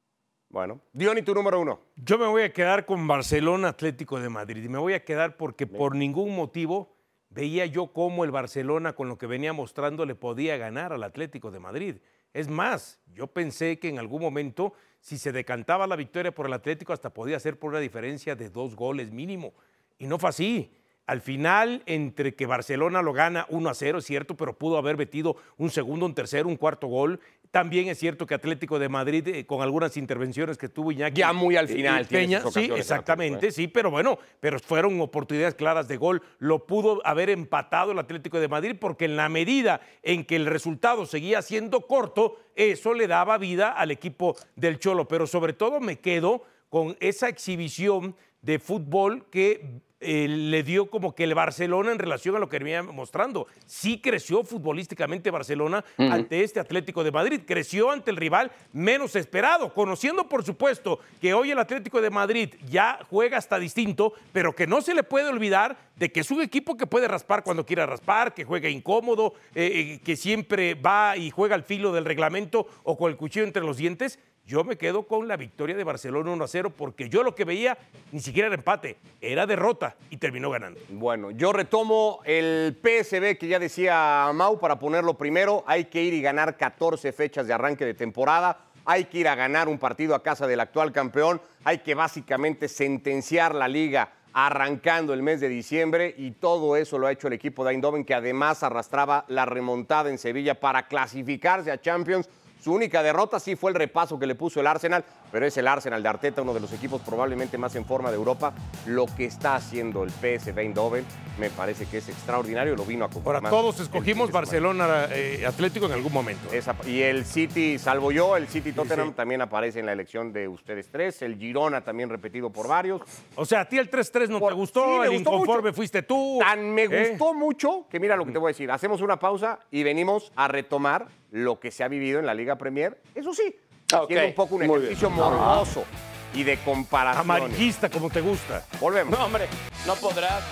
Bueno, 0.50 0.82
Diony, 0.94 1.22
tu 1.22 1.34
número 1.34 1.60
uno. 1.60 1.82
Yo 1.96 2.18
me 2.18 2.28
voy 2.28 2.44
a 2.44 2.54
quedar 2.54 2.86
con 2.86 3.08
Barcelona 3.08 3.70
Atlético 3.70 4.20
de 4.20 4.30
Madrid. 4.30 4.64
Y 4.64 4.70
me 4.70 4.78
voy 4.78 4.94
a 4.94 5.04
quedar 5.04 5.38
porque 5.38 5.66
por 5.66 5.96
ningún 5.96 6.36
motivo 6.36 6.99
veía 7.30 7.66
yo 7.66 7.88
cómo 7.94 8.24
el 8.24 8.32
Barcelona, 8.32 8.94
con 8.94 9.08
lo 9.08 9.18
que 9.18 9.28
venía 9.28 9.54
mostrando, 9.54 10.06
le 10.06 10.16
podía 10.16 10.58
ganar 10.58 10.94
al 10.94 11.04
Atlético 11.04 11.52
de 11.52 11.60
Madrid. 11.60 11.96
Es 12.34 12.48
más, 12.48 13.00
yo 13.14 13.28
pensé 13.28 13.80
que 13.80 13.90
en 13.90 14.00
algún 14.00 14.22
momento, 14.22 14.74
si 15.00 15.18
se 15.18 15.32
decantaba 15.32 15.88
la 15.88 15.96
victoria 15.96 16.34
por 16.34 16.46
el 16.46 16.54
Atlético, 16.54 16.94
hasta 16.94 17.14
podía 17.14 17.40
ser 17.40 17.58
por 17.58 17.72
una 17.72 17.80
diferencia 17.80 18.36
de 18.36 18.50
dos 18.50 18.76
goles 18.76 19.12
mínimo. 19.12 19.54
Y 19.98 20.08
no 20.08 20.20
fue 20.20 20.30
así. 20.30 20.72
Al 21.10 21.22
final, 21.22 21.82
entre 21.88 22.36
que 22.36 22.46
Barcelona 22.46 23.02
lo 23.02 23.14
gana 23.14 23.48
1 23.50 23.68
a 23.68 23.74
0, 23.74 23.98
es 23.98 24.06
cierto, 24.06 24.38
pero 24.38 24.60
pudo 24.60 24.78
haber 24.78 24.96
metido 24.96 25.38
un 25.58 25.72
segundo, 25.72 26.06
un 26.06 26.14
tercero, 26.14 26.48
un 26.48 26.56
cuarto 26.56 26.86
gol. 26.86 27.20
También 27.52 27.88
es 27.88 27.98
cierto 27.98 28.28
que 28.28 28.36
Atlético 28.36 28.78
de 28.78 28.90
Madrid, 28.90 29.28
eh, 29.28 29.46
con 29.48 29.64
algunas 29.64 29.98
intervenciones 29.98 30.56
que 30.56 30.70
tuvo 30.70 30.92
Iñaki. 30.92 31.20
Ya 31.20 31.34
muy 31.34 31.56
al 31.56 31.66
eh, 31.66 31.74
final. 31.74 32.06
Peña, 32.06 32.44
sí, 32.52 32.70
exactamente, 32.76 33.52
sí, 33.52 33.68
pero 33.68 33.90
bueno, 33.90 34.20
pero 34.40 34.60
fueron 34.60 35.02
oportunidades 35.02 35.56
claras 35.56 35.88
de 35.88 35.98
gol. 35.98 36.22
Lo 36.38 36.68
pudo 36.68 37.02
haber 37.06 37.32
empatado 37.32 37.92
el 37.92 38.00
Atlético 38.00 38.40
de 38.40 38.48
Madrid 38.48 38.76
porque 38.80 39.06
en 39.06 39.18
la 39.18 39.30
medida 39.30 39.82
en 40.04 40.26
que 40.26 40.36
el 40.36 40.46
resultado 40.46 41.08
seguía 41.08 41.42
siendo 41.42 41.88
corto, 41.88 42.38
eso 42.56 42.94
le 42.94 43.08
daba 43.08 43.40
vida 43.40 43.72
al 43.72 43.90
equipo 43.90 44.36
del 44.56 44.78
Cholo. 44.78 45.08
Pero 45.08 45.26
sobre 45.26 45.54
todo 45.54 45.80
me 45.80 45.98
quedo 45.98 46.44
con 46.70 46.98
esa 47.00 47.30
exhibición 47.30 48.16
de 48.44 48.60
fútbol 48.60 49.26
que 49.32 49.82
eh, 50.02 50.28
le 50.28 50.64
dio 50.64 50.90
como 50.90 51.14
que 51.14 51.26
el 51.26 51.34
Barcelona 51.34 51.92
en 51.92 52.00
relación 52.00 52.36
a 52.36 52.40
lo 52.40 52.48
que 52.48 52.60
venía 52.60 52.84
mostrando. 52.84 53.48
Sí 53.66 54.00
creció 54.00 54.44
futbolísticamente 54.44 55.32
Barcelona 55.32 55.84
ante 55.98 56.44
este 56.44 56.60
Atlético 56.60 57.04
de 57.04 57.12
Madrid, 57.12 57.42
creció 57.46 57.92
ante 57.92 58.12
el 58.12 58.18
rival 58.18 58.52
menos 58.72 59.16
esperado, 59.16 59.74
conociendo 59.74 60.30
por 60.30 60.46
supuesto 60.46 61.00
que 61.20 61.34
hoy 61.34 61.52
el 61.52 61.60
Atlético 61.60 62.02
de 62.02 62.10
Madrid 62.10 62.54
ya 62.70 63.00
juega 63.10 63.38
hasta 63.38 63.60
distinto, 63.60 64.14
pero 64.32 64.56
que 64.56 64.68
no 64.68 64.82
se 64.82 64.94
le 64.94 65.04
puede 65.04 65.28
olvidar 65.28 65.78
de 65.98 66.12
que 66.12 66.22
es 66.22 66.32
un 66.32 66.42
equipo 66.42 66.78
que 66.78 66.88
puede 66.88 67.08
raspar 67.08 67.44
cuando 67.44 67.66
quiera 67.66 67.86
raspar, 67.86 68.34
que 68.34 68.46
juega 68.46 68.70
incómodo, 68.70 69.34
eh, 69.54 69.72
eh, 69.74 70.00
que 70.04 70.16
siempre 70.16 70.76
va 70.76 71.18
y 71.18 71.30
juega 71.30 71.56
al 71.56 71.64
filo 71.64 71.92
del 71.92 72.06
reglamento 72.06 72.68
o 72.84 72.98
con 72.98 73.12
el 73.12 73.18
cuchillo 73.18 73.46
entre 73.46 73.64
los 73.64 73.78
dientes 73.78 74.18
yo 74.50 74.64
me 74.64 74.78
quedo 74.78 75.04
con 75.04 75.28
la 75.28 75.38
victoria 75.38 75.78
de 75.78 75.84
Barcelona 75.84 76.32
1 76.32 76.44
a 76.44 76.48
0 76.48 76.74
porque 76.76 77.08
yo 77.08 77.22
lo 77.22 77.36
que 77.36 77.46
veía 77.46 77.78
ni 78.12 78.20
siquiera 78.20 78.48
era 78.48 78.56
empate, 78.56 78.98
era 79.22 79.46
derrota 79.46 79.96
y 80.10 80.18
terminó 80.18 80.50
ganando. 80.50 80.80
Bueno, 80.90 81.30
yo 81.30 81.54
retomo 81.54 82.22
el 82.26 82.76
PSB 82.82 83.38
que 83.38 83.48
ya 83.48 83.60
decía 83.60 84.32
Mau 84.34 84.60
para 84.60 84.80
ponerlo 84.80 85.14
primero. 85.14 85.64
Hay 85.68 85.86
que 85.86 86.02
ir 86.02 86.16
y 86.16 86.22
ganar 86.24 86.58
14 86.58 87.12
fechas 87.12 87.46
de 87.46 87.54
arranque 87.54 87.86
de 87.86 87.94
temporada. 87.94 88.66
Hay 88.86 89.06
que 89.06 89.20
ir 89.20 89.28
a 89.28 89.36
ganar 89.36 89.68
un 89.68 89.78
partido 89.78 90.16
a 90.16 90.24
casa 90.24 90.48
del 90.48 90.62
actual 90.62 90.92
campeón. 90.92 91.40
Hay 91.64 91.78
que 91.80 91.94
básicamente 91.94 92.68
sentenciar 92.68 93.54
la 93.54 93.68
liga 93.68 94.14
arrancando 94.34 95.14
el 95.14 95.22
mes 95.22 95.42
de 95.42 95.50
diciembre 95.50 96.16
y 96.18 96.32
todo 96.32 96.76
eso 96.76 96.98
lo 96.98 97.06
ha 97.06 97.12
hecho 97.12 97.28
el 97.28 97.34
equipo 97.34 97.64
de 97.64 97.74
Eindhoven 97.74 98.06
que 98.06 98.16
además 98.16 98.64
arrastraba 98.64 99.26
la 99.28 99.46
remontada 99.46 100.10
en 100.10 100.18
Sevilla 100.18 100.60
para 100.60 100.88
clasificarse 100.88 101.72
a 101.72 101.80
Champions 101.80 102.30
su 102.62 102.74
única 102.74 103.02
derrota 103.02 103.40
sí 103.40 103.56
fue 103.56 103.72
el 103.72 103.76
repaso 103.76 104.20
que 104.20 104.28
le 104.28 104.36
puso 104.36 104.60
el 104.60 104.68
Arsenal, 104.68 105.04
pero 105.32 105.46
es 105.46 105.56
el 105.58 105.68
Arsenal 105.68 106.04
de 106.04 106.10
Arteta, 106.10 106.42
uno 106.42 106.54
de 106.54 106.60
los 106.60 106.74
equipos 106.74 107.02
probablemente 107.02 107.58
más 107.58 107.76
en 107.76 107.86
forma 107.86 108.10
de 108.10 108.18
Europa. 108.18 108.54
Lo 108.86 109.06
que 109.06 109.26
está 109.26 109.56
haciendo 109.56 110.04
el 110.04 110.12
PSV 110.12 110.58
Eindhoven 110.60 111.06
me 111.40 111.50
parece 111.50 111.86
que 111.86 112.00
es 112.00 112.10
extraordinario, 112.10 112.76
lo 112.76 112.86
vino 112.86 113.06
a 113.06 113.10
confirmar. 113.10 113.38
Ahora 113.38 113.50
todos 113.50 113.80
escogimos 113.80 114.32
Barcelona 114.32 115.08
eh, 115.10 115.46
Atlético 115.48 115.86
en 115.86 115.94
algún 115.94 116.12
momento. 116.12 116.50
y 116.86 117.02
el 117.02 117.26
City, 117.26 117.80
salvo 117.80 118.12
yo, 118.12 118.36
el 118.36 118.48
City 118.48 118.74
Tottenham 118.74 119.14
también 119.14 119.42
aparece 119.42 119.80
en 119.80 119.86
la 119.86 119.94
elección 119.94 120.34
de 120.34 120.48
ustedes 120.48 120.90
tres, 120.92 121.22
el 121.22 121.38
Girona 121.38 121.82
también 121.82 122.10
repetido 122.10 122.50
por 122.50 122.68
varios. 122.68 123.02
O 123.36 123.46
sea, 123.46 123.62
a 123.62 123.66
ti 123.66 123.78
el 123.78 123.90
3-3 123.90 124.30
no 124.30 124.40
te 124.40 124.54
gustó, 124.54 125.04
el 125.04 125.14
inconforme 125.14 125.72
fuiste 125.72 126.04
tú. 126.04 126.40
Tan 126.40 126.74
me 126.74 126.84
¿eh? 126.84 127.10
gustó 127.10 127.34
mucho 127.34 127.86
que 127.90 128.00
mira 128.00 128.16
lo 128.16 128.26
que 128.26 128.32
te 128.32 128.38
voy 128.38 128.50
a 128.50 128.54
decir, 128.54 128.70
hacemos 128.72 129.02
una 129.02 129.18
pausa 129.18 129.60
y 129.72 129.84
venimos 129.84 130.32
a 130.36 130.48
retomar 130.48 131.08
lo 131.32 131.60
que 131.60 131.72
se 131.72 131.84
ha 131.84 131.88
vivido 131.88 132.20
en 132.20 132.26
la 132.26 132.34
Liga 132.34 132.58
Premier. 132.58 133.02
Eso 133.16 133.34
sí, 133.34 133.56
haciendo 133.92 134.28
un 134.28 134.34
poco 134.34 134.56
un 134.56 134.64
ejercicio 134.64 135.10
morboso. 135.10 135.86
y 136.34 136.44
de 136.44 136.58
comparación. 136.58 137.22
Amarillista, 137.22 137.90
como 137.90 138.10
te 138.10 138.22
gusta. 138.22 138.66
Volvemos. 138.80 139.18
No, 139.18 139.26
hombre, 139.26 139.48
no 139.86 139.96
podrás. 139.96 140.44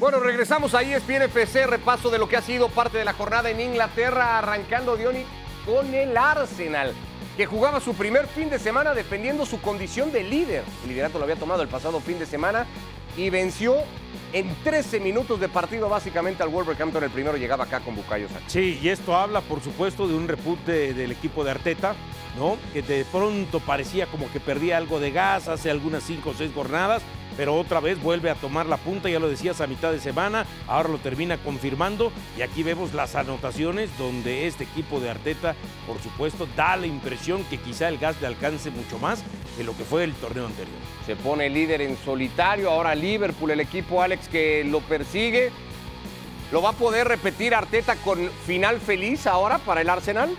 Bueno, 0.00 0.18
regresamos 0.18 0.74
a 0.74 0.80
ESPN 0.80 1.24
FC, 1.24 1.66
repaso 1.66 2.08
de 2.08 2.16
lo 2.16 2.26
que 2.26 2.38
ha 2.38 2.40
sido 2.40 2.70
parte 2.70 2.96
de 2.96 3.04
la 3.04 3.12
jornada 3.12 3.50
en 3.50 3.60
Inglaterra, 3.60 4.38
arrancando 4.38 4.96
Diony 4.96 5.26
con 5.66 5.94
el 5.94 6.16
Arsenal, 6.16 6.94
que 7.36 7.44
jugaba 7.44 7.80
su 7.80 7.92
primer 7.92 8.26
fin 8.26 8.48
de 8.48 8.58
semana 8.58 8.94
defendiendo 8.94 9.44
su 9.44 9.60
condición 9.60 10.10
de 10.10 10.24
líder. 10.24 10.64
El 10.84 10.88
liderato 10.88 11.18
lo 11.18 11.24
había 11.24 11.36
tomado 11.36 11.60
el 11.60 11.68
pasado 11.68 12.00
fin 12.00 12.18
de 12.18 12.24
semana 12.24 12.66
y 13.14 13.28
venció 13.28 13.76
en 14.32 14.54
13 14.64 15.00
minutos 15.00 15.38
de 15.38 15.50
partido 15.50 15.90
básicamente 15.90 16.42
al 16.42 16.48
Wolverhampton. 16.48 17.04
El 17.04 17.10
primero 17.10 17.36
llegaba 17.36 17.64
acá 17.64 17.80
con 17.80 17.94
Bukayo 17.94 18.26
Saka. 18.28 18.40
Sí, 18.46 18.80
y 18.82 18.88
esto 18.88 19.14
habla, 19.14 19.42
por 19.42 19.60
supuesto, 19.60 20.08
de 20.08 20.14
un 20.14 20.28
repunte 20.28 20.94
del 20.94 21.12
equipo 21.12 21.44
de 21.44 21.50
Arteta, 21.50 21.94
¿no? 22.38 22.56
Que 22.72 22.80
de 22.80 23.04
pronto 23.04 23.60
parecía 23.60 24.06
como 24.06 24.32
que 24.32 24.40
perdía 24.40 24.78
algo 24.78 24.98
de 24.98 25.10
gas 25.10 25.46
hace 25.48 25.70
algunas 25.70 26.04
cinco 26.04 26.30
o 26.30 26.34
seis 26.34 26.52
jornadas, 26.54 27.02
pero 27.36 27.54
otra 27.54 27.80
vez 27.80 28.00
vuelve 28.02 28.30
a 28.30 28.34
tomar 28.34 28.66
la 28.66 28.76
punta, 28.76 29.08
ya 29.08 29.18
lo 29.18 29.28
decías 29.28 29.60
a 29.60 29.66
mitad 29.66 29.92
de 29.92 30.00
semana, 30.00 30.46
ahora 30.66 30.88
lo 30.88 30.98
termina 30.98 31.38
confirmando 31.38 32.12
y 32.36 32.42
aquí 32.42 32.62
vemos 32.62 32.94
las 32.94 33.14
anotaciones 33.14 33.90
donde 33.98 34.46
este 34.46 34.64
equipo 34.64 35.00
de 35.00 35.10
Arteta, 35.10 35.54
por 35.86 36.00
supuesto, 36.00 36.46
da 36.56 36.76
la 36.76 36.86
impresión 36.86 37.44
que 37.44 37.58
quizá 37.58 37.88
el 37.88 37.98
gas 37.98 38.20
le 38.20 38.26
alcance 38.26 38.70
mucho 38.70 38.98
más 38.98 39.22
que 39.56 39.64
lo 39.64 39.76
que 39.76 39.84
fue 39.84 40.04
el 40.04 40.14
torneo 40.14 40.46
anterior. 40.46 40.76
Se 41.06 41.16
pone 41.16 41.48
líder 41.50 41.82
en 41.82 41.96
solitario, 42.04 42.70
ahora 42.70 42.94
Liverpool, 42.94 43.50
el 43.50 43.60
equipo 43.60 44.02
Alex 44.02 44.28
que 44.28 44.64
lo 44.64 44.80
persigue. 44.80 45.50
¿Lo 46.52 46.62
va 46.62 46.70
a 46.70 46.72
poder 46.72 47.06
repetir 47.06 47.54
Arteta 47.54 47.94
con 47.96 48.28
final 48.44 48.80
feliz 48.80 49.26
ahora 49.26 49.58
para 49.58 49.82
el 49.82 49.88
Arsenal? 49.88 50.36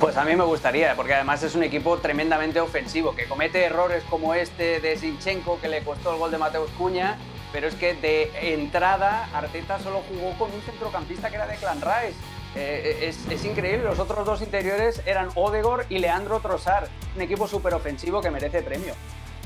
Pues 0.00 0.16
a 0.16 0.24
mí 0.24 0.34
me 0.34 0.44
gustaría, 0.44 0.96
porque 0.96 1.12
además 1.12 1.42
es 1.42 1.54
un 1.54 1.62
equipo 1.62 1.98
tremendamente 1.98 2.58
ofensivo, 2.58 3.14
que 3.14 3.26
comete 3.26 3.62
errores 3.62 4.02
como 4.08 4.32
este 4.32 4.80
de 4.80 4.96
Zinchenko, 4.96 5.60
que 5.60 5.68
le 5.68 5.84
costó 5.84 6.14
el 6.14 6.18
gol 6.18 6.30
de 6.30 6.38
Mateus 6.38 6.70
Cuña, 6.70 7.18
pero 7.52 7.68
es 7.68 7.74
que 7.74 7.92
de 7.92 8.54
entrada 8.54 9.28
Arteta 9.34 9.78
solo 9.78 10.02
jugó 10.08 10.32
con 10.38 10.54
un 10.54 10.62
centrocampista 10.62 11.28
que 11.28 11.36
era 11.36 11.46
de 11.46 11.56
Clan 11.56 11.82
Rice. 11.82 12.16
Eh, 12.54 13.08
es, 13.10 13.30
es 13.30 13.44
increíble, 13.44 13.84
los 13.84 13.98
otros 13.98 14.24
dos 14.24 14.40
interiores 14.40 15.02
eran 15.04 15.28
Odegor 15.34 15.84
y 15.90 15.98
Leandro 15.98 16.40
Trossard, 16.40 16.88
un 17.14 17.20
equipo 17.20 17.46
súper 17.46 17.74
ofensivo 17.74 18.22
que 18.22 18.30
merece 18.30 18.62
premio. 18.62 18.94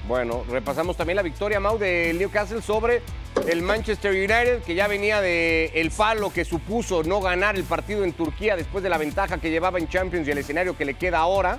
Bueno, 0.06 0.44
repasamos 0.50 0.96
también 0.96 1.16
la 1.16 1.22
victoria, 1.22 1.60
Mau, 1.60 1.78
del 1.78 2.18
Newcastle 2.18 2.60
sobre 2.60 3.00
el 3.48 3.62
Manchester 3.62 4.12
United, 4.12 4.62
que 4.62 4.74
ya 4.74 4.86
venía 4.86 5.20
de 5.22 5.70
el 5.74 5.90
palo 5.90 6.30
que 6.30 6.44
supuso 6.44 7.02
no 7.02 7.20
ganar 7.20 7.56
el 7.56 7.64
partido 7.64 8.04
en 8.04 8.12
Turquía 8.12 8.54
después 8.54 8.84
de 8.84 8.90
la 8.90 8.98
ventaja 8.98 9.38
que 9.38 9.50
llevaba 9.50 9.78
en 9.78 9.88
Champions 9.88 10.28
y 10.28 10.30
el 10.30 10.38
escenario 10.38 10.76
que 10.76 10.84
le 10.84 10.94
queda 10.94 11.18
ahora. 11.18 11.58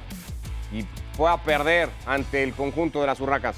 Y 0.72 0.86
fue 1.18 1.30
a 1.32 1.38
perder 1.38 1.90
ante 2.06 2.44
el 2.44 2.54
conjunto 2.54 3.02
de 3.02 3.08
las 3.08 3.20
Urracas. 3.20 3.56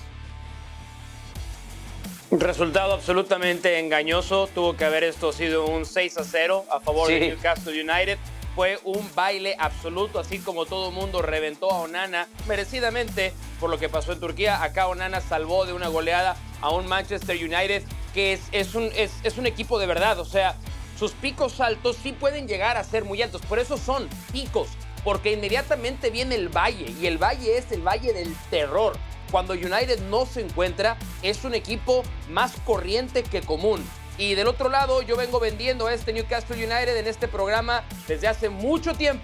Resultado 2.32 2.94
absolutamente 2.94 3.80
engañoso. 3.80 4.48
Tuvo 4.48 4.76
que 4.76 4.86
haber 4.86 5.04
esto 5.04 5.32
sido 5.34 5.66
un 5.66 5.86
6 5.86 6.18
a 6.18 6.24
0 6.24 6.66
a 6.70 6.80
favor 6.80 7.08
de 7.08 7.20
Sí. 7.20 7.28
Newcastle 7.30 7.82
United. 7.82 8.18
Fue 8.58 8.80
un 8.86 9.08
baile 9.14 9.56
absoluto, 9.60 10.18
así 10.18 10.40
como 10.40 10.66
todo 10.66 10.90
mundo 10.90 11.22
reventó 11.22 11.72
a 11.72 11.82
Onana 11.82 12.28
merecidamente 12.48 13.32
por 13.60 13.70
lo 13.70 13.78
que 13.78 13.88
pasó 13.88 14.14
en 14.14 14.20
Turquía. 14.20 14.64
Acá 14.64 14.88
Onana 14.88 15.22
salvó 15.22 15.68
de 15.68 15.74
una 15.74 15.90
goleada 15.90 16.36
a 16.60 16.72
un 16.72 16.88
Manchester 16.88 17.38
United 17.38 17.84
que 18.16 18.34
es, 18.34 18.42
es 18.52 18.74
un, 18.74 18.90
es, 18.96 19.12
es 19.22 19.38
un 19.38 19.46
equipo 19.46 19.78
de 19.78 19.86
verdad. 19.86 20.18
O 20.20 20.26
sea, 20.26 20.56
sus 20.98 21.12
picos 21.12 21.62
altos 21.62 21.98
sí 22.02 22.14
pueden 22.14 22.48
llegar 22.48 22.78
a 22.78 22.84
ser 22.84 23.06
muy 23.06 23.22
altos. 23.22 23.44
Por 23.44 23.60
eso 23.60 23.78
son 23.78 24.10
picos, 24.32 24.70
porque 25.04 25.34
inmediatamente 25.34 26.10
viene 26.10 26.34
el 26.34 26.50
valle 26.50 26.92
y 27.00 27.06
el 27.06 27.20
valle 27.20 27.60
es 27.60 27.72
el 27.72 27.84
valle 27.84 28.12
del 28.12 28.36
terror. 28.50 28.98
Cuando 29.30 29.54
United 29.54 30.00
no 30.10 30.26
se 30.26 30.42
encuentra, 30.42 30.98
es 31.22 31.44
un 31.44 31.54
equipo 31.54 32.02
más 32.32 32.54
corriente 32.66 33.22
que 33.22 33.42
común. 33.42 33.88
Y 34.18 34.34
del 34.36 34.48
otro 34.48 34.70
lado, 34.70 35.02
yo 35.04 35.16
vengo 35.16 35.40
vendiendo 35.40 35.88
a 35.88 35.94
este 35.94 36.12
Newcastle 36.14 36.56
United 36.56 36.98
en 36.98 37.08
este 37.08 37.28
programa 37.28 37.84
desde 38.08 38.28
hace 38.28 38.50
mucho 38.50 38.94
tiempo. 38.96 39.24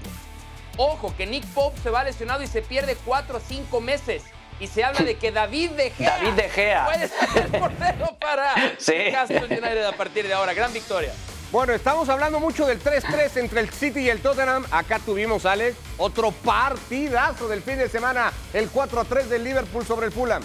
Ojo, 0.77 1.13
que 1.17 1.25
Nick 1.25 1.45
Pope 1.47 1.79
se 1.81 1.89
va 1.89 2.03
lesionado 2.03 2.43
y 2.43 2.47
se 2.47 2.61
pierde 2.61 2.95
cuatro 3.05 3.37
o 3.37 3.41
cinco 3.47 3.81
meses. 3.81 4.23
Y 4.59 4.67
se 4.67 4.83
habla 4.83 5.01
de 5.01 5.15
que 5.15 5.31
David 5.31 5.71
De 5.71 5.89
Gea, 5.91 6.17
David 6.17 6.33
De 6.33 6.49
Gea. 6.49 6.85
puede 6.85 7.07
ser 7.07 7.43
el 7.45 7.59
portero 7.59 8.15
para 8.19 8.53
Sí. 8.77 8.93
Newcastle 8.95 9.45
United 9.45 9.83
a 9.83 9.91
partir 9.93 10.27
de 10.27 10.33
ahora. 10.33 10.53
Gran 10.53 10.71
victoria. 10.71 11.11
Bueno, 11.51 11.73
estamos 11.73 12.09
hablando 12.09 12.39
mucho 12.39 12.65
del 12.65 12.81
3-3 12.81 13.37
entre 13.37 13.59
el 13.61 13.69
City 13.71 14.01
y 14.01 14.09
el 14.09 14.21
Tottenham. 14.21 14.65
Acá 14.71 14.99
tuvimos, 14.99 15.45
Alex, 15.45 15.75
otro 15.97 16.31
partidazo 16.31 17.47
del 17.47 17.61
fin 17.61 17.77
de 17.77 17.89
semana. 17.89 18.31
El 18.53 18.71
4-3 18.71 19.23
del 19.25 19.43
Liverpool 19.43 19.85
sobre 19.85 20.07
el 20.07 20.11
Fulham. 20.11 20.41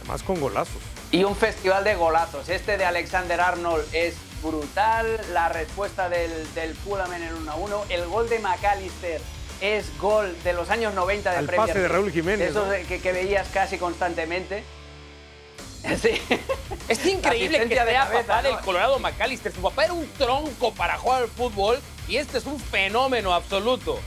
Además 0.00 0.22
con 0.22 0.38
golazos. 0.40 0.82
Y 1.10 1.24
un 1.24 1.36
festival 1.36 1.84
de 1.84 1.94
golazos. 1.94 2.48
Este 2.48 2.76
de 2.76 2.84
Alexander 2.84 3.40
Arnold 3.40 3.84
es 3.92 4.14
brutal. 4.42 5.20
La 5.32 5.48
respuesta 5.48 6.08
del, 6.08 6.30
del 6.54 6.74
Fulham 6.74 7.12
en 7.12 7.22
el 7.22 7.34
1-1. 7.36 7.82
El 7.90 8.06
gol 8.06 8.28
de 8.28 8.40
McAllister 8.40 9.20
es 9.60 9.96
gol 9.98 10.36
de 10.42 10.52
los 10.52 10.70
años 10.70 10.92
90 10.94 11.30
de 11.30 11.36
Al 11.36 11.46
Premier 11.46 11.68
pase 11.68 11.78
de. 11.80 11.88
Raúl 11.88 12.10
Jiménez, 12.10 12.52
de- 12.54 12.82
que, 12.82 13.00
que 13.00 13.12
veías 13.12 13.46
casi 13.48 13.78
constantemente. 13.78 14.64
Sí. 16.00 16.18
Es 16.88 17.04
increíble 17.04 17.58
que 17.58 17.66
de 17.66 17.74
sea 17.74 18.04
cabeza, 18.06 18.22
papá 18.26 18.40
¿no? 18.42 18.48
del 18.48 18.58
Colorado 18.60 18.98
McAllister. 18.98 19.52
Su 19.52 19.60
papá 19.60 19.84
era 19.84 19.92
un 19.92 20.08
tronco 20.14 20.72
para 20.72 20.96
jugar 20.96 21.24
al 21.24 21.28
fútbol 21.28 21.78
y 22.08 22.16
este 22.16 22.38
es 22.38 22.46
un 22.46 22.58
fenómeno 22.58 23.34
absoluto. 23.34 24.00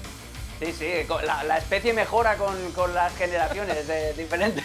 Sí, 0.59 0.73
sí, 0.73 0.87
la, 1.23 1.43
la 1.43 1.57
especie 1.59 1.93
mejora 1.93 2.35
con, 2.37 2.55
con 2.71 2.93
las 2.95 3.15
generaciones 3.15 3.87
eh, 3.89 4.13
diferentes. 4.17 4.63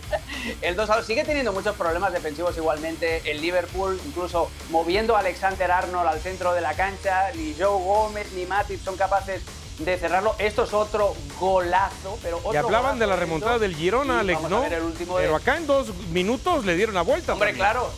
El 0.62 0.74
2 0.74 0.90
a 0.90 0.96
2 0.96 1.06
sigue 1.06 1.24
teniendo 1.24 1.52
muchos 1.52 1.76
problemas 1.76 2.12
defensivos 2.12 2.56
igualmente. 2.56 3.22
El 3.30 3.40
Liverpool, 3.40 4.00
incluso 4.04 4.50
moviendo 4.70 5.14
a 5.16 5.20
Alexander 5.20 5.70
Arnold 5.70 6.08
al 6.08 6.20
centro 6.20 6.52
de 6.54 6.60
la 6.60 6.74
cancha, 6.74 7.30
ni 7.34 7.54
Joe 7.58 7.66
Gómez 7.84 8.32
ni 8.32 8.46
Matip 8.46 8.82
son 8.84 8.96
capaces 8.96 9.42
de 9.78 9.96
cerrarlo. 9.96 10.34
Esto 10.38 10.64
es 10.64 10.72
otro 10.72 11.14
golazo, 11.38 12.18
pero 12.20 12.38
otro 12.38 12.52
Y 12.54 12.56
hablaban 12.56 12.98
de 12.98 13.06
la 13.06 13.14
remontada 13.14 13.58
del 13.60 13.76
Girona, 13.76 14.20
Alex, 14.20 14.42
¿no? 14.42 14.62
ver 14.62 14.72
el 14.72 14.82
último 14.82 15.18
de- 15.18 15.24
Pero 15.24 15.36
acá 15.36 15.56
en 15.56 15.66
dos 15.68 15.94
minutos 16.10 16.64
le 16.64 16.74
dieron 16.74 16.96
la 16.96 17.02
vuelta. 17.02 17.34
Hombre, 17.34 17.50
también. 17.50 17.64
claro. 17.64 17.90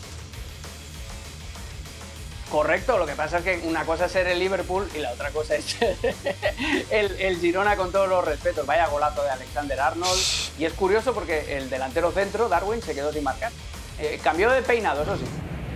Correcto, 2.51 2.97
lo 2.97 3.05
que 3.05 3.13
pasa 3.13 3.37
es 3.37 3.45
que 3.45 3.61
una 3.65 3.85
cosa 3.85 4.07
es 4.07 4.11
ser 4.11 4.27
el 4.27 4.37
Liverpool 4.37 4.85
y 4.93 4.99
la 4.99 5.13
otra 5.13 5.31
cosa 5.31 5.55
es 5.55 5.77
el 6.91 7.39
Girona 7.39 7.77
con 7.77 7.93
todos 7.93 8.09
los 8.09 8.25
respetos. 8.25 8.65
Vaya 8.65 8.87
golazo 8.87 9.23
de 9.23 9.29
Alexander 9.29 9.79
Arnold. 9.79 10.19
Y 10.59 10.65
es 10.65 10.73
curioso 10.73 11.13
porque 11.13 11.55
el 11.55 11.69
delantero 11.69 12.11
centro, 12.11 12.49
Darwin, 12.49 12.81
se 12.81 12.93
quedó 12.93 13.13
sin 13.13 13.23
marcar. 13.23 13.53
Eh, 13.99 14.19
cambió 14.21 14.49
de 14.51 14.63
peinado, 14.63 15.03
eso 15.03 15.15
sí. 15.15 15.23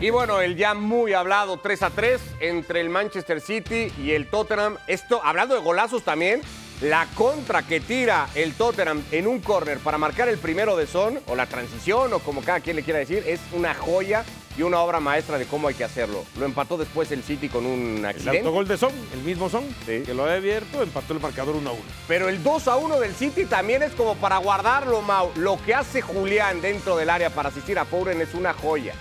Y 0.02 0.10
bueno, 0.10 0.42
el 0.42 0.58
ya 0.58 0.74
muy 0.74 1.14
hablado 1.14 1.58
3 1.58 1.84
a 1.84 1.90
3 1.92 2.22
entre 2.42 2.82
el 2.82 2.90
Manchester 2.90 3.40
City 3.40 3.94
y 3.98 4.12
el 4.12 4.30
Tottenham. 4.30 4.78
Esto, 4.88 5.22
hablando 5.24 5.56
de 5.56 5.62
golazos 5.62 6.04
también, 6.04 6.42
la 6.82 7.08
contra 7.16 7.64
que 7.64 7.80
tira 7.80 8.28
el 8.36 8.54
Tottenham 8.54 9.02
en 9.12 9.28
un 9.28 9.40
córner 9.40 9.80
para 9.80 9.98
marcar 9.98 10.28
el 10.28 10.38
primero 10.38 10.76
de 10.76 10.88
Son, 10.88 11.22
o 11.28 11.36
la 11.36 11.46
transición, 11.46 12.12
o 12.12 12.20
como 12.20 12.42
cada 12.42 12.60
quien 12.60 12.76
le 12.76 12.84
quiera 12.84 13.00
decir, 13.00 13.24
es 13.26 13.40
una 13.54 13.74
joya 13.74 14.26
y 14.58 14.62
una 14.62 14.80
obra 14.80 15.00
maestra 15.00 15.38
de 15.38 15.46
cómo 15.46 15.68
hay 15.68 15.76
que 15.76 15.84
hacerlo. 15.84 16.24
Lo 16.40 16.46
empató 16.46 16.78
después 16.78 17.12
el 17.12 17.24
City 17.24 17.50
con 17.50 17.66
un 17.66 17.98
El 18.00 18.06
accidente. 18.06 18.38
autogol 18.40 18.68
de 18.68 18.78
Son, 18.78 18.92
el 19.14 19.20
mismo 19.22 19.50
Son, 19.50 19.64
Sí. 19.86 20.04
que 20.06 20.14
lo 20.14 20.24
había 20.24 20.36
abierto, 20.36 20.82
empató 20.82 21.14
el 21.14 21.20
marcador 21.20 21.56
1 21.56 21.70
a 21.70 21.74
1. 21.74 21.82
Pero 22.08 22.30
el 22.30 22.42
2 22.44 22.68
a 22.68 22.78
1 22.78 23.00
del 23.00 23.14
City 23.16 23.46
también 23.46 23.84
es 23.84 23.92
como 23.94 24.16
para 24.16 24.38
guardarlo, 24.38 25.02
Mau. 25.02 25.32
Lo 25.36 25.62
que 25.64 25.74
hace 25.74 26.02
Julián 26.02 26.62
dentro 26.62 26.96
del 26.96 27.10
área 27.10 27.30
para 27.30 27.50
asistir 27.50 27.78
a 27.80 27.86
Foden 27.86 28.22
es 28.22 28.34
una 28.34 28.54
joya. 28.54 28.94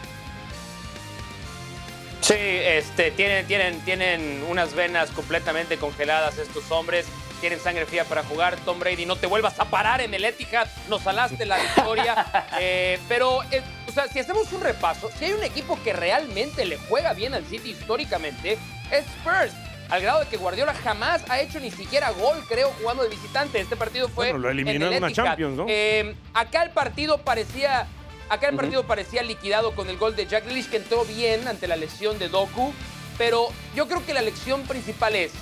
Sí, 2.20 2.34
este, 2.38 3.10
tienen, 3.10 3.46
tienen, 3.46 3.80
tienen 3.84 4.44
unas 4.48 4.74
venas 4.74 5.10
completamente 5.10 5.76
congeladas 5.76 6.38
estos 6.38 6.70
hombres. 6.70 7.04
Tienen 7.44 7.60
sangre 7.60 7.84
fría 7.84 8.06
para 8.06 8.22
jugar. 8.22 8.56
Tom 8.64 8.78
Brady, 8.78 9.04
no 9.04 9.16
te 9.16 9.26
vuelvas 9.26 9.60
a 9.60 9.66
parar 9.66 10.00
en 10.00 10.14
el 10.14 10.24
Etihad. 10.24 10.66
Nos 10.88 11.02
salaste 11.02 11.44
la 11.44 11.58
victoria. 11.58 12.24
Eh, 12.58 12.98
pero, 13.08 13.42
eh, 13.50 13.62
o 13.88 13.92
sea, 13.92 14.06
si 14.06 14.18
hacemos 14.18 14.50
un 14.52 14.60
repaso, 14.60 15.10
si 15.18 15.26
hay 15.26 15.32
un 15.32 15.42
equipo 15.42 15.78
que 15.82 15.92
realmente 15.92 16.64
le 16.64 16.78
juega 16.78 17.12
bien 17.12 17.34
al 17.34 17.44
City 17.44 17.70
históricamente, 17.70 18.56
es 18.90 19.04
Spurs. 19.06 19.52
Al 19.90 20.00
grado 20.00 20.20
de 20.20 20.26
que 20.26 20.36
Guardiola 20.36 20.72
jamás 20.72 21.22
ha 21.28 21.40
hecho 21.40 21.60
ni 21.60 21.70
siquiera 21.70 22.10
gol, 22.12 22.38
creo, 22.48 22.72
jugando 22.80 23.02
de 23.02 23.10
visitante. 23.10 23.60
Este 23.60 23.76
partido 23.76 24.08
fue. 24.08 24.26
Bueno, 24.26 24.38
lo 24.38 24.50
eliminó 24.50 24.86
en, 24.86 24.92
el 24.92 24.92
en 24.92 24.98
una 24.98 25.08
Etihad. 25.08 25.26
Champions, 25.26 25.56
¿no? 25.56 25.66
Eh, 25.68 26.14
acá 26.32 26.62
el 26.62 26.70
partido 26.70 27.18
parecía. 27.18 27.86
Acá 28.30 28.48
el 28.48 28.56
partido 28.56 28.86
parecía 28.86 29.22
liquidado 29.22 29.74
con 29.74 29.90
el 29.90 29.98
gol 29.98 30.16
de 30.16 30.26
Jack 30.26 30.44
Grealish, 30.44 30.70
que 30.70 30.78
entró 30.78 31.04
bien 31.04 31.46
ante 31.46 31.66
la 31.68 31.76
lesión 31.76 32.18
de 32.18 32.28
Doku. 32.30 32.72
Pero 33.18 33.48
yo 33.74 33.86
creo 33.86 34.04
que 34.06 34.14
la 34.14 34.22
lección 34.22 34.62
principal 34.62 35.14
es: 35.14 35.32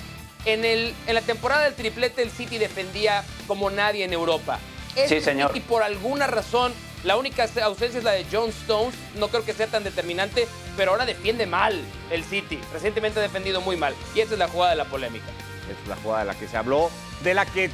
En, 0.45 0.65
el, 0.65 0.93
en 1.07 1.15
la 1.15 1.21
temporada 1.21 1.63
del 1.63 1.73
triplete, 1.73 2.21
el 2.21 2.31
City 2.31 2.57
defendía 2.57 3.23
como 3.47 3.69
nadie 3.69 4.03
en 4.03 4.13
Europa. 4.13 4.59
Sí, 5.07 5.21
señor. 5.21 5.51
Y 5.55 5.61
por 5.61 5.83
alguna 5.83 6.27
razón, 6.27 6.73
la 7.03 7.17
única 7.17 7.47
ausencia 7.63 7.97
es 7.97 8.03
la 8.03 8.11
de 8.11 8.25
John 8.31 8.49
Stones. 8.49 8.95
No 9.15 9.29
creo 9.29 9.43
que 9.45 9.53
sea 9.53 9.67
tan 9.67 9.83
determinante, 9.83 10.47
pero 10.77 10.91
ahora 10.91 11.05
defiende 11.05 11.45
mal 11.45 11.79
el 12.11 12.23
City. 12.23 12.59
Recientemente 12.71 13.19
ha 13.19 13.21
defendido 13.21 13.61
muy 13.61 13.77
mal. 13.77 13.95
Y 14.15 14.19
esa 14.19 14.33
es 14.33 14.39
la 14.39 14.47
jugada 14.47 14.71
de 14.71 14.77
la 14.77 14.85
polémica. 14.85 15.25
Esa 15.69 15.81
es 15.81 15.87
la 15.87 15.95
jugada 15.95 16.25
de 16.25 16.33
la 16.33 16.35
que 16.39 16.47
se 16.47 16.57
habló, 16.57 16.91
de 17.23 17.33
la 17.33 17.45
que 17.45 17.69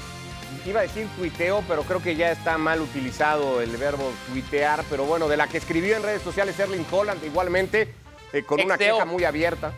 iba 0.65 0.79
a 0.79 0.83
decir 0.83 1.07
tuiteo, 1.17 1.63
pero 1.67 1.83
creo 1.83 2.01
que 2.01 2.15
ya 2.15 2.31
está 2.31 2.57
mal 2.57 2.81
utilizado 2.81 3.61
el 3.61 3.75
verbo 3.77 4.11
tuitear. 4.27 4.83
Pero 4.89 5.05
bueno, 5.05 5.27
de 5.27 5.37
la 5.37 5.47
que 5.47 5.57
escribió 5.57 5.97
en 5.97 6.03
redes 6.03 6.21
sociales 6.21 6.57
Erling 6.59 6.85
Holland, 6.89 7.23
igualmente, 7.23 7.93
eh, 8.31 8.43
con 8.43 8.61
una 8.61 8.77
queja 8.77 9.05
muy 9.05 9.25
abierta 9.25 9.73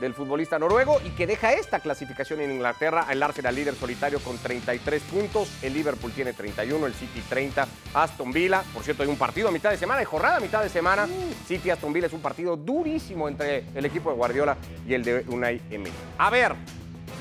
del 0.00 0.14
futbolista 0.14 0.58
noruego 0.58 1.00
y 1.04 1.10
que 1.10 1.26
deja 1.26 1.52
esta 1.52 1.80
clasificación 1.80 2.40
en 2.40 2.50
Inglaterra. 2.50 3.06
El 3.10 3.22
Arsenal 3.22 3.54
líder 3.54 3.74
solitario 3.74 4.20
con 4.20 4.38
33 4.38 5.02
puntos, 5.02 5.48
el 5.62 5.74
Liverpool 5.74 6.12
tiene 6.12 6.32
31, 6.32 6.86
el 6.86 6.94
City 6.94 7.22
30, 7.28 7.66
Aston 7.94 8.32
Villa. 8.32 8.62
Por 8.74 8.82
cierto, 8.82 9.02
hay 9.02 9.08
un 9.08 9.16
partido 9.16 9.48
a 9.48 9.52
mitad 9.52 9.70
de 9.70 9.76
semana, 9.76 10.00
hay 10.00 10.06
jornada 10.06 10.36
a 10.36 10.40
mitad 10.40 10.62
de 10.62 10.68
semana. 10.68 11.08
City 11.46 11.70
Aston 11.70 11.92
Villa 11.92 12.06
es 12.06 12.12
un 12.12 12.20
partido 12.20 12.56
durísimo 12.56 13.28
entre 13.28 13.64
el 13.74 13.84
equipo 13.84 14.10
de 14.10 14.16
Guardiola 14.16 14.56
y 14.86 14.94
el 14.94 15.04
de 15.04 15.24
Unai 15.28 15.60
Emery. 15.70 15.94
A 16.18 16.30
ver, 16.30 16.54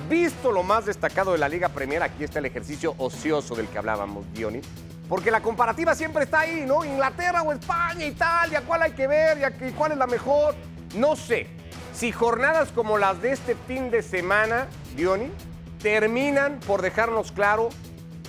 visto 0.09 0.51
lo 0.51 0.63
más 0.63 0.85
destacado 0.85 1.31
de 1.31 1.37
la 1.37 1.49
Liga 1.49 1.69
Premier, 1.69 2.03
aquí 2.03 2.23
está 2.23 2.39
el 2.39 2.45
ejercicio 2.45 2.95
ocioso 2.97 3.55
del 3.55 3.67
que 3.67 3.77
hablábamos, 3.77 4.25
Diony. 4.33 4.61
Porque 5.07 5.29
la 5.29 5.41
comparativa 5.41 5.93
siempre 5.93 6.23
está 6.23 6.41
ahí, 6.41 6.63
¿no? 6.65 6.83
Inglaterra 6.83 7.43
o 7.43 7.51
España, 7.51 8.05
Italia, 8.05 8.63
¿cuál 8.65 8.81
hay 8.81 8.91
que 8.93 9.05
ver? 9.05 9.37
¿Y 9.61 9.71
cuál 9.71 9.91
es 9.91 9.97
la 9.97 10.07
mejor? 10.07 10.55
No 10.95 11.15
sé. 11.15 11.47
Si 11.95 12.11
jornadas 12.11 12.73
como 12.73 12.97
las 12.97 13.21
de 13.21 13.31
este 13.31 13.55
fin 13.55 13.89
de 13.89 14.03
semana, 14.03 14.67
Diony, 14.97 15.31
terminan 15.81 16.59
por 16.67 16.81
dejarnos 16.81 17.31
claro 17.31 17.69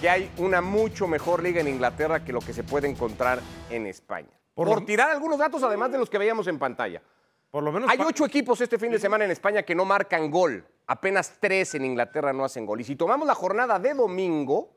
que 0.00 0.08
hay 0.08 0.30
una 0.38 0.60
mucho 0.60 1.08
mejor 1.08 1.42
liga 1.42 1.60
en 1.60 1.66
Inglaterra 1.66 2.24
que 2.24 2.32
lo 2.32 2.38
que 2.38 2.52
se 2.52 2.62
puede 2.62 2.88
encontrar 2.88 3.40
en 3.68 3.88
España. 3.88 4.30
Por 4.54 4.86
tirar 4.86 5.10
algunos 5.10 5.40
datos, 5.40 5.64
además 5.64 5.90
de 5.90 5.98
los 5.98 6.08
que 6.08 6.16
veíamos 6.16 6.46
en 6.46 6.60
pantalla. 6.60 7.02
Por 7.50 7.64
lo 7.64 7.72
menos. 7.72 7.90
Hay 7.90 7.98
ocho 8.00 8.24
equipos 8.24 8.60
este 8.60 8.78
fin 8.78 8.92
de 8.92 9.00
semana 9.00 9.24
en 9.24 9.32
España 9.32 9.64
que 9.64 9.74
no 9.74 9.84
marcan 9.84 10.30
gol. 10.30 10.64
Apenas 10.86 11.32
tres 11.40 11.74
en 11.74 11.86
Inglaterra 11.86 12.32
no 12.32 12.44
hacen 12.44 12.66
gol. 12.66 12.80
Y 12.80 12.84
si 12.84 12.94
tomamos 12.94 13.26
la 13.26 13.34
jornada 13.34 13.80
de 13.80 13.94
domingo, 13.94 14.75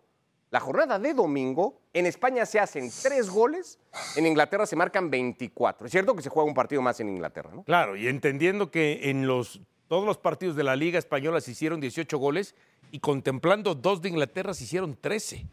la 0.52 0.60
jornada 0.60 0.98
de 0.98 1.14
domingo, 1.14 1.80
en 1.94 2.06
España 2.06 2.46
se 2.46 2.60
hacen 2.60 2.90
tres 3.04 3.30
goles, 3.30 3.80
en 4.16 4.26
Inglaterra 4.26 4.66
se 4.66 4.76
marcan 4.76 5.10
24. 5.10 5.86
Es 5.86 5.92
cierto 5.92 6.16
que 6.16 6.24
se 6.24 6.30
juega 6.30 6.48
un 6.48 6.56
partido 6.56 6.82
más 6.82 7.00
en 7.00 7.10
Inglaterra, 7.10 7.52
¿no? 7.54 7.64
Claro, 7.64 7.96
y 7.96 8.08
entendiendo 8.08 8.72
que 8.72 9.10
en 9.10 9.28
los, 9.28 9.62
todos 9.88 10.06
los 10.06 10.18
partidos 10.18 10.56
de 10.56 10.64
la 10.64 10.76
Liga 10.76 10.98
Española 10.98 11.40
se 11.42 11.52
hicieron 11.52 11.80
18 11.80 12.18
goles 12.18 12.56
y 12.92 13.00
contemplando 13.00 13.76
dos 13.76 14.02
de 14.02 14.10
Inglaterra 14.10 14.54
se 14.54 14.64
hicieron 14.64 14.98
13, 15.00 15.46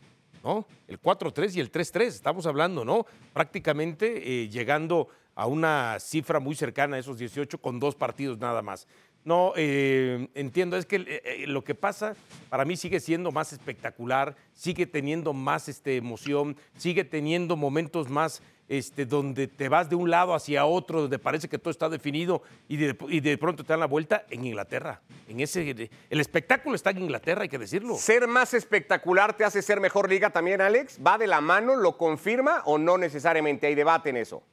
¿no? 0.43 0.67
El 0.89 1.01
4-3 1.01 1.57
y 1.57 1.61
el 1.61 1.71
3-3, 1.71 2.07
estamos 2.07 2.47
hablando, 2.47 2.85
¿no? 2.85 3.05
Prácticamente 3.35 4.45
eh, 4.45 4.49
llegando 4.49 5.09
a 5.35 5.47
una 5.47 5.99
cifra 6.01 6.41
muy 6.41 6.55
cercana 6.55 6.97
a 6.97 6.99
esos 6.99 7.19
18 7.19 7.59
con 7.59 7.79
dos 7.79 7.95
partidos 7.95 8.39
nada 8.39 8.63
más. 8.63 8.89
No, 9.27 9.55
eh, 9.57 10.29
entiendo, 10.35 10.77
es 10.77 10.87
que 10.87 10.97
eh, 10.99 11.22
eh, 11.24 11.45
lo 11.49 11.64
que 11.64 11.74
pasa 11.74 12.14
para 12.49 12.64
mí 12.64 12.77
sigue 12.77 13.01
siendo 13.01 13.33
más 13.33 13.53
espectacular, 13.53 14.37
sigue 14.53 14.87
teniendo 14.87 15.33
más 15.33 15.68
este, 15.68 15.97
emoción, 15.97 16.57
sigue 16.77 17.03
teniendo 17.03 17.57
momentos 17.57 18.09
más 18.09 18.41
este, 18.68 19.05
donde 19.05 19.49
te 19.49 19.68
vas 19.68 19.91
de 19.91 19.97
un 19.97 20.11
lado 20.11 20.33
hacia 20.33 20.64
otro, 20.64 21.01
donde 21.01 21.18
parece 21.18 21.49
que 21.49 21.59
todo 21.59 21.72
está 21.72 21.89
definido 21.89 22.43
y 22.68 22.77
de, 22.77 22.97
y 23.09 23.18
de 23.18 23.37
pronto 23.37 23.64
te 23.64 23.72
dan 23.72 23.81
la 23.81 23.87
vuelta 23.87 24.24
en 24.31 24.45
Inglaterra. 24.45 25.01
En 25.27 25.41
ese, 25.41 25.91
el 26.09 26.20
espectáculo 26.20 26.77
está 26.77 26.91
en 26.91 26.99
Inglaterra, 26.99 27.43
hay 27.43 27.49
que 27.49 27.59
decirlo. 27.59 27.97
¿Ser 27.97 28.29
más 28.29 28.55
espectacular 28.55 29.37
te 29.37 29.43
hace 29.43 29.61
ser 29.61 29.81
mejor 29.81 30.09
liga 30.09 30.31
también, 30.31 30.61
Alex? 30.61 31.01
¿Va 31.05 31.18
de 31.18 31.27
la 31.27 31.41
mano? 31.41 31.74
¿Lo 31.74 31.99
confirma 31.99 32.62
o 32.64 32.79
no 32.79 32.97
necesariamente? 32.97 33.66
Hay 33.66 33.74
debate 33.74 34.11
en 34.11 34.18
eso. 34.18 34.45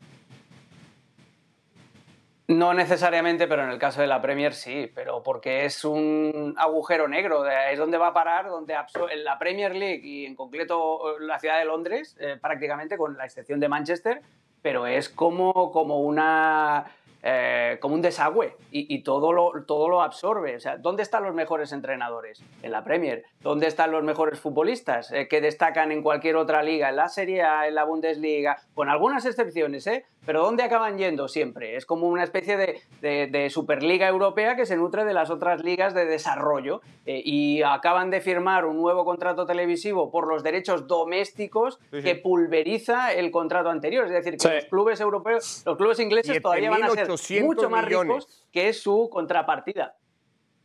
No 2.48 2.74
necesariamente, 2.74 3.48
pero 3.48 3.64
en 3.64 3.70
el 3.70 3.80
caso 3.80 4.02
de 4.02 4.08
la 4.08 4.22
Premier 4.22 4.54
sí, 4.54 4.92
pero 4.94 5.24
porque 5.24 5.64
es 5.64 5.86
un 5.86 6.54
agujero 6.58 7.08
negro, 7.08 7.48
es 7.48 7.80
donde 7.80 7.98
va 7.98 8.08
a 8.08 8.14
parar, 8.14 8.50
donde 8.50 8.76
en 9.12 9.24
la 9.24 9.40
Premier 9.40 9.74
League 9.74 10.02
y 10.04 10.26
en 10.26 10.36
concreto 10.36 11.18
eh, 11.18 11.22
la 11.22 11.40
ciudad 11.40 11.58
de 11.58 11.66
Londres, 11.66 12.18
eh, 12.20 12.38
prácticamente 12.42 12.98
con 12.98 13.16
la 13.18 13.24
excepción 13.24 13.62
de 13.62 13.70
Manchester, 13.70 14.22
pero 14.62 14.88
es 14.88 15.08
como, 15.08 15.72
como 15.72 16.02
una 16.02 16.86
eh, 17.24 17.78
como 17.80 17.96
un 17.96 18.02
desagüe 18.02 18.56
y, 18.72 18.94
y 18.94 19.02
todo, 19.04 19.32
lo, 19.32 19.52
todo 19.66 19.88
lo 19.88 20.02
absorbe. 20.02 20.56
O 20.56 20.60
sea, 20.60 20.78
¿dónde 20.78 21.04
están 21.04 21.24
los 21.24 21.34
mejores 21.34 21.72
entrenadores? 21.72 22.44
En 22.62 22.72
la 22.72 22.84
Premier. 22.84 23.24
¿Dónde 23.40 23.68
están 23.68 23.92
los 23.92 24.04
mejores 24.04 24.40
futbolistas 24.40 25.12
eh, 25.12 25.28
que 25.30 25.42
destacan 25.42 25.92
en 25.92 26.02
cualquier 26.04 26.36
otra 26.36 26.62
liga? 26.64 26.90
En 26.90 26.98
la 26.98 27.08
Serie 27.10 27.42
A, 27.44 27.68
en 27.68 27.76
la 27.76 27.84
Bundesliga, 27.86 28.58
con 28.74 28.90
algunas 28.90 29.26
excepciones, 29.26 29.88
¿eh? 29.88 30.06
Pero 30.26 30.42
¿dónde 30.42 30.64
acaban 30.64 30.98
yendo 30.98 31.28
siempre? 31.28 31.76
Es 31.76 31.86
como 31.86 32.08
una 32.08 32.24
especie 32.24 32.56
de, 32.56 32.80
de- 33.02 33.28
de 33.28 33.50
Superliga 33.50 34.08
Europea 34.08 34.56
que 34.56 34.66
se 34.66 34.78
nutre 34.78 35.04
de 35.04 35.14
las 35.14 35.30
otras 35.30 35.62
ligas 35.64 35.94
de 35.94 36.06
desarrollo 36.06 36.80
eh, 37.06 37.22
y 37.26 37.62
acaban 37.62 38.10
de 38.10 38.22
firmar 38.22 38.64
un 38.66 38.78
nuevo 38.78 39.04
contrato 39.04 39.46
televisivo 39.46 40.12
por 40.12 40.28
los 40.28 40.42
derechos 40.42 40.88
domésticos 40.88 41.78
Sí, 41.92 41.98
sí. 41.98 42.04
que 42.04 42.16
pulveriza 42.16 43.12
el 43.14 43.32
contrato 43.32 43.70
anterior. 43.70 44.06
Es 44.06 44.12
decir, 44.12 44.34
que 44.34 44.40
Sí. 44.40 44.50
los 44.50 44.66
clubes 44.66 45.02
europeos, 45.02 45.64
los 45.66 45.76
clubes 45.78 46.00
ingleses 46.00 46.42
todavía 46.42 46.70
van 46.70 46.84
a 46.84 46.90
ser 46.90 47.08
7.800 47.16 47.44
mucho 47.44 47.70
más 47.70 47.86
millones. 47.86 48.16
ricos 48.26 48.48
que 48.52 48.74
su 48.74 49.10
contrapartida. 49.12 49.98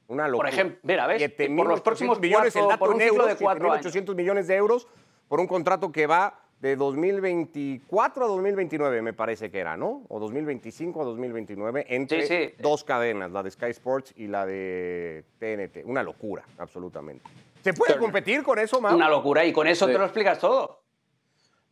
Una 0.09 0.27
locura. 0.29 0.49
Por 0.49 0.55
ejemplo, 0.55 0.79
mira, 0.85 1.07
¿ves? 1.07 1.23
7.800 1.23 1.57
Por 1.57 1.67
los 1.69 1.81
próximos 1.83 2.21
millones, 2.21 2.57
el 2.57 2.67
dato 2.67 2.79
por 2.79 2.89
un 2.95 3.01
en 3.01 3.09
ciclo 3.09 3.23
euros, 3.25 3.39
de 3.39 3.45
cuatro 3.45 3.73
años. 3.73 3.87
7.800 3.95 4.15
millones 4.15 4.47
de 4.47 4.55
euros 4.57 4.89
por 5.29 5.41
un 5.41 5.47
contrato 5.47 5.93
que 5.93 6.07
va 6.07 6.41
de 6.61 6.75
2024 6.77 8.25
a 8.25 8.29
2029, 8.29 9.03
me 9.03 9.13
parece 9.13 9.51
que 9.51 9.59
era, 9.61 9.77
¿no? 9.77 10.05
O 10.09 10.19
2025 10.19 11.01
a 11.03 11.05
2029, 11.05 11.87
entre 11.89 12.27
Sí, 12.27 12.35
sí. 12.49 12.55
dos 12.59 12.83
cadenas, 12.85 13.31
la 13.31 13.43
de 13.43 13.51
Sky 13.51 13.67
Sports 13.71 14.13
y 14.17 14.27
la 14.27 14.45
de 14.47 15.25
TNT. 15.39 15.85
Una 15.85 16.03
locura, 16.03 16.45
absolutamente. 16.59 17.25
¿Se 17.63 17.75
puede 17.75 17.93
Turner. 17.93 18.01
competir 18.11 18.43
con 18.43 18.59
eso, 18.59 18.81
Mau? 18.81 18.95
Una 18.97 19.09
locura. 19.09 19.45
Y 19.45 19.53
con 19.53 19.67
eso 19.69 19.87
Sí. 19.87 19.93
te 19.93 19.99
lo 19.99 20.05
explicas 20.05 20.39
todo. 20.39 20.83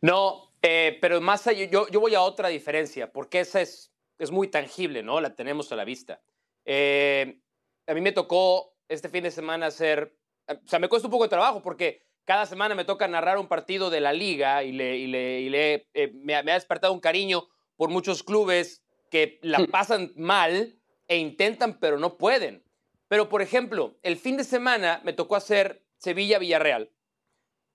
No, 0.01 0.51
eh, 0.61 0.97
pero 1.01 1.19
más 1.21 1.47
allá, 1.47 1.65
yo, 1.65 1.87
yo 1.89 1.99
voy 1.99 2.13
a 2.15 2.21
otra 2.21 2.47
diferencia, 2.49 3.11
porque 3.11 3.39
esa 3.41 3.61
es, 3.61 3.91
es 4.19 4.31
muy 4.31 4.47
tangible, 4.47 5.03
¿no? 5.03 5.21
La 5.21 5.35
tenemos 5.35 5.71
a 5.71 5.75
la 5.75 5.85
vista. 5.85 6.21
Eh, 6.65 7.39
a 7.87 7.93
mí 7.93 8.01
me 8.01 8.11
tocó 8.11 8.75
este 8.89 9.09
fin 9.09 9.23
de 9.23 9.31
semana 9.31 9.67
hacer, 9.67 10.17
o 10.47 10.67
sea, 10.67 10.79
me 10.79 10.89
cuesta 10.89 11.07
un 11.07 11.11
poco 11.11 11.23
de 11.23 11.29
trabajo 11.29 11.61
porque 11.61 12.01
cada 12.25 12.45
semana 12.45 12.75
me 12.75 12.83
toca 12.85 13.07
narrar 13.07 13.37
un 13.37 13.47
partido 13.47 13.89
de 13.89 14.01
la 14.01 14.11
liga 14.13 14.63
y, 14.63 14.71
le, 14.73 14.97
y, 14.97 15.07
le, 15.07 15.39
y 15.41 15.49
le, 15.49 15.87
eh, 15.93 16.11
me, 16.13 16.35
ha- 16.35 16.43
me 16.43 16.51
ha 16.51 16.55
despertado 16.55 16.93
un 16.93 16.99
cariño 16.99 17.47
por 17.77 17.89
muchos 17.89 18.23
clubes 18.23 18.83
que 19.09 19.39
la 19.41 19.59
pasan 19.67 20.11
mal 20.17 20.77
e 21.07 21.17
intentan, 21.17 21.79
pero 21.79 21.97
no 21.97 22.17
pueden. 22.17 22.63
Pero, 23.07 23.29
por 23.29 23.41
ejemplo, 23.41 23.97
el 24.03 24.17
fin 24.17 24.35
de 24.35 24.43
semana 24.43 24.99
me 25.05 25.13
tocó 25.13 25.37
hacer 25.37 25.85
Sevilla-Villarreal, 25.99 26.91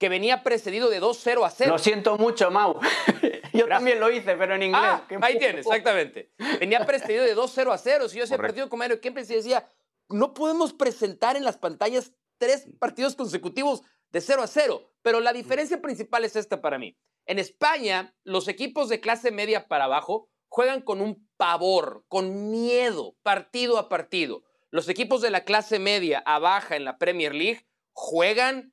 que 0.03 0.09
venía 0.09 0.43
precedido 0.43 0.91
de 0.91 1.01
2-0 1.01 1.47
a 1.47 1.51
0. 1.51 1.71
Lo 1.71 1.79
siento 1.79 2.19
mucho, 2.19 2.51
Mau. 2.51 2.81
Yo 3.53 3.69
también 3.69 4.01
lo 4.01 4.11
hice, 4.11 4.35
pero 4.35 4.57
en 4.57 4.65
inglés. 4.65 4.83
Ah, 4.83 5.07
ahí 5.21 5.39
tienes, 5.39 5.65
exactamente. 5.65 6.33
Venía 6.59 6.85
precedido 6.85 7.23
de 7.23 7.37
2-0 7.37 7.73
a 7.73 7.79
0. 7.79 8.09
Si 8.09 8.19
yo 8.19 8.25
hacía 8.25 8.37
partido 8.37 8.69
con 8.69 8.81
Mario 8.81 9.01
Kempes 9.01 9.31
y 9.31 9.37
decía, 9.37 9.65
no 10.09 10.35
podemos 10.35 10.73
presentar 10.73 11.37
en 11.37 11.45
las 11.45 11.57
pantallas 11.57 12.15
tres 12.39 12.67
partidos 12.81 13.15
consecutivos 13.15 13.83
de 14.11 14.21
0 14.21 14.43
a 14.43 14.49
0. 14.49 14.93
Pero 15.03 15.21
la 15.21 15.33
diferencia 15.33 15.81
principal 15.81 16.25
es 16.25 16.35
esta 16.35 16.61
para 16.61 16.81
mí. 16.81 16.99
En 17.27 17.39
España, 17.39 18.13
los 18.25 18.49
equipos 18.49 18.89
de 18.89 18.99
clase 18.99 19.31
media 19.31 19.69
para 19.69 19.85
abajo 19.85 20.29
juegan 20.49 20.81
con 20.81 21.01
un 21.01 21.29
pavor, 21.37 22.05
con 22.09 22.51
miedo, 22.51 23.15
partido 23.23 23.79
a 23.79 23.89
partido. 23.89 24.43
Los 24.73 24.89
equipos 24.89 25.21
de 25.21 25.31
la 25.31 25.45
clase 25.45 25.79
media 25.79 26.19
a 26.27 26.41
baja 26.41 26.75
en 26.75 26.85
la 26.85 26.99
Premier 26.99 27.37
League 27.37 27.69
juegan 27.93 28.73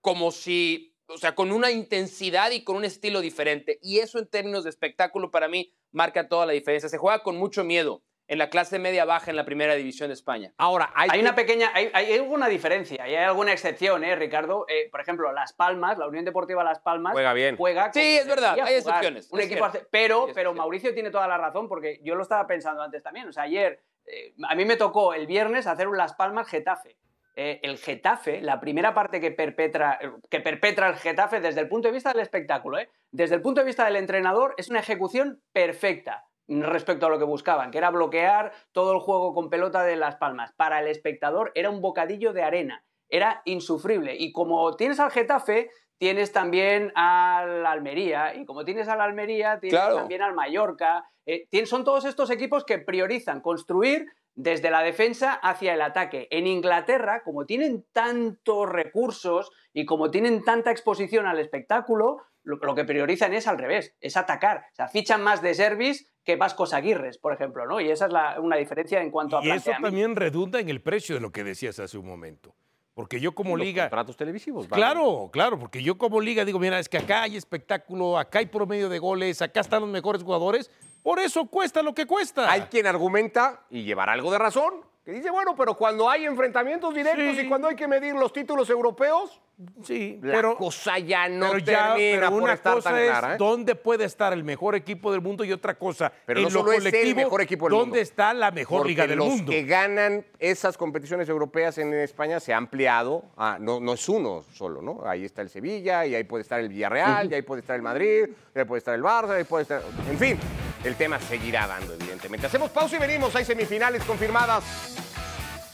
como 0.00 0.30
si, 0.30 0.96
o 1.06 1.18
sea, 1.18 1.34
con 1.34 1.52
una 1.52 1.70
intensidad 1.70 2.50
y 2.50 2.64
con 2.64 2.76
un 2.76 2.84
estilo 2.84 3.20
diferente. 3.20 3.78
Y 3.82 3.98
eso 3.98 4.18
en 4.18 4.28
términos 4.28 4.64
de 4.64 4.70
espectáculo 4.70 5.30
para 5.30 5.48
mí 5.48 5.72
marca 5.92 6.28
toda 6.28 6.46
la 6.46 6.52
diferencia. 6.52 6.88
Se 6.88 6.98
juega 6.98 7.22
con 7.22 7.36
mucho 7.36 7.64
miedo 7.64 8.02
en 8.28 8.38
la 8.38 8.48
clase 8.48 8.78
media 8.78 9.04
baja 9.04 9.28
en 9.30 9.36
la 9.36 9.44
primera 9.44 9.74
división 9.74 10.08
de 10.08 10.14
España. 10.14 10.54
Ahora, 10.56 10.92
hay, 10.94 11.08
Hay 11.12 11.20
una 11.20 11.34
pequeña, 11.34 11.72
hay, 11.74 11.90
hay 11.92 12.12
alguna 12.12 12.46
diferencia 12.46 13.08
y 13.08 13.16
hay 13.16 13.24
alguna 13.24 13.50
excepción, 13.52 14.04
¿eh, 14.04 14.14
Ricardo? 14.14 14.66
Eh, 14.68 14.88
por 14.88 15.00
ejemplo, 15.00 15.32
Las 15.32 15.52
Palmas, 15.52 15.98
la 15.98 16.06
Unión 16.06 16.24
Deportiva 16.24 16.62
Las 16.62 16.78
Palmas 16.78 17.12
Juega 17.12 17.32
bien. 17.32 17.56
juega 17.56 17.92
Sí, 17.92 18.18
es 18.18 18.28
verdad, 18.28 18.56
hay 18.62 18.74
excepciones, 18.74 19.28
Un 19.32 19.40
es 19.40 19.46
equipo 19.46 19.64
hace- 19.64 19.84
pero, 19.90 20.26
Sí, 20.28 20.32
pero. 20.32 20.54
Mauricio 20.54 20.94
tiene 20.94 21.10
toda 21.10 21.26
la 21.26 21.38
razón 21.38 21.68
porque 21.68 21.98
yo 22.04 22.14
lo 22.14 22.22
estaba 22.22 22.46
pensando 22.46 22.82
antes 22.82 23.02
también. 23.02 23.26
O 23.26 23.32
sea, 23.32 23.42
ayer 23.42 23.82
eh, 24.06 24.32
a 24.48 24.54
mí 24.54 24.64
me 24.64 24.76
tocó 24.76 25.12
el 25.12 25.26
viernes 25.26 25.66
hacer 25.66 25.88
un 25.88 25.96
Las 25.96 26.14
Palmas 26.14 26.46
Getafe. 26.48 26.96
Eh, 27.36 27.60
el 27.62 27.78
Getafe, 27.78 28.40
la 28.40 28.60
primera 28.60 28.92
parte 28.92 29.20
que 29.20 29.30
perpetra, 29.30 29.98
que 30.28 30.40
perpetra 30.40 30.88
el 30.88 30.96
Getafe 30.96 31.40
desde 31.40 31.60
el 31.60 31.68
punto 31.68 31.88
de 31.88 31.94
vista 31.94 32.12
del 32.12 32.22
espectáculo, 32.22 32.78
¿eh? 32.78 32.90
desde 33.12 33.36
el 33.36 33.42
punto 33.42 33.60
de 33.60 33.66
vista 33.66 33.84
del 33.84 33.96
entrenador, 33.96 34.54
es 34.56 34.68
una 34.68 34.80
ejecución 34.80 35.40
perfecta. 35.52 36.24
respecto 36.48 37.06
a 37.06 37.08
lo 37.08 37.18
que 37.18 37.24
buscaban, 37.24 37.70
que 37.70 37.78
era 37.78 37.90
bloquear 37.90 38.52
todo 38.72 38.92
el 38.92 38.98
juego 38.98 39.32
con 39.34 39.50
pelota 39.50 39.84
de 39.84 39.94
Las 39.94 40.16
Palmas. 40.16 40.52
Para 40.56 40.80
el 40.80 40.88
espectador 40.88 41.52
era 41.54 41.70
un 41.70 41.80
bocadillo 41.80 42.32
de 42.32 42.42
arena, 42.42 42.84
era 43.08 43.42
insufrible. 43.44 44.16
Y 44.18 44.32
como 44.32 44.74
tienes 44.74 44.98
al 44.98 45.12
Getafe, 45.12 45.70
tienes 45.98 46.32
también 46.32 46.92
al 46.96 47.66
Almería, 47.66 48.34
y 48.34 48.46
como 48.46 48.64
tienes 48.64 48.88
al 48.88 49.00
Almería, 49.00 49.60
tienes 49.60 49.80
también 49.80 50.22
al 50.22 50.34
Mallorca. 50.34 51.04
Eh, 51.26 51.46
son 51.66 51.84
todos 51.84 52.06
estos 52.06 52.30
equipos 52.30 52.64
que 52.64 52.78
priorizan 52.78 53.40
construir 53.40 54.06
desde 54.34 54.70
la 54.70 54.82
defensa 54.82 55.32
hacia 55.34 55.74
el 55.74 55.82
ataque. 55.82 56.28
En 56.30 56.46
Inglaterra, 56.46 57.22
como 57.24 57.46
tienen 57.46 57.84
tantos 57.92 58.68
recursos 58.68 59.50
y 59.72 59.84
como 59.84 60.10
tienen 60.10 60.44
tanta 60.44 60.70
exposición 60.70 61.26
al 61.26 61.38
espectáculo, 61.38 62.18
lo, 62.42 62.74
que 62.74 62.84
priorizan 62.84 63.34
es 63.34 63.46
al 63.46 63.58
revés, 63.58 63.94
es 64.00 64.16
atacar. 64.16 64.64
O 64.72 64.74
sea, 64.74 64.88
fichan 64.88 65.22
más 65.22 65.42
de 65.42 65.54
service 65.54 66.06
que 66.24 66.36
Vascos 66.36 66.72
Aguirres, 66.72 67.18
por 67.18 67.32
ejemplo, 67.32 67.66
¿no? 67.66 67.80
Y 67.80 67.90
esa 67.90 68.06
es 68.06 68.38
una 68.38 68.56
diferencia 68.56 69.00
en 69.02 69.10
cuanto 69.10 69.38
a 69.38 69.44
Y 69.44 69.50
eso 69.50 69.72
también 69.80 70.16
redunda 70.16 70.60
en 70.60 70.68
el 70.68 70.80
precio 70.80 71.14
de 71.14 71.20
lo 71.20 71.32
que 71.32 71.44
decías 71.44 71.78
hace 71.78 71.98
un 71.98 72.06
momento. 72.06 72.54
Porque 72.94 73.20
yo 73.20 73.32
como 73.32 73.56
liga... 73.56 73.84
Contratos 73.84 74.16
televisivos. 74.16 74.66
Claro, 74.68 75.30
claro, 75.32 75.58
porque 75.58 75.82
yo 75.82 75.96
como 75.96 76.20
liga 76.20 76.44
digo, 76.44 76.58
mira, 76.58 76.78
es 76.78 76.88
que 76.88 76.98
acá 76.98 77.22
hay 77.22 77.36
espectáculo, 77.36 78.18
acá 78.18 78.40
hay 78.40 78.46
promedio 78.46 78.88
de 78.88 78.98
goles, 78.98 79.40
acá 79.40 79.60
están 79.60 79.80
los 79.80 79.90
mejores 79.90 80.22
jugadores, 80.22 80.70
por 81.02 81.18
eso 81.18 81.46
cuesta 81.46 81.82
lo 81.82 81.94
que 81.94 82.06
cuesta. 82.06 82.50
Hay 82.50 82.62
quien 82.62 82.86
argumenta, 82.86 83.60
y 83.70 83.82
llevará 83.84 84.12
algo 84.12 84.30
de 84.30 84.38
razón, 84.38 84.74
que 85.04 85.12
dice, 85.12 85.30
bueno, 85.30 85.54
pero 85.56 85.74
cuando 85.74 86.10
hay 86.10 86.26
enfrentamientos 86.26 86.94
directos 86.94 87.38
y 87.42 87.48
cuando 87.48 87.68
hay 87.68 87.74
que 87.76 87.88
medir 87.88 88.14
los 88.14 88.32
títulos 88.32 88.68
europeos, 88.70 89.40
Sí, 89.84 90.18
la 90.22 90.32
pero, 90.36 90.56
cosa 90.56 90.98
ya 90.98 91.28
no 91.28 91.48
pero 91.48 91.58
ya- 91.58 91.92
pero 91.94 92.30
por 92.30 92.42
una 92.44 92.54
estar 92.54 92.74
cosa 92.76 92.90
tan 92.92 92.98
es 92.98 93.10
clara. 93.10 93.34
¿eh? 93.34 93.36
dónde 93.38 93.74
puede 93.74 94.04
estar 94.06 94.32
el 94.32 94.42
mejor 94.42 94.74
equipo 94.74 95.12
del 95.12 95.20
mundo 95.20 95.44
y 95.44 95.52
otra 95.52 95.74
cosa, 95.74 96.10
Pero 96.24 96.38
en 96.40 96.44
no 96.44 96.48
lo 96.50 96.60
solo 96.60 96.72
es 96.72 96.78
el 96.78 96.90
colectivo, 96.92 97.16
mejor 97.16 97.42
equipo 97.42 97.66
del 97.66 97.72
dónde 97.72 97.84
mundo. 97.88 98.00
está 98.00 98.32
la 98.32 98.50
mejor 98.52 98.78
Porque 98.78 98.88
liga 98.92 99.06
del 99.06 99.18
los 99.18 99.28
mundo. 99.28 99.50
que 99.52 99.64
ganan 99.64 100.24
esas 100.38 100.78
competiciones 100.78 101.28
europeas 101.28 101.76
en 101.76 101.92
España 101.92 102.40
se 102.40 102.54
ha 102.54 102.56
ampliado, 102.56 103.24
a- 103.36 103.58
no, 103.60 103.80
no 103.80 103.92
es 103.92 104.08
uno 104.08 104.42
solo, 104.50 104.80
¿no? 104.80 105.02
Ahí 105.04 105.26
está 105.26 105.42
el 105.42 105.50
Sevilla, 105.50 106.06
y 106.06 106.14
ahí 106.14 106.24
puede 106.24 106.40
estar 106.40 106.58
el 106.58 106.70
Villarreal, 106.70 107.30
y 107.30 107.34
ahí 107.34 107.42
puede 107.42 107.60
estar 107.60 107.76
el 107.76 107.82
Madrid, 107.82 108.30
y 108.54 108.58
ahí 108.58 108.64
puede 108.64 108.78
estar 108.78 108.94
el 108.94 109.02
Barça, 109.02 109.28
y 109.28 109.38
ahí 109.40 109.44
puede 109.44 109.62
estar... 109.64 109.82
En 110.08 110.16
fin, 110.18 110.38
el 110.84 110.96
tema 110.96 111.18
seguirá 111.18 111.66
dando, 111.66 111.94
evidentemente. 111.94 112.46
Hacemos 112.46 112.70
pausa 112.70 112.96
y 112.96 112.98
venimos. 112.98 113.34
Hay 113.36 113.44
semifinales 113.44 114.02
confirmadas 114.04 114.64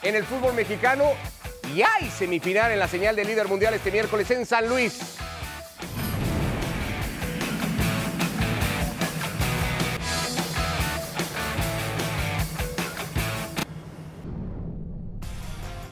en 0.03 0.15
el 0.15 0.25
fútbol 0.25 0.55
mexicano 0.55 1.13
y 1.75 1.83
hay 1.83 2.11
semifinal 2.11 2.73
en 2.73 2.79
la 2.79 2.89
señal 2.89 3.17
de 3.17 3.25
líder 3.25 3.49
mundial 3.49 3.75
este 3.75 3.91
miércoles 3.91 4.31
en 4.31 4.47
San 4.47 4.69
Luis. 4.69 5.17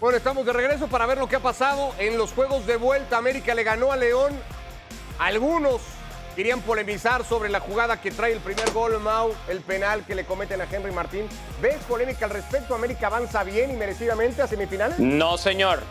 Bueno, 0.00 0.18
estamos 0.18 0.44
de 0.44 0.52
regreso 0.52 0.86
para 0.88 1.06
ver 1.06 1.16
lo 1.16 1.28
que 1.28 1.36
ha 1.36 1.40
pasado 1.40 1.94
en 1.98 2.18
los 2.18 2.32
juegos 2.32 2.66
de 2.66 2.76
vuelta. 2.76 3.16
América 3.16 3.54
le 3.54 3.64
ganó 3.64 3.90
a 3.90 3.96
León. 3.96 4.38
Algunos 5.18 5.80
querían 6.34 6.60
polemizar 6.60 7.24
sobre 7.24 7.48
la 7.48 7.60
jugada 7.60 8.00
que 8.00 8.10
trae 8.10 8.32
el 8.32 8.40
primer 8.40 8.70
gol, 8.72 8.98
Mau, 9.00 9.34
el 9.48 9.60
penal 9.60 10.04
que 10.04 10.14
le 10.14 10.24
cometen 10.24 10.60
a 10.60 10.66
Henry 10.70 10.92
Martín. 10.92 11.28
¿Ves 11.60 11.76
polémica 11.88 12.26
al 12.26 12.32
respecto? 12.32 12.74
¿América 12.74 13.06
avanza 13.06 13.44
bien 13.44 13.70
y 13.70 13.74
merecidamente 13.74 14.42
a 14.42 14.46
semifinales? 14.46 14.98
No, 14.98 15.38
señor. 15.38 15.82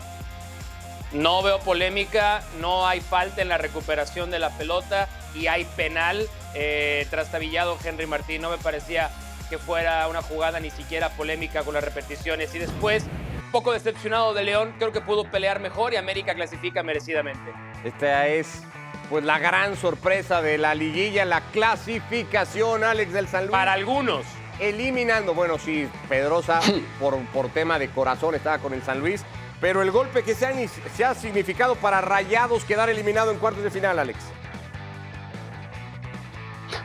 No 1.12 1.42
veo 1.42 1.60
polémica, 1.60 2.42
no 2.60 2.86
hay 2.86 3.00
falta 3.00 3.40
en 3.40 3.48
la 3.48 3.56
recuperación 3.56 4.30
de 4.30 4.40
la 4.40 4.50
pelota 4.50 5.08
y 5.34 5.46
hay 5.46 5.64
penal 5.64 6.28
eh, 6.54 7.06
trastabillado 7.08 7.78
Henry 7.82 8.06
Martín. 8.06 8.42
No 8.42 8.50
me 8.50 8.58
parecía 8.58 9.10
que 9.48 9.58
fuera 9.58 10.08
una 10.08 10.22
jugada 10.22 10.58
ni 10.60 10.70
siquiera 10.70 11.10
polémica 11.10 11.62
con 11.62 11.74
las 11.74 11.84
repeticiones. 11.84 12.54
Y 12.54 12.58
después, 12.58 13.04
poco 13.52 13.72
decepcionado 13.72 14.34
de 14.34 14.42
León, 14.42 14.74
creo 14.78 14.90
que 14.90 15.00
pudo 15.00 15.30
pelear 15.30 15.60
mejor 15.60 15.92
y 15.92 15.96
América 15.96 16.34
clasifica 16.34 16.82
merecidamente. 16.82 17.52
Esta 17.84 18.26
es 18.26 18.62
pues 19.10 19.24
la 19.24 19.38
gran 19.38 19.76
sorpresa 19.76 20.42
de 20.42 20.58
la 20.58 20.74
liguilla, 20.74 21.24
la 21.24 21.40
clasificación, 21.52 22.84
Alex 22.84 23.12
del 23.12 23.28
San 23.28 23.42
Luis. 23.42 23.52
Para 23.52 23.72
algunos, 23.72 24.24
eliminando, 24.58 25.34
bueno, 25.34 25.58
sí, 25.58 25.88
Pedrosa 26.08 26.60
por, 27.00 27.18
por 27.26 27.48
tema 27.50 27.78
de 27.78 27.88
corazón 27.90 28.34
estaba 28.34 28.58
con 28.58 28.74
el 28.74 28.82
San 28.82 29.00
Luis, 29.00 29.24
pero 29.60 29.82
el 29.82 29.90
golpe 29.90 30.22
que 30.22 30.34
se 30.34 30.46
ha, 30.46 30.68
se 30.68 31.04
ha 31.04 31.14
significado 31.14 31.76
para 31.76 32.00
Rayados 32.00 32.64
quedar 32.64 32.90
eliminado 32.90 33.30
en 33.30 33.38
cuartos 33.38 33.62
de 33.62 33.70
final, 33.70 33.98
Alex. 33.98 34.18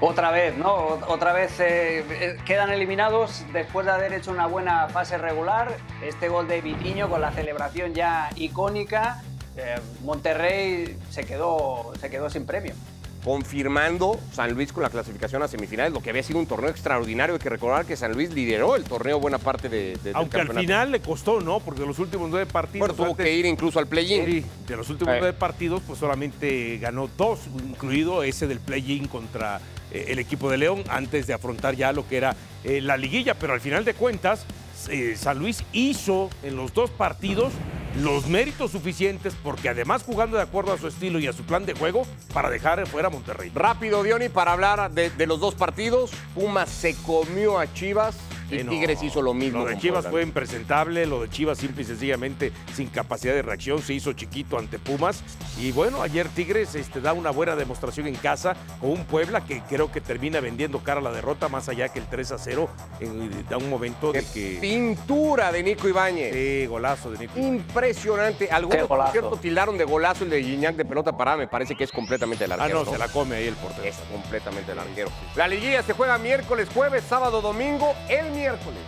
Otra 0.01 0.31
vez, 0.31 0.55
¿no? 0.55 0.71
Otra 1.07 1.33
vez 1.33 1.59
eh, 1.59 2.05
eh, 2.09 2.37
quedan 2.45 2.69
eliminados 2.69 3.45
después 3.51 3.85
de 3.85 3.91
haber 3.91 4.13
hecho 4.13 4.31
una 4.31 4.45
buena 4.45 4.87
fase 4.87 5.17
regular. 5.17 5.75
Este 6.01 6.29
gol 6.29 6.47
de 6.47 6.61
Vitiño 6.61 7.09
con 7.09 7.19
la 7.19 7.31
celebración 7.31 7.93
ya 7.93 8.29
icónica. 8.37 9.21
Eh, 9.59 9.75
Monterrey 10.03 10.97
se 11.11 11.23
quedó, 11.25 11.91
se 11.99 12.09
quedó 12.09 12.29
sin 12.29 12.45
premio. 12.45 12.73
Confirmando 13.23 14.17
San 14.33 14.53
Luis 14.53 14.71
con 14.71 14.81
la 14.81 14.89
clasificación 14.89 15.43
a 15.43 15.47
semifinales, 15.49 15.91
lo 15.93 16.01
que 16.01 16.09
había 16.09 16.23
sido 16.23 16.39
un 16.39 16.45
torneo 16.47 16.69
extraordinario. 16.69 17.35
Hay 17.35 17.39
que 17.41 17.49
recordar 17.49 17.85
que 17.85 17.97
San 17.97 18.13
Luis 18.13 18.33
lideró 18.33 18.77
el 18.77 18.85
torneo 18.85 19.19
buena 19.19 19.37
parte 19.37 19.67
de, 19.67 19.93
de- 19.97 19.97
del 20.03 20.15
Aunque 20.15 20.39
al 20.39 20.49
final 20.53 20.91
le 20.91 21.01
costó, 21.01 21.41
¿no? 21.41 21.59
Porque 21.59 21.85
los 21.85 21.99
últimos 21.99 22.29
nueve 22.29 22.45
partidos. 22.45 22.87
Bueno, 22.87 22.93
tuvo 22.95 23.07
antes- 23.11 23.25
que 23.25 23.33
ir 23.35 23.45
incluso 23.45 23.77
al 23.77 23.87
play-in. 23.87 24.25
Sí, 24.25 24.45
de 24.67 24.75
los 24.77 24.89
últimos 24.89 25.13
Eh. 25.13 25.17
nueve 25.19 25.37
partidos, 25.37 25.81
pues 25.85 25.99
solamente 25.99 26.77
ganó 26.77 27.09
dos, 27.17 27.41
incluido 27.67 28.23
ese 28.23 28.47
del 28.47 28.61
play-in 28.61 29.07
contra 29.09 29.59
eh, 29.91 30.05
el 30.09 30.19
equipo 30.19 30.49
de 30.49 30.57
León, 30.57 30.83
antes 30.87 31.27
de 31.27 31.33
afrontar 31.33 31.75
ya 31.75 31.91
lo 31.91 32.07
que 32.07 32.15
era 32.17 32.35
eh, 32.63 32.79
la 32.79 32.95
liguilla. 32.95 33.33
Pero 33.33 33.51
al 33.53 33.59
final 33.61 33.83
de 33.83 33.95
cuentas, 33.95 34.45
eh, 34.89 35.15
San 35.17 35.39
Luis 35.39 35.63
hizo 35.73 36.29
en 36.41 36.55
los 36.55 36.73
dos 36.73 36.89
partidos 36.89 37.51
los 37.97 38.27
méritos 38.27 38.71
suficientes, 38.71 39.35
porque 39.43 39.69
además 39.69 40.03
jugando 40.03 40.37
de 40.37 40.43
acuerdo 40.43 40.73
a 40.73 40.77
su 40.77 40.87
estilo 40.87 41.19
y 41.19 41.27
a 41.27 41.33
su 41.33 41.43
plan 41.43 41.65
de 41.65 41.73
juego, 41.73 42.05
para 42.33 42.49
dejar 42.49 42.85
fuera 42.87 43.07
a 43.07 43.11
Monterrey. 43.11 43.51
Rápido, 43.53 44.03
Diony, 44.03 44.29
para 44.29 44.53
hablar 44.53 44.91
de, 44.91 45.09
de 45.09 45.27
los 45.27 45.39
dos 45.39 45.55
partidos. 45.55 46.11
Pumas 46.35 46.69
se 46.69 46.95
comió 46.95 47.59
a 47.59 47.71
Chivas 47.73 48.15
y 48.51 48.63
no. 48.63 48.71
Tigres 48.71 49.01
hizo 49.03 49.21
lo 49.21 49.33
mismo. 49.33 49.59
Lo 49.59 49.65
de 49.65 49.77
Chivas 49.77 50.03
Puebla. 50.05 50.09
fue 50.11 50.23
impresentable, 50.23 51.05
lo 51.05 51.21
de 51.21 51.29
Chivas 51.29 51.57
simple 51.57 51.83
y 51.83 51.85
sencillamente 51.85 52.51
sin 52.73 52.87
capacidad 52.89 53.33
de 53.33 53.41
reacción, 53.41 53.81
se 53.81 53.93
hizo 53.93 54.13
chiquito 54.13 54.57
ante 54.57 54.79
Pumas. 54.79 55.21
Y 55.59 55.71
bueno, 55.71 56.01
ayer 56.01 56.27
Tigres 56.29 56.75
este, 56.75 57.01
da 57.01 57.13
una 57.13 57.31
buena 57.31 57.55
demostración 57.55 58.07
en 58.07 58.15
casa 58.15 58.55
con 58.79 58.91
un 58.91 59.05
Puebla 59.05 59.41
que 59.45 59.61
creo 59.69 59.91
que 59.91 60.01
termina 60.01 60.39
vendiendo 60.39 60.79
cara 60.79 60.99
a 60.99 61.03
la 61.03 61.11
derrota, 61.11 61.49
más 61.49 61.69
allá 61.69 61.89
que 61.89 61.99
el 61.99 62.05
3 62.07 62.31
a 62.33 62.37
0, 62.37 62.69
en- 62.99 63.45
da 63.49 63.57
un 63.57 63.69
momento 63.69 64.11
de 64.11 64.23
que... 64.33 64.57
Pintura 64.61 65.51
de 65.51 65.63
Nico 65.63 65.87
Ibáñez. 65.87 66.33
Sí, 66.33 66.65
golazo 66.67 67.11
de 67.11 67.19
Nico. 67.19 67.39
Impresionante. 67.39 68.49
Algunos, 68.51 68.87
por 68.87 69.11
cierto, 69.11 69.37
tildaron 69.37 69.77
de 69.77 69.85
golazo 69.85 70.23
el 70.23 70.29
de 70.29 70.43
Gignac 70.43 70.75
de 70.75 70.85
pelota 70.85 71.15
parada. 71.15 71.37
Me 71.37 71.47
parece 71.47 71.75
que 71.75 71.83
es 71.83 71.91
completamente 71.91 72.45
el 72.45 72.51
Ah, 72.51 72.55
arquero. 72.55 72.83
no, 72.83 72.91
se 72.91 72.97
la 72.97 73.07
come 73.07 73.35
ahí 73.37 73.47
el 73.47 73.55
portero. 73.55 73.83
Es 73.83 73.95
completamente 74.11 74.71
el 74.71 74.79
arquero. 74.79 75.09
La 75.35 75.47
liguilla 75.47 75.81
se 75.83 75.93
juega 75.93 76.17
miércoles, 76.17 76.67
jueves, 76.73 77.03
sábado, 77.07 77.41
domingo. 77.41 77.93
El 78.09 78.31
miércoles, 78.39 78.79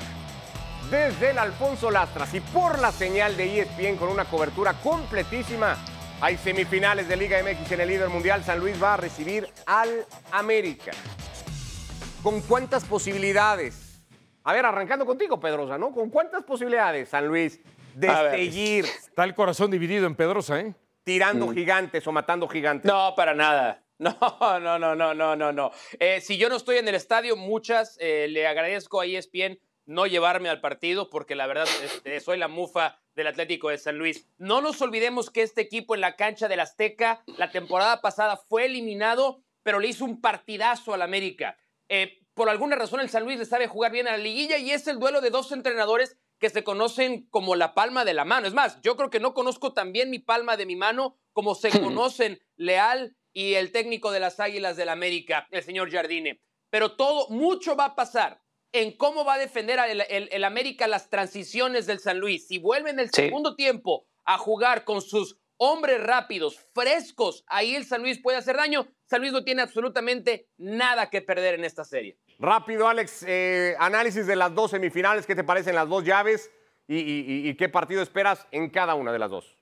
desde 0.89 1.31
el 1.31 1.37
Alfonso 1.37 1.91
Lastras 1.91 2.33
y 2.33 2.39
por 2.39 2.79
la 2.79 2.89
señal 2.93 3.35
de 3.35 3.59
ESPN 3.59 3.97
con 3.97 4.07
una 4.07 4.23
cobertura 4.23 4.73
completísima. 4.75 5.75
Hay 6.21 6.37
semifinales 6.37 7.09
de 7.09 7.17
Liga 7.17 7.37
MX 7.43 7.69
en 7.73 7.81
el 7.81 7.89
líder 7.89 8.07
mundial. 8.07 8.43
San 8.45 8.59
Luis 8.59 8.81
va 8.81 8.93
a 8.93 8.97
recibir 8.97 9.45
al 9.65 10.05
América. 10.31 10.91
¿Con 12.23 12.39
cuántas 12.41 12.85
posibilidades? 12.85 14.01
A 14.45 14.53
ver, 14.53 14.65
arrancando 14.65 15.05
contigo, 15.05 15.37
Pedrosa, 15.39 15.77
¿no? 15.77 15.91
¿Con 15.91 16.09
cuántas 16.09 16.43
posibilidades, 16.43 17.09
San 17.09 17.27
Luis, 17.27 17.59
de 17.93 18.07
seguir 18.31 18.85
Está 18.85 19.25
el 19.25 19.35
corazón 19.35 19.69
dividido 19.69 20.07
en 20.07 20.15
Pedrosa, 20.15 20.61
¿eh? 20.61 20.73
tirando 21.03 21.47
Mm. 21.47 21.53
gigantes 21.53 22.07
o 22.07 22.11
matando 22.13 22.47
gigantes? 22.47 22.89
No, 22.89 23.13
para 23.17 23.33
nada. 23.33 23.80
No, 24.19 24.59
no, 24.59 24.79
no, 24.79 24.95
no, 24.95 25.13
no, 25.13 25.35
no, 25.35 25.51
no. 25.51 25.71
Eh, 25.99 26.21
si 26.21 26.37
yo 26.37 26.49
no 26.49 26.55
estoy 26.55 26.77
en 26.77 26.87
el 26.87 26.95
estadio, 26.95 27.35
muchas, 27.35 27.97
eh, 27.99 28.27
le 28.29 28.47
agradezco 28.47 28.99
a 28.99 29.05
ESPN 29.05 29.59
no 29.85 30.07
llevarme 30.07 30.49
al 30.49 30.59
partido 30.59 31.09
porque 31.09 31.35
la 31.35 31.45
verdad 31.45 31.67
este, 31.83 32.19
soy 32.19 32.37
la 32.37 32.47
mufa 32.47 32.99
del 33.13 33.27
Atlético 33.27 33.69
de 33.69 33.77
San 33.77 33.97
Luis. 33.97 34.27
No 34.37 34.61
nos 34.61 34.81
olvidemos 34.81 35.29
que 35.29 35.43
este 35.43 35.61
equipo 35.61 35.93
en 35.93 36.01
la 36.01 36.15
cancha 36.15 36.47
del 36.47 36.61
Azteca 36.61 37.23
la 37.37 37.51
temporada 37.51 38.01
pasada 38.01 38.37
fue 38.37 38.65
eliminado, 38.65 39.43
pero 39.61 39.79
le 39.79 39.89
hizo 39.89 40.05
un 40.05 40.19
partidazo 40.19 40.93
al 40.93 41.03
América. 41.03 41.57
Eh, 41.87 42.23
por 42.33 42.49
alguna 42.49 42.75
razón 42.75 43.01
el 43.01 43.09
San 43.09 43.23
Luis 43.23 43.37
le 43.37 43.45
sabe 43.45 43.67
jugar 43.67 43.91
bien 43.91 44.07
a 44.07 44.11
la 44.11 44.17
liguilla 44.17 44.57
y 44.57 44.71
es 44.71 44.87
el 44.87 44.99
duelo 44.99 45.21
de 45.21 45.29
dos 45.29 45.51
entrenadores 45.51 46.17
que 46.39 46.49
se 46.49 46.63
conocen 46.63 47.27
como 47.29 47.55
la 47.55 47.75
palma 47.75 48.03
de 48.03 48.15
la 48.15 48.25
mano. 48.25 48.47
Es 48.47 48.53
más, 48.53 48.81
yo 48.81 48.95
creo 48.95 49.11
que 49.11 49.19
no 49.19 49.35
conozco 49.35 49.73
tan 49.73 49.91
bien 49.91 50.09
mi 50.09 50.17
palma 50.17 50.57
de 50.57 50.65
mi 50.65 50.75
mano 50.75 51.19
como 51.33 51.53
se 51.53 51.69
conocen 51.81 52.39
Leal 52.55 53.15
y 53.33 53.53
el 53.55 53.71
técnico 53.71 54.11
de 54.11 54.19
las 54.19 54.39
Águilas 54.39 54.77
del 54.77 54.89
América, 54.89 55.47
el 55.51 55.63
señor 55.63 55.91
Jardine. 55.91 56.41
Pero 56.69 56.95
todo, 56.95 57.27
mucho 57.29 57.75
va 57.75 57.85
a 57.85 57.95
pasar 57.95 58.41
en 58.73 58.95
cómo 58.95 59.25
va 59.25 59.33
a 59.33 59.37
defender 59.39 59.79
el, 59.89 60.01
el- 60.09 60.29
el 60.31 60.43
América 60.43 60.87
las 60.87 61.09
transiciones 61.09 61.85
del 61.85 61.99
San 61.99 62.19
Luis. 62.19 62.47
Si 62.47 62.57
vuelve 62.59 62.89
en 62.89 62.99
el 62.99 63.07
Sí. 63.11 63.23
segundo 63.23 63.55
tiempo 63.55 64.07
a 64.23 64.37
jugar 64.37 64.85
con 64.85 65.01
sus 65.01 65.37
hombres 65.57 66.01
rápidos, 66.01 66.57
frescos, 66.73 67.43
ahí 67.47 67.75
el 67.75 67.85
San 67.85 68.01
Luis 68.01 68.19
puede 68.19 68.37
hacer 68.37 68.55
daño. 68.57 68.87
San 69.05 69.19
Luis 69.21 69.31
no 69.33 69.43
tiene 69.43 69.61
absolutamente 69.61 70.47
nada 70.57 71.09
que 71.09 71.21
perder 71.21 71.55
en 71.55 71.65
esta 71.65 71.83
serie. 71.83 72.17
Rápido, 72.39 72.87
Alex, 72.87 73.23
eh, 73.27 73.75
análisis 73.77 74.25
de 74.25 74.35
las 74.35 74.55
dos 74.55 74.71
semifinales, 74.71 75.27
¿qué 75.27 75.35
te 75.35 75.43
parecen 75.43 75.75
las 75.75 75.87
dos 75.89 76.03
llaves 76.03 76.49
y, 76.87 76.97
y- 76.97 77.49
y 77.49 77.55
qué 77.55 77.69
partido 77.69 78.01
esperas 78.01 78.47
en 78.51 78.69
cada 78.69 78.95
una 78.95 79.11
de 79.11 79.19
las 79.19 79.29
dos? 79.29 79.57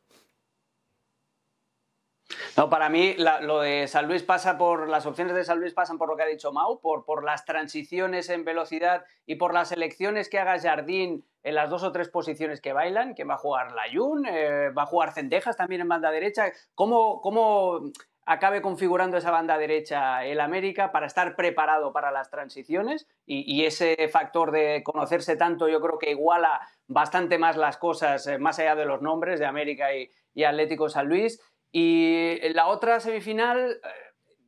No, 2.58 2.70
para 2.70 2.90
mí 2.90 3.16
lo 3.18 3.62
de 3.62 3.88
San 3.88 4.08
Luis 4.08 4.24
pasa 4.24 4.58
por. 4.58 4.88
Las 4.88 5.06
opciones 5.06 5.36
de 5.36 5.44
San 5.44 5.60
Luis 5.60 5.74
pasan 5.74 5.98
por 5.98 6.10
lo 6.10 6.16
que 6.16 6.24
ha 6.24 6.28
dicho 6.28 6.52
Mau, 6.52 6.80
por, 6.80 7.06
por 7.06 7.24
las 7.24 7.46
transiciones 7.46 8.30
en 8.30 8.46
velocidad 8.46 9.06
y 9.26 9.36
por 9.36 9.54
las 9.54 9.72
elecciones 9.72 10.30
que 10.30 10.40
haga 10.40 10.60
Jardín 10.60 11.26
en 11.44 11.56
las 11.56 11.70
dos 11.70 11.84
o 11.84 11.92
tres 11.92 12.10
posiciones 12.10 12.62
que 12.62 12.74
bailan, 12.74 13.16
que 13.16 13.24
va 13.24 13.36
a 13.36 13.38
jugar 13.38 13.72
Layún, 13.72 14.26
eh, 14.28 14.70
va 14.78 14.84
a 14.84 14.88
jugar 14.88 15.14
Cendejas 15.14 15.58
también 15.58 15.82
en 15.82 15.88
banda 15.88 16.12
derecha. 16.12 16.52
¿Cómo, 16.76 17.22
cómo 17.22 17.92
acabe 18.26 18.62
configurando 18.62 19.18
esa 19.18 19.32
banda 19.32 19.58
derecha 19.58 20.24
el 20.26 20.40
América 20.40 20.92
para 20.92 21.08
estar 21.08 21.36
preparado 21.36 21.94
para 21.94 22.12
las 22.12 22.30
transiciones? 22.30 23.08
Y, 23.26 23.64
ese 23.64 24.08
factor 24.10 24.52
de 24.52 24.84
conocerse 24.84 25.36
tanto, 25.36 25.68
yo 25.68 25.80
creo 25.82 25.98
que 25.98 26.12
iguala 26.12 26.60
bastante 26.88 27.38
más 27.38 27.56
las 27.58 27.78
cosas, 27.78 28.28
eh, 28.28 28.38
más 28.38 28.60
allá 28.60 28.76
de 28.76 28.86
los 28.86 29.02
nombres 29.02 29.40
de 29.40 29.46
América 29.46 29.88
y 29.94 30.44
Atlético 30.44 30.90
San 30.90 31.08
Luis. 31.08 31.40
Y 31.72 32.40
la 32.54 32.68
otra 32.68 33.00
semifinal, 33.00 33.80
eh, 33.84 33.88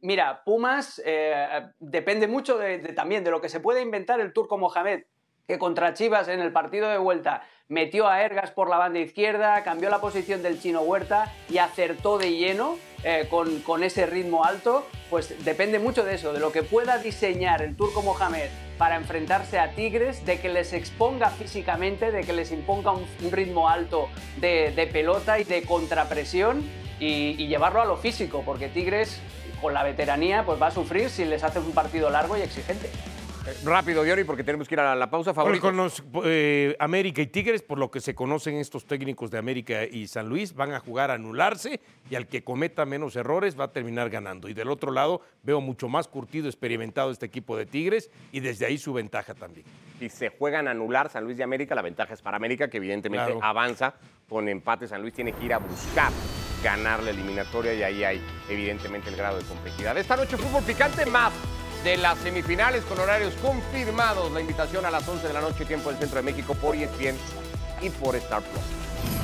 mira, 0.02 0.44
Pumas 0.44 1.02
eh, 1.06 1.68
depende 1.80 2.28
mucho 2.28 2.58
de, 2.58 2.80
de- 2.80 2.94
también 2.94 3.24
de 3.24 3.32
lo 3.32 3.42
que 3.42 3.50
se 3.50 3.60
puede 3.60 3.82
inventar 3.82 4.20
el 4.20 4.34
turco 4.34 4.58
Mohamed, 4.58 5.04
que 5.48 5.60
contra 5.60 5.94
Chivas 5.94 6.28
en 6.30 6.40
el 6.40 6.52
partido 6.52 6.90
de 6.90 6.98
vuelta 6.98 7.44
metió 7.68 8.08
a 8.08 8.22
Ergas 8.24 8.52
por 8.52 8.70
la 8.70 8.78
banda 8.78 9.00
izquierda, 9.00 9.64
cambió 9.64 9.90
la 9.90 10.00
posición 10.02 10.42
del 10.44 10.60
chino 10.62 10.82
Huerta 10.82 11.32
y 11.50 11.58
acertó 11.58 12.18
de 12.18 12.32
lleno 12.34 12.78
eh, 13.04 13.28
con, 13.30 13.60
con 13.62 13.84
ese 13.84 14.06
ritmo 14.06 14.44
alto, 14.44 14.86
pues 15.10 15.44
depende 15.46 15.80
mucho 15.80 16.04
de 16.04 16.16
eso, 16.16 16.34
de 16.34 16.40
lo 16.40 16.52
que 16.52 16.64
pueda 16.64 16.98
diseñar 17.00 17.62
el 17.62 17.76
turco 17.76 18.02
Mohamed 18.02 18.50
para 18.78 18.96
enfrentarse 18.96 19.58
a 19.60 19.72
Tigres, 19.76 20.26
de 20.26 20.40
que 20.40 20.50
les 20.50 20.74
exponga 20.74 21.30
físicamente, 21.30 22.12
de 22.12 22.24
que 22.24 22.34
les 22.34 22.52
imponga 22.52 22.92
un, 22.92 23.06
un 23.24 23.32
ritmo 23.32 23.70
alto 23.70 24.10
de, 24.38 24.72
de 24.72 24.88
pelota 24.88 25.40
y 25.40 25.44
de 25.44 25.64
contrapresión 25.64 26.64
y, 27.02 27.36
y 27.38 27.47
llevarlo 27.47 27.82
a 27.82 27.86
lo 27.86 27.97
físico, 27.97 28.43
porque 28.45 28.70
Tigres 28.70 29.20
con 29.60 29.74
la 29.74 29.84
veteranía 29.84 30.45
pues 30.45 30.62
va 30.62 30.68
a 30.68 30.72
sufrir 30.72 31.10
si 31.10 31.26
les 31.26 31.43
hace 31.43 31.60
un 31.60 31.74
partido 31.74 32.10
largo 32.10 32.38
y 32.38 32.41
exigente. 32.41 32.89
Eh, 33.47 33.56
rápido, 33.64 34.04
Diori, 34.04 34.24
porque 34.24 34.43
tenemos 34.43 34.68
que 34.68 34.76
ir 34.76 34.80
a 34.82 34.95
la 34.95 35.10
pausa. 35.10 35.32
Bueno, 35.32 35.58
Favorito. 35.60 35.62
con 35.66 35.76
los 35.78 36.04
eh, 36.26 36.76
América 36.80 37.24
y 37.24 37.28
Tigres, 37.28 37.64
por 37.64 37.80
lo 37.80 37.89
que 37.89 37.99
se 37.99 38.14
conocen 38.14 38.56
estos 38.58 38.86
técnicos 38.86 39.32
de 39.32 39.39
América 39.39 39.84
y 39.84 40.06
San 40.08 40.30
Luis, 40.30 40.54
van 40.54 40.74
a 40.74 40.80
jugar 40.80 41.10
a 41.10 41.16
anularse 41.16 41.80
y 42.08 42.14
al 42.14 42.28
que 42.28 42.43
cometa 42.43 42.86
menos 42.86 43.16
errores 43.16 43.60
va 43.60 43.64
a 43.64 43.72
terminar 43.72 44.12
ganando. 44.12 44.47
Y 44.47 44.54
del 44.54 44.70
otro 44.70 44.91
lado, 44.91 45.22
veo 45.41 45.60
mucho 45.60 45.89
más 45.89 46.08
curtido, 46.08 46.47
experimentado 46.47 47.10
este 47.10 47.26
equipo 47.26 47.58
de 47.58 47.66
Tigres 47.66 48.12
y 48.32 48.41
desde 48.41 48.68
ahí 48.68 48.78
su 48.78 48.93
ventaja 48.93 49.34
también. 49.34 49.66
Si 49.97 50.10
se 50.10 50.30
juegan 50.30 50.68
a 50.68 50.72
anular 50.72 51.10
San 51.10 51.24
Luis 51.24 51.38
de 51.38 51.43
América, 51.43 51.74
la 51.74 51.82
ventaja 51.82 52.14
es 52.14 52.22
para 52.22 52.38
América, 52.38 52.68
que 52.70 52.78
evidentemente 52.78 53.26
Claro. 53.26 53.43
avanza 53.43 53.95
con 54.30 54.47
empate. 54.49 54.88
San 54.88 55.02
Luis 55.02 55.16
tiene 55.16 55.32
que 55.34 55.45
ir 55.45 55.54
a 55.56 55.58
buscar 55.58 56.12
ganar 56.64 57.03
la 57.03 57.12
eliminatoria 57.12 57.74
y 57.74 57.84
ahí 57.84 58.03
hay 58.03 58.22
evidentemente 58.49 59.09
el 59.09 59.16
grado 59.16 59.38
de 59.38 59.43
complejidad. 59.43 59.97
Esta 59.97 60.16
noche 60.16 60.38
fútbol 60.38 60.64
picante 60.64 61.05
más 61.05 61.34
de 61.84 61.97
las 61.97 62.18
semifinales 62.20 62.84
con 62.86 62.99
horarios 62.99 63.34
confirmados. 63.41 64.32
La 64.32 64.41
invitación 64.41 64.86
a 64.86 64.91
las 64.91 65.07
11 65.07 65.28
de 65.28 65.34
la 65.34 65.41
noche, 65.41 65.66
tiempo 65.66 65.89
del 65.89 65.99
Centro 65.99 66.18
de 66.18 66.24
México 66.24 66.53
por 66.55 66.76
ESPN 66.76 67.18
y 67.82 67.89
por 67.89 68.16
Star 68.16 68.41
Plus. 68.41 69.21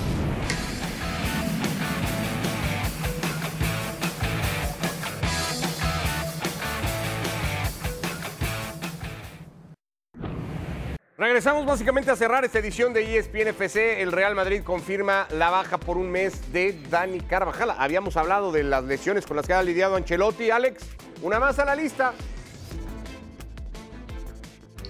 Regresamos 11.37 11.67
básicamente 11.67 12.09
a 12.09 12.15
cerrar 12.15 12.43
esta 12.45 12.57
edición 12.57 12.93
de 12.93 13.15
ESPN 13.15 13.49
FC. 13.49 14.01
El 14.01 14.11
Real 14.11 14.33
Madrid 14.33 14.63
confirma 14.63 15.27
la 15.29 15.51
baja 15.51 15.77
por 15.77 15.95
un 15.95 16.09
mes 16.09 16.51
de 16.51 16.75
Dani 16.89 17.19
Carvajal. 17.19 17.75
Habíamos 17.77 18.17
hablado 18.17 18.51
de 18.51 18.63
las 18.63 18.83
lesiones 18.85 19.27
con 19.27 19.37
las 19.37 19.45
que 19.45 19.53
ha 19.53 19.61
lidiado 19.61 19.97
Ancelotti. 19.97 20.49
Alex, 20.49 20.83
una 21.21 21.39
más 21.39 21.59
a 21.59 21.65
la 21.65 21.75
lista. 21.75 22.13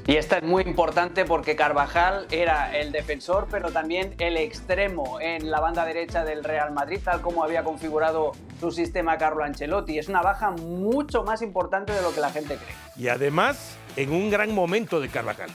Y 0.06 0.16
esta 0.16 0.38
es 0.38 0.44
muy 0.44 0.64
importante 0.64 1.26
porque 1.26 1.58
Carvajal 1.58 2.28
era 2.32 2.74
el 2.78 2.94
defensor, 2.94 3.50
pero 3.52 3.72
también 3.72 4.16
el 4.18 4.38
extremo 4.38 5.20
en 5.20 5.52
la 5.52 5.60
banda 5.60 5.84
derecha 5.84 6.24
del 6.24 6.46
Real 6.46 6.72
Madrid, 6.72 7.02
tal 7.04 7.20
como 7.20 7.44
había 7.44 7.66
configurado 7.66 8.32
su 8.62 8.72
sistema 8.72 9.18
Carlo 9.18 9.44
Ancelotti. 9.44 10.00
Es 10.00 10.08
una 10.08 10.22
baja 10.22 10.52
mucho 10.52 11.24
más 11.24 11.42
importante 11.42 11.92
de 11.92 12.02
lo 12.02 12.14
que 12.14 12.22
la 12.22 12.30
gente 12.30 12.56
cree. 12.56 12.74
Y 12.96 13.10
además, 13.10 13.76
en 13.98 14.14
un 14.14 14.30
gran 14.30 14.56
momento 14.56 15.02
de 15.02 15.10
Carvajal. 15.10 15.50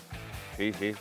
Sí, 0.62 0.72
sí. 0.78 0.94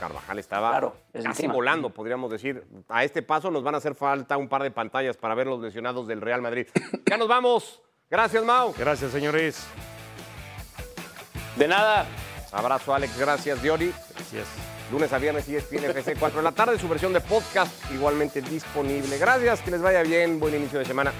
Carvajal 0.00 0.38
estaba 0.40 0.70
Claro, 0.70 0.96
es 1.12 1.22
casi 1.22 1.42
encima. 1.42 1.54
volando, 1.54 1.90
podríamos 1.90 2.30
decir. 2.30 2.64
A 2.88 3.04
este 3.04 3.22
paso 3.22 3.50
nos 3.52 3.62
van 3.62 3.76
a 3.76 3.78
hacer 3.78 3.94
falta 3.94 4.36
un 4.36 4.48
par 4.48 4.64
de 4.64 4.72
pantallas 4.72 5.16
para 5.16 5.36
ver 5.36 5.46
los 5.46 5.60
lesionados 5.60 6.08
del 6.08 6.20
Real 6.20 6.42
Madrid. 6.42 6.66
ya 7.08 7.16
nos 7.16 7.28
vamos. 7.28 7.80
Gracias, 8.10 8.44
Mau. 8.44 8.74
Gracias, 8.76 9.12
señores. 9.12 9.64
De 11.56 11.68
nada. 11.68 12.06
Abrazo, 12.50 12.94
Alex. 12.94 13.16
Gracias, 13.16 13.62
Diori. 13.62 13.92
Gracias. 14.14 14.48
Lunes 14.90 15.12
a 15.12 15.18
viernes 15.18 15.48
y 15.48 15.56
ESPN 15.56 15.84
FC 15.84 16.16
4 16.16 16.38
de 16.38 16.42
la 16.42 16.52
tarde, 16.52 16.78
su 16.78 16.88
versión 16.88 17.12
de 17.12 17.20
podcast 17.20 17.72
igualmente 17.92 18.42
disponible. 18.42 19.16
Gracias, 19.18 19.60
que 19.62 19.70
les 19.70 19.80
vaya 19.80 20.02
bien, 20.02 20.38
buen 20.38 20.54
inicio 20.54 20.80
de 20.80 20.84
semana. 20.84 21.12